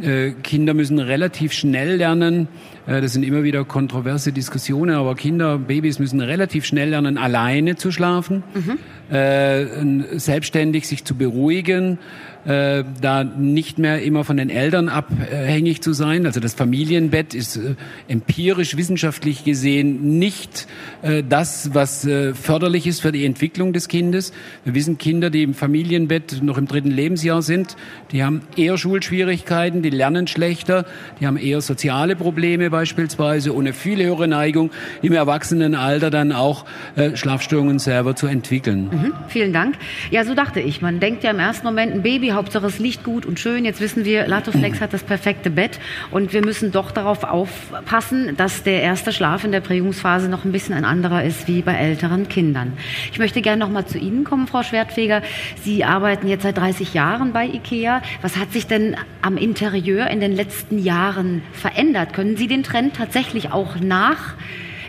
Äh, 0.00 0.32
Kinder 0.42 0.74
müssen 0.74 0.98
relativ 0.98 1.52
schnell 1.52 1.96
lernen. 1.96 2.48
Äh, 2.86 3.00
das 3.00 3.12
sind 3.12 3.24
immer 3.24 3.42
wieder 3.42 3.64
kontroverse 3.64 4.32
Diskussionen, 4.32 4.94
aber 4.94 5.14
Kinder, 5.14 5.58
Babys 5.58 5.98
müssen 5.98 6.20
relativ 6.20 6.64
schnell 6.64 6.90
lernen, 6.90 7.18
alleine 7.18 7.76
zu 7.76 7.92
schlafen, 7.92 8.42
mhm. 8.54 9.14
äh, 9.14 10.18
selbstständig 10.18 10.88
sich 10.88 11.04
zu 11.04 11.14
beruhigen, 11.14 11.98
äh, 12.44 12.84
da 13.00 13.24
nicht 13.24 13.78
mehr 13.78 14.02
immer 14.02 14.24
von 14.24 14.36
den 14.36 14.50
Eltern 14.50 14.88
abhängig 14.88 15.80
zu 15.80 15.92
sein. 15.92 16.26
Also 16.26 16.40
das 16.40 16.54
Familienbett 16.54 17.34
ist 17.34 17.56
äh, 17.56 17.74
empirisch, 18.08 18.76
wissenschaftlich 18.76 19.44
gesehen 19.44 20.18
nicht 20.18 20.66
äh, 21.02 21.22
das, 21.28 21.70
was 21.74 22.04
äh, 22.04 22.34
förderlich 22.34 22.86
ist 22.86 23.00
für 23.00 23.12
die 23.12 23.24
Entwicklung 23.24 23.72
des 23.72 23.88
Kindes. 23.88 24.32
Wir 24.64 24.74
wissen, 24.74 24.98
Kinder, 24.98 25.30
die 25.30 25.42
im 25.42 25.54
Familienbett 25.54 26.42
noch 26.42 26.58
im 26.58 26.66
dritten 26.66 26.90
Lebensjahr 26.90 27.42
sind, 27.42 27.76
die 28.10 28.24
haben 28.24 28.42
eher 28.56 28.76
Schulschwierigkeiten, 28.76 29.82
die 29.82 29.90
lernen 29.90 30.26
schlechter, 30.26 30.84
die 31.20 31.26
haben 31.26 31.36
eher 31.36 31.60
soziale 31.60 32.16
Probleme 32.16 32.70
beispielsweise 32.70 33.52
und 33.52 33.66
eine 33.66 33.72
viel 33.72 34.02
höhere 34.02 34.26
Neigung 34.26 34.70
im 35.00 35.12
Erwachsenenalter 35.12 36.10
dann 36.10 36.32
auch 36.32 36.64
äh, 36.96 37.16
Schlafstörungen 37.16 37.78
selber 37.78 38.16
zu 38.16 38.26
entwickeln. 38.26 38.90
Mhm, 38.92 39.12
vielen 39.28 39.52
Dank. 39.52 39.76
Ja, 40.10 40.24
so 40.24 40.34
dachte 40.34 40.60
ich. 40.60 40.82
Man 40.82 41.00
denkt 41.00 41.22
ja 41.22 41.30
im 41.30 41.38
ersten 41.38 41.66
Moment, 41.66 41.92
ein 41.92 42.02
Baby 42.02 42.31
Hauptsache 42.34 42.66
es 42.66 42.78
liegt 42.78 43.04
gut 43.04 43.26
und 43.26 43.40
schön. 43.40 43.64
Jetzt 43.64 43.80
wissen 43.80 44.04
wir, 44.04 44.26
Latoflex 44.26 44.80
hat 44.80 44.92
das 44.92 45.02
perfekte 45.02 45.50
Bett 45.50 45.78
und 46.10 46.32
wir 46.32 46.44
müssen 46.44 46.72
doch 46.72 46.90
darauf 46.90 47.24
aufpassen, 47.24 48.36
dass 48.36 48.62
der 48.62 48.82
erste 48.82 49.12
Schlaf 49.12 49.44
in 49.44 49.52
der 49.52 49.60
Prägungsphase 49.60 50.28
noch 50.28 50.44
ein 50.44 50.52
bisschen 50.52 50.74
ein 50.74 50.84
anderer 50.84 51.24
ist 51.24 51.48
wie 51.48 51.62
bei 51.62 51.74
älteren 51.74 52.28
Kindern. 52.28 52.72
Ich 53.12 53.18
möchte 53.18 53.42
gerne 53.42 53.64
noch 53.64 53.70
mal 53.70 53.86
zu 53.86 53.98
Ihnen 53.98 54.24
kommen, 54.24 54.46
Frau 54.46 54.62
Schwertfeger. 54.62 55.22
Sie 55.62 55.84
arbeiten 55.84 56.28
jetzt 56.28 56.42
seit 56.42 56.58
30 56.58 56.94
Jahren 56.94 57.32
bei 57.32 57.46
IKEA. 57.46 58.02
Was 58.22 58.36
hat 58.36 58.52
sich 58.52 58.66
denn 58.66 58.96
am 59.20 59.36
Interieur 59.36 60.08
in 60.08 60.20
den 60.20 60.32
letzten 60.32 60.78
Jahren 60.78 61.42
verändert? 61.52 62.12
Können 62.12 62.36
Sie 62.36 62.46
den 62.46 62.62
Trend 62.62 62.96
tatsächlich 62.96 63.52
auch 63.52 63.76
nach 63.80 64.34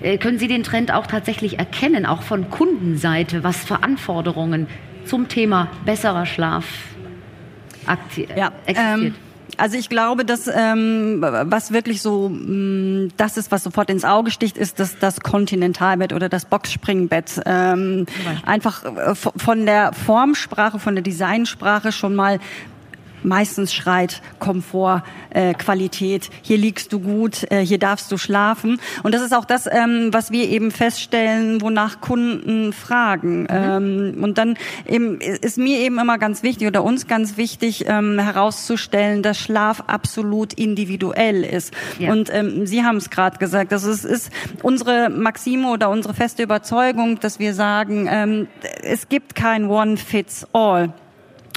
äh, 0.01 0.17
können 0.17 0.37
Sie 0.37 0.47
den 0.47 0.63
Trend 0.63 0.93
auch 0.93 1.07
tatsächlich 1.07 1.59
erkennen, 1.59 2.05
auch 2.05 2.23
von 2.23 2.49
Kundenseite, 2.49 3.43
was 3.43 3.63
für 3.63 3.83
Anforderungen 3.83 4.67
zum 5.05 5.27
Thema 5.27 5.69
besserer 5.85 6.25
Schlaf 6.25 6.65
ja, 8.35 8.51
existiert? 8.65 9.07
Ähm, 9.07 9.15
also 9.57 9.77
ich 9.77 9.89
glaube, 9.89 10.25
dass 10.25 10.47
ähm, 10.47 11.17
was 11.21 11.71
wirklich 11.71 12.01
so 12.01 12.29
mh, 12.29 12.37
mm, 12.37 13.11
das 13.17 13.37
ist, 13.37 13.51
was 13.51 13.63
sofort 13.63 13.89
ins 13.89 14.05
Auge 14.05 14.31
sticht, 14.31 14.57
ist 14.57 14.79
das, 14.79 14.97
das 14.99 15.21
Kontinentalbett 15.21 16.13
oder 16.13 16.29
das 16.29 16.45
Boxspringbett. 16.45 17.41
Ähm, 17.45 18.05
einfach 18.45 18.83
äh, 18.83 19.15
von 19.15 19.65
der 19.65 19.93
Formsprache, 19.93 20.79
von 20.79 20.95
der 20.95 21.03
Designsprache 21.03 21.91
schon 21.91 22.15
mal 22.15 22.39
meistens 23.23 23.73
schreit 23.73 24.21
Komfort, 24.39 25.03
äh, 25.29 25.53
Qualität, 25.53 26.29
hier 26.41 26.57
liegst 26.57 26.93
du 26.93 26.99
gut, 26.99 27.49
äh, 27.51 27.65
hier 27.65 27.79
darfst 27.79 28.11
du 28.11 28.17
schlafen. 28.17 28.79
Und 29.03 29.13
das 29.13 29.21
ist 29.21 29.33
auch 29.33 29.45
das, 29.45 29.67
ähm, 29.67 30.09
was 30.11 30.31
wir 30.31 30.49
eben 30.49 30.71
feststellen, 30.71 31.61
wonach 31.61 32.01
Kunden 32.01 32.73
fragen. 32.73 33.41
Mhm. 33.41 33.47
Ähm, 33.49 34.23
und 34.23 34.37
dann 34.37 34.57
eben, 34.87 35.19
ist 35.19 35.57
mir 35.57 35.79
eben 35.79 35.99
immer 35.99 36.17
ganz 36.17 36.43
wichtig 36.43 36.67
oder 36.67 36.83
uns 36.83 37.07
ganz 37.07 37.37
wichtig 37.37 37.85
ähm, 37.87 38.19
herauszustellen, 38.19 39.23
dass 39.23 39.37
Schlaf 39.37 39.83
absolut 39.87 40.53
individuell 40.53 41.43
ist. 41.43 41.73
Ja. 41.99 42.11
Und 42.11 42.33
ähm, 42.33 42.65
Sie 42.65 42.83
haben 42.83 42.97
es 42.97 43.09
gerade 43.09 43.37
gesagt, 43.37 43.71
das 43.71 43.83
ist, 43.83 44.05
ist 44.05 44.31
unsere 44.61 45.09
Maxime 45.09 45.69
oder 45.69 45.89
unsere 45.89 46.13
feste 46.13 46.43
Überzeugung, 46.43 47.19
dass 47.19 47.39
wir 47.39 47.53
sagen, 47.53 48.07
ähm, 48.09 48.47
es 48.81 49.09
gibt 49.09 49.35
kein 49.35 49.65
One 49.65 49.97
Fits 49.97 50.45
All. 50.53 50.93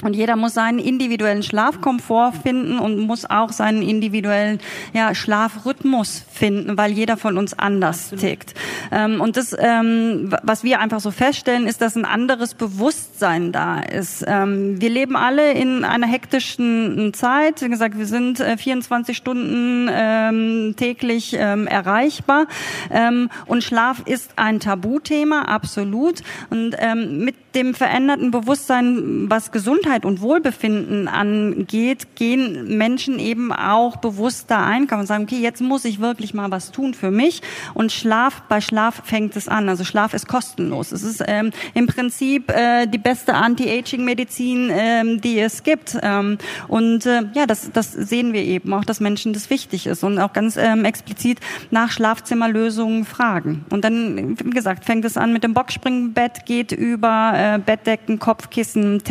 Und 0.03 0.15
jeder 0.15 0.35
muss 0.35 0.53
seinen 0.53 0.77
individuellen 0.77 1.41
Schlafkomfort 1.41 2.33
finden 2.43 2.77
und 2.77 2.99
muss 2.99 3.27
auch 3.27 3.51
seinen 3.51 3.81
individuellen 3.81 4.59
ja, 4.93 5.15
Schlafrhythmus 5.15 6.23
finden, 6.31 6.77
weil 6.77 6.91
jeder 6.91 7.17
von 7.17 7.35
uns 7.35 7.57
anders 7.57 8.11
tickt. 8.11 8.53
Ähm, 8.91 9.19
und 9.21 9.37
das, 9.37 9.55
ähm, 9.57 10.35
was 10.43 10.63
wir 10.63 10.81
einfach 10.81 10.99
so 10.99 11.09
feststellen, 11.09 11.65
ist, 11.65 11.81
dass 11.81 11.95
ein 11.95 12.05
anderes 12.05 12.53
Bewusstsein 12.53 13.51
da 13.51 13.79
ist. 13.79 14.23
Ähm, 14.27 14.79
wir 14.79 14.91
leben 14.91 15.15
alle 15.15 15.53
in 15.53 15.83
einer 15.83 16.05
hektischen 16.05 17.11
Zeit. 17.15 17.63
Wie 17.63 17.69
gesagt, 17.69 17.97
wir 17.97 18.05
sind 18.05 18.39
äh, 18.39 18.55
24 18.55 19.17
Stunden 19.17 19.89
ähm, 19.91 20.75
täglich 20.77 21.35
ähm, 21.39 21.65
erreichbar. 21.65 22.45
Ähm, 22.91 23.31
und 23.47 23.63
Schlaf 23.63 24.03
ist 24.05 24.33
ein 24.35 24.59
Tabuthema, 24.59 25.41
absolut. 25.45 26.21
Und 26.51 26.75
ähm, 26.77 27.25
mit 27.25 27.35
dem 27.55 27.73
veränderten 27.73 28.29
Bewusstsein, 28.29 29.25
was 29.27 29.51
Gesundheit 29.51 29.86
und 30.05 30.21
Wohlbefinden 30.21 31.07
angeht, 31.07 32.15
gehen 32.15 32.77
Menschen 32.77 33.19
eben 33.19 33.51
auch 33.51 33.97
bewusster 33.97 34.57
ein, 34.57 34.87
kann 34.87 34.99
man 34.99 35.07
sagen, 35.07 35.23
okay, 35.23 35.39
jetzt 35.39 35.61
muss 35.61 35.85
ich 35.85 35.99
wirklich 35.99 36.33
mal 36.33 36.51
was 36.51 36.71
tun 36.71 36.93
für 36.93 37.11
mich. 37.11 37.41
Und 37.73 37.91
Schlaf, 37.91 38.43
bei 38.49 38.61
Schlaf 38.61 39.01
fängt 39.05 39.35
es 39.35 39.47
an. 39.47 39.69
Also 39.69 39.83
Schlaf 39.83 40.13
ist 40.13 40.27
kostenlos. 40.27 40.91
Es 40.91 41.03
ist 41.03 41.23
ähm, 41.25 41.51
im 41.73 41.87
Prinzip 41.87 42.51
äh, 42.51 42.87
die 42.87 42.97
beste 42.97 43.33
Anti-Aging-Medizin, 43.33 44.69
ähm, 44.71 45.21
die 45.21 45.39
es 45.39 45.63
gibt. 45.63 45.97
Ähm, 46.01 46.37
und 46.67 47.05
äh, 47.05 47.23
ja, 47.33 47.45
das, 47.45 47.71
das 47.71 47.91
sehen 47.91 48.33
wir 48.33 48.43
eben 48.43 48.73
auch, 48.73 48.85
dass 48.85 48.99
Menschen 48.99 49.33
das 49.33 49.49
wichtig 49.49 49.87
ist 49.87 50.03
und 50.03 50.19
auch 50.19 50.33
ganz 50.33 50.57
ähm, 50.57 50.85
explizit 50.85 51.39
nach 51.71 51.91
Schlafzimmerlösungen 51.91 53.05
fragen. 53.05 53.65
Und 53.69 53.83
dann, 53.83 54.37
wie 54.39 54.49
gesagt, 54.49 54.85
fängt 54.85 55.05
es 55.05 55.17
an 55.17 55.33
mit 55.33 55.43
dem 55.43 55.53
Boxspringbett, 55.53 56.45
geht 56.45 56.71
über 56.71 57.33
äh, 57.35 57.59
Bettdecken, 57.59 58.19
Kopfkissen, 58.19 59.03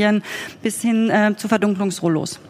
Textilien 0.00 0.22
bis 0.62 0.80
hin 0.82 1.10
äh, 1.10 1.34
zu 1.36 1.48
Verdunklungsrollos. 1.48 2.40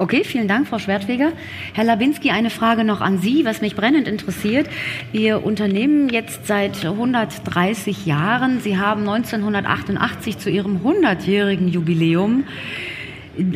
Okay, 0.00 0.22
vielen 0.22 0.46
Dank, 0.46 0.68
Frau 0.68 0.78
Schwertfeger. 0.78 1.32
Herr 1.72 1.84
Labinski, 1.84 2.30
eine 2.30 2.50
Frage 2.50 2.84
noch 2.84 3.00
an 3.00 3.18
Sie, 3.18 3.44
was 3.44 3.60
mich 3.62 3.74
brennend 3.74 4.06
interessiert. 4.06 4.68
Ihr 5.12 5.44
Unternehmen 5.44 6.08
jetzt 6.08 6.46
seit 6.46 6.84
130 6.84 8.06
Jahren. 8.06 8.60
Sie 8.60 8.78
haben 8.78 9.00
1988 9.00 10.38
zu 10.38 10.50
Ihrem 10.50 10.82
100-jährigen 10.84 11.66
Jubiläum 11.66 12.44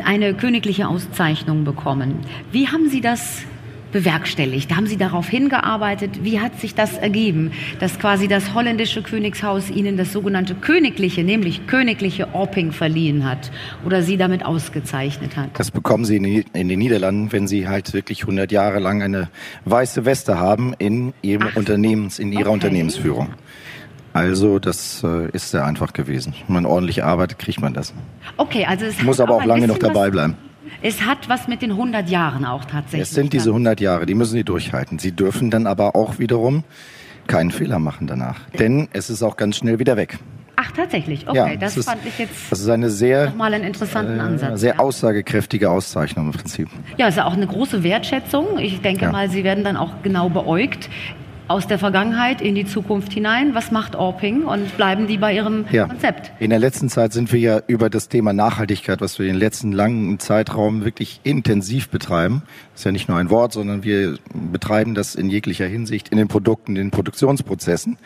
eine 0.03 0.33
königliche 0.33 0.87
Auszeichnung 0.87 1.63
bekommen. 1.63 2.19
Wie 2.51 2.67
haben 2.67 2.89
Sie 2.89 2.99
das 2.99 3.43
bewerkstelligt? 3.93 4.75
Haben 4.75 4.87
Sie 4.87 4.97
darauf 4.97 5.29
hingearbeitet? 5.29 6.23
Wie 6.23 6.41
hat 6.41 6.59
sich 6.59 6.75
das 6.75 6.97
ergeben, 6.97 7.51
dass 7.79 7.99
quasi 7.99 8.27
das 8.27 8.53
holländische 8.53 9.01
Königshaus 9.01 9.69
Ihnen 9.69 9.95
das 9.95 10.11
sogenannte 10.11 10.55
königliche, 10.55 11.23
nämlich 11.23 11.67
königliche 11.67 12.33
Orping 12.33 12.73
verliehen 12.73 13.23
hat 13.23 13.51
oder 13.85 14.01
Sie 14.01 14.17
damit 14.17 14.43
ausgezeichnet 14.45 15.37
hat? 15.37 15.51
Das 15.53 15.71
bekommen 15.71 16.03
Sie 16.03 16.17
in 16.17 16.67
den 16.67 16.79
Niederlanden, 16.79 17.31
wenn 17.31 17.47
Sie 17.47 17.67
halt 17.69 17.93
wirklich 17.93 18.21
100 18.21 18.51
Jahre 18.51 18.79
lang 18.79 19.01
eine 19.01 19.29
weiße 19.65 20.03
Weste 20.03 20.37
haben 20.39 20.73
in 20.77 21.13
Ihrem 21.21 21.47
Ach, 21.51 21.55
Unternehmens, 21.55 22.19
in 22.19 22.33
Ihrer 22.33 22.47
okay. 22.47 22.53
Unternehmensführung. 22.53 23.29
Also 24.13 24.59
das 24.59 25.03
äh, 25.03 25.29
ist 25.31 25.49
sehr 25.49 25.65
einfach 25.65 25.93
gewesen. 25.93 26.33
Wenn 26.47 26.53
man 26.53 26.65
ordentlich 26.65 27.03
arbeitet, 27.03 27.39
kriegt 27.39 27.61
man 27.61 27.73
das. 27.73 27.93
Okay, 28.37 28.65
also 28.65 28.85
es 28.85 29.01
muss 29.01 29.19
aber 29.19 29.35
auch 29.35 29.45
lange 29.45 29.67
noch 29.67 29.79
dabei 29.79 30.11
bleiben. 30.11 30.35
Es 30.81 31.01
hat 31.01 31.29
was 31.29 31.47
mit 31.47 31.61
den 31.61 31.71
100 31.71 32.09
Jahren 32.09 32.45
auch 32.45 32.65
tatsächlich. 32.65 33.01
Es 33.01 33.11
sind 33.11 33.33
diese 33.33 33.49
100 33.49 33.79
Jahre, 33.79 34.05
die 34.05 34.15
müssen 34.15 34.33
Sie 34.33 34.43
durchhalten. 34.43 34.99
Sie 34.99 35.11
dürfen 35.11 35.49
dann 35.49 35.67
aber 35.67 35.95
auch 35.95 36.19
wiederum 36.19 36.63
keinen 37.27 37.51
Fehler 37.51 37.79
machen 37.79 38.07
danach. 38.07 38.39
Denn 38.59 38.87
es 38.93 39.09
ist 39.09 39.23
auch 39.23 39.37
ganz 39.37 39.57
schnell 39.57 39.79
wieder 39.79 39.97
weg. 39.97 40.19
Ach, 40.55 40.71
tatsächlich. 40.71 41.27
Okay, 41.27 41.37
ja, 41.37 41.55
das, 41.55 41.77
ist, 41.77 41.85
fand 41.85 42.05
ich 42.05 42.19
jetzt 42.19 42.51
das 42.51 42.59
ist 42.59 42.69
eine 42.69 42.89
sehr, 42.89 43.25
nochmal 43.25 43.53
einen 43.53 43.63
interessanten 43.63 44.19
äh, 44.19 44.21
Ansatz. 44.21 44.59
Sehr 44.59 44.75
ja. 44.75 44.79
aussagekräftige 44.79 45.69
Auszeichnung 45.69 46.27
im 46.27 46.31
Prinzip. 46.31 46.69
Ja, 46.97 47.07
es 47.07 47.15
ist 47.15 47.23
auch 47.23 47.33
eine 47.33 47.47
große 47.47 47.83
Wertschätzung. 47.83 48.59
Ich 48.59 48.81
denke 48.81 49.05
ja. 49.05 49.11
mal, 49.11 49.29
Sie 49.29 49.43
werden 49.43 49.63
dann 49.63 49.77
auch 49.77 50.03
genau 50.03 50.29
beäugt 50.29 50.89
aus 51.47 51.67
der 51.67 51.79
Vergangenheit 51.79 52.41
in 52.41 52.55
die 52.55 52.65
Zukunft 52.65 53.13
hinein. 53.13 53.55
Was 53.55 53.71
macht 53.71 53.95
Orping 53.95 54.43
und 54.43 54.75
bleiben 54.77 55.07
die 55.07 55.17
bei 55.17 55.35
ihrem 55.35 55.65
ja. 55.71 55.87
Konzept? 55.87 56.31
In 56.39 56.49
der 56.49 56.59
letzten 56.59 56.89
Zeit 56.89 57.13
sind 57.13 57.31
wir 57.31 57.39
ja 57.39 57.61
über 57.67 57.89
das 57.89 58.09
Thema 58.09 58.33
Nachhaltigkeit, 58.33 59.01
was 59.01 59.19
wir 59.19 59.25
in 59.25 59.33
den 59.33 59.39
letzten 59.39 59.71
langen 59.71 60.19
Zeitraum 60.19 60.85
wirklich 60.85 61.19
intensiv 61.23 61.89
betreiben. 61.89 62.43
Das 62.71 62.81
ist 62.81 62.85
ja 62.85 62.91
nicht 62.91 63.09
nur 63.09 63.17
ein 63.17 63.29
Wort, 63.29 63.53
sondern 63.53 63.83
wir 63.83 64.17
betreiben 64.51 64.95
das 64.95 65.15
in 65.15 65.29
jeglicher 65.29 65.67
Hinsicht 65.67 66.09
in 66.09 66.17
den 66.17 66.27
Produkten, 66.27 66.75
in 66.75 66.85
den 66.85 66.91
Produktionsprozessen. 66.91 67.97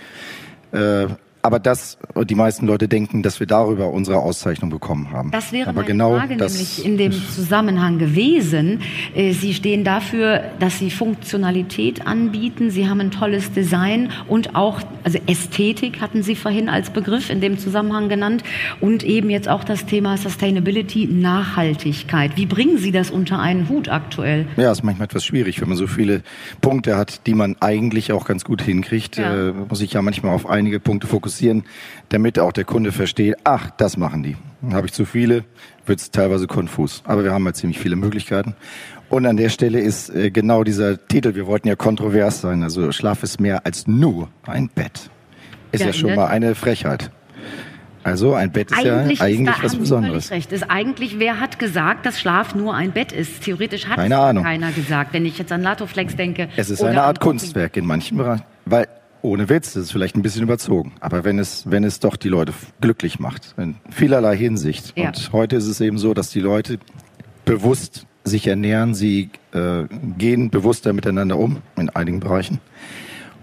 Äh, 0.71 1.07
aber 1.47 1.59
das, 1.59 1.97
die 2.25 2.35
meisten 2.35 2.67
Leute 2.67 2.89
denken, 2.89 3.23
dass 3.23 3.39
wir 3.39 3.47
darüber 3.47 3.89
unsere 3.91 4.19
Auszeichnung 4.19 4.69
bekommen 4.69 5.11
haben. 5.11 5.31
Das 5.31 5.53
wäre 5.53 5.69
aber 5.69 5.77
meine 5.77 5.87
genau 5.87 6.17
Frage 6.17 6.35
nämlich 6.35 6.83
in 6.83 6.97
dem 6.97 7.13
Zusammenhang 7.13 7.99
gewesen. 7.99 8.81
Äh, 9.15 9.31
Sie 9.31 9.53
stehen 9.53 9.85
dafür, 9.85 10.43
dass 10.59 10.77
Sie 10.77 10.91
Funktionalität 10.91 12.05
anbieten. 12.05 12.69
Sie 12.69 12.89
haben 12.89 12.99
ein 12.99 13.11
tolles 13.11 13.53
Design 13.53 14.11
und 14.27 14.55
auch, 14.55 14.81
also 15.05 15.19
Ästhetik 15.25 16.01
hatten 16.01 16.21
Sie 16.21 16.35
vorhin 16.35 16.67
als 16.67 16.89
Begriff 16.89 17.29
in 17.29 17.39
dem 17.39 17.57
Zusammenhang 17.57 18.09
genannt 18.09 18.43
und 18.81 19.05
eben 19.05 19.29
jetzt 19.29 19.47
auch 19.47 19.63
das 19.63 19.85
Thema 19.85 20.17
Sustainability, 20.17 21.07
Nachhaltigkeit. 21.07 22.35
Wie 22.35 22.45
bringen 22.45 22.77
Sie 22.77 22.91
das 22.91 23.09
unter 23.09 23.39
einen 23.39 23.69
Hut 23.69 23.87
aktuell? 23.87 24.47
Ja, 24.57 24.69
ist 24.69 24.83
manchmal 24.83 25.05
etwas 25.05 25.23
schwierig, 25.23 25.61
wenn 25.61 25.69
man 25.69 25.77
so 25.77 25.87
viele 25.87 26.23
Punkte 26.59 26.97
hat, 26.97 27.25
die 27.25 27.35
man 27.35 27.55
eigentlich 27.61 28.11
auch 28.11 28.25
ganz 28.25 28.43
gut 28.43 28.61
hinkriegt. 28.61 29.15
Ja. 29.15 29.51
Äh, 29.51 29.53
muss 29.53 29.79
ich 29.79 29.93
ja 29.93 30.01
manchmal 30.01 30.35
auf 30.35 30.45
einige 30.45 30.81
Punkte 30.81 31.07
fokussieren 31.07 31.36
fokussieren, 31.37 31.63
damit 32.09 32.39
auch 32.39 32.51
der 32.51 32.63
Kunde 32.65 32.91
versteht, 32.91 33.35
ach, 33.43 33.69
das 33.77 33.97
machen 33.97 34.23
die. 34.23 34.35
Habe 34.71 34.87
ich 34.87 34.93
zu 34.93 35.05
viele, 35.05 35.43
wird 35.85 35.99
es 35.99 36.11
teilweise 36.11 36.47
konfus. 36.47 37.01
Aber 37.05 37.23
wir 37.23 37.31
haben 37.31 37.45
halt 37.45 37.55
ziemlich 37.55 37.79
viele 37.79 37.95
Möglichkeiten. 37.95 38.55
Und 39.09 39.25
an 39.25 39.37
der 39.37 39.49
Stelle 39.49 39.79
ist 39.79 40.09
äh, 40.09 40.31
genau 40.31 40.63
dieser 40.63 41.07
Titel, 41.07 41.35
wir 41.35 41.47
wollten 41.47 41.67
ja 41.67 41.75
kontrovers 41.75 42.41
sein, 42.41 42.63
also 42.63 42.91
Schlaf 42.91 43.23
ist 43.23 43.39
mehr 43.39 43.65
als 43.65 43.87
nur 43.87 44.29
ein 44.45 44.69
Bett. 44.69 45.09
Ist 45.71 45.81
ja, 45.81 45.87
ja 45.87 45.93
schon 45.93 46.15
mal 46.15 46.27
eine 46.27 46.55
Frechheit. 46.55 47.11
Also 48.03 48.33
ein 48.33 48.51
Bett 48.51 48.71
ist 48.71 48.77
eigentlich 48.77 49.19
ja 49.19 49.25
eigentlich 49.25 49.57
ist 49.57 49.63
was 49.63 49.75
Besonderes. 49.75 50.31
Recht. 50.31 50.51
Ist 50.53 50.69
eigentlich, 50.69 51.19
wer 51.19 51.41
hat 51.41 51.59
gesagt, 51.59 52.05
dass 52.05 52.19
Schlaf 52.19 52.55
nur 52.55 52.73
ein 52.73 52.91
Bett 52.91 53.11
ist? 53.11 53.43
Theoretisch 53.43 53.87
hat 53.87 53.97
Keine 53.97 54.15
es 54.15 54.21
Ahnung. 54.21 54.43
keiner 54.45 54.71
gesagt. 54.71 55.13
Wenn 55.13 55.25
ich 55.25 55.37
jetzt 55.37 55.51
an 55.51 55.61
Latoflex 55.61 56.15
denke. 56.15 56.47
Es 56.55 56.69
ist 56.69 56.81
eine 56.83 57.03
Art 57.03 57.19
Kunstwerk 57.19 57.75
in 57.75 57.85
manchen 57.85 58.17
Bereichen. 58.17 58.43
Weil 58.65 58.87
ohne 59.21 59.49
Witz, 59.49 59.73
das 59.73 59.83
ist 59.83 59.91
vielleicht 59.91 60.15
ein 60.15 60.21
bisschen 60.21 60.43
überzogen. 60.43 60.93
Aber 60.99 61.23
wenn 61.23 61.39
es, 61.39 61.69
wenn 61.69 61.83
es 61.83 61.99
doch 61.99 62.15
die 62.15 62.29
Leute 62.29 62.53
glücklich 62.81 63.19
macht, 63.19 63.55
in 63.57 63.75
vielerlei 63.89 64.37
Hinsicht. 64.37 64.93
Ja. 64.97 65.07
Und 65.07 65.31
heute 65.33 65.55
ist 65.55 65.67
es 65.67 65.81
eben 65.81 65.97
so, 65.97 66.13
dass 66.13 66.29
die 66.29 66.39
Leute 66.39 66.79
bewusst 67.45 68.05
sich 68.23 68.47
ernähren, 68.47 68.93
sie 68.93 69.29
äh, 69.53 69.83
gehen 70.17 70.49
bewusster 70.49 70.93
miteinander 70.93 71.37
um 71.37 71.57
in 71.77 71.89
einigen 71.89 72.19
Bereichen. 72.19 72.59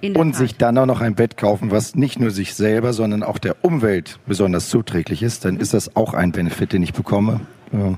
In 0.00 0.16
und 0.16 0.32
Tat. 0.32 0.38
sich 0.38 0.56
dann 0.56 0.76
auch 0.76 0.86
noch 0.86 1.00
ein 1.00 1.14
Bett 1.14 1.38
kaufen, 1.38 1.70
was 1.70 1.94
nicht 1.94 2.20
nur 2.20 2.30
sich 2.30 2.54
selber, 2.54 2.92
sondern 2.92 3.22
auch 3.22 3.38
der 3.38 3.64
Umwelt 3.64 4.18
besonders 4.26 4.68
zuträglich 4.68 5.22
ist, 5.22 5.46
dann 5.46 5.56
ist 5.58 5.72
das 5.72 5.96
auch 5.96 6.12
ein 6.12 6.32
Benefit, 6.32 6.74
den 6.74 6.82
ich 6.82 6.92
bekomme, 6.92 7.40
äh, 7.72 7.94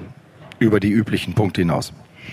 über 0.59 0.79
die 0.79 0.91
üblichen 0.91 1.35
Punkte 1.35 1.63
hinaus. 1.63 1.93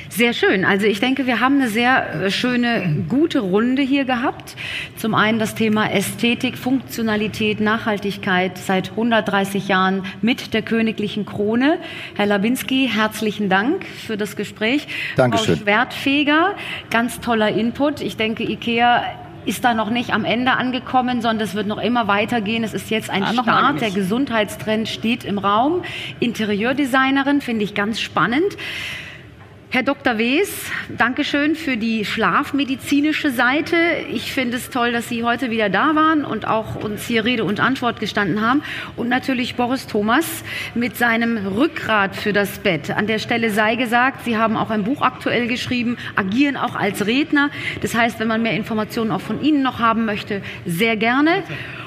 Sehr 0.09 0.33
schön. 0.33 0.63
Also 0.63 0.85
ich 0.85 0.99
denke, 0.99 1.25
wir 1.25 1.39
haben 1.39 1.59
eine 1.59 1.69
sehr 1.69 2.25
äh, 2.25 2.31
schöne, 2.31 3.03
gute 3.09 3.39
Runde 3.39 3.81
hier 3.81 4.05
gehabt. 4.05 4.55
Zum 4.95 5.15
einen 5.15 5.39
das 5.39 5.55
Thema 5.55 5.89
Ästhetik, 5.91 6.57
Funktionalität, 6.57 7.59
Nachhaltigkeit 7.59 8.57
seit 8.57 8.91
130 8.91 9.67
Jahren 9.67 10.03
mit 10.21 10.53
der 10.53 10.61
königlichen 10.61 11.25
Krone. 11.25 11.79
Herr 12.15 12.27
Labinski, 12.27 12.89
herzlichen 12.93 13.49
Dank 13.49 13.85
für 13.85 14.15
das 14.15 14.35
Gespräch. 14.35 14.87
Dankeschön. 15.15 15.57
Frau 15.57 15.63
Schwertfeger, 15.63 16.55
ganz 16.91 17.19
toller 17.19 17.49
Input. 17.49 18.01
Ich 18.01 18.15
denke, 18.15 18.43
IKEA 18.43 19.03
ist 19.45 19.63
da 19.65 19.73
noch 19.73 19.89
nicht 19.89 20.13
am 20.13 20.25
Ende 20.25 20.51
angekommen, 20.51 21.21
sondern 21.21 21.47
es 21.47 21.55
wird 21.55 21.67
noch 21.67 21.81
immer 21.81 22.07
weitergehen. 22.07 22.63
Es 22.63 22.73
ist 22.73 22.89
jetzt 22.89 23.09
ein 23.09 23.23
ah, 23.23 23.33
Start. 23.33 23.81
Der 23.81 23.91
Gesundheitstrend 23.91 24.87
steht 24.87 25.23
im 25.23 25.37
Raum. 25.37 25.83
Interieurdesignerin 26.19 27.41
finde 27.41 27.63
ich 27.63 27.73
ganz 27.73 27.99
spannend. 27.99 28.57
Herr 29.73 29.81
Dr. 29.81 30.19
Wes, 30.19 30.69
Dankeschön 30.87 31.55
für 31.55 31.77
die 31.77 32.05
schlafmedizinische 32.05 33.31
Seite. 33.31 33.75
Ich 34.11 34.31
finde 34.31 34.57
es 34.57 34.69
toll, 34.69 34.91
dass 34.91 35.09
Sie 35.09 35.23
heute 35.23 35.49
wieder 35.49 35.67
da 35.69 35.95
waren 35.95 36.25
und 36.25 36.47
auch 36.47 36.75
uns 36.75 37.07
hier 37.07 37.25
Rede 37.25 37.43
und 37.43 37.59
Antwort 37.59 37.99
gestanden 37.99 38.41
haben. 38.41 38.61
Und 38.97 39.09
natürlich 39.09 39.55
Boris 39.55 39.87
Thomas 39.87 40.43
mit 40.75 40.95
seinem 40.95 41.47
Rückgrat 41.47 42.15
für 42.15 42.33
das 42.33 42.59
Bett. 42.59 42.91
An 42.91 43.07
der 43.07 43.17
Stelle 43.17 43.49
sei 43.49 43.75
gesagt, 43.75 44.25
Sie 44.25 44.37
haben 44.37 44.57
auch 44.57 44.69
ein 44.69 44.83
Buch 44.83 45.01
aktuell 45.01 45.47
geschrieben, 45.47 45.97
agieren 46.15 46.55
auch 46.55 46.75
als 46.75 47.07
Redner. 47.07 47.49
Das 47.81 47.95
heißt, 47.95 48.19
wenn 48.19 48.27
man 48.27 48.43
mehr 48.43 48.53
Informationen 48.53 49.09
auch 49.09 49.21
von 49.21 49.41
Ihnen 49.41 49.63
noch 49.63 49.79
haben 49.79 50.05
möchte, 50.05 50.43
sehr 50.67 50.97
gerne. 50.97 51.41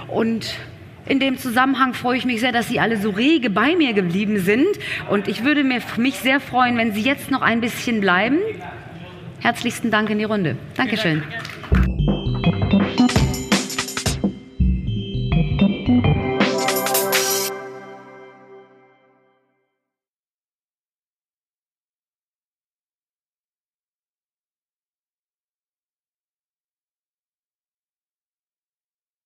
Und 0.08 0.56
in 1.06 1.20
dem 1.20 1.38
Zusammenhang 1.38 1.94
freue 1.94 2.18
ich 2.18 2.24
mich 2.24 2.40
sehr, 2.40 2.52
dass 2.52 2.68
Sie 2.68 2.80
alle 2.80 2.96
so 2.96 3.10
rege 3.10 3.50
bei 3.50 3.76
mir 3.76 3.92
geblieben 3.92 4.38
sind. 4.38 4.66
Und 5.08 5.28
ich 5.28 5.44
würde 5.44 5.64
mich 5.64 6.18
sehr 6.18 6.40
freuen, 6.40 6.76
wenn 6.76 6.92
Sie 6.92 7.02
jetzt 7.02 7.30
noch 7.30 7.42
ein 7.42 7.60
bisschen 7.60 8.00
bleiben. 8.00 8.38
Herzlichsten 9.40 9.90
Dank 9.90 10.10
in 10.10 10.18
die 10.18 10.24
Runde. 10.24 10.56
Dankeschön. 10.76 11.22
Dank. 11.70 13.25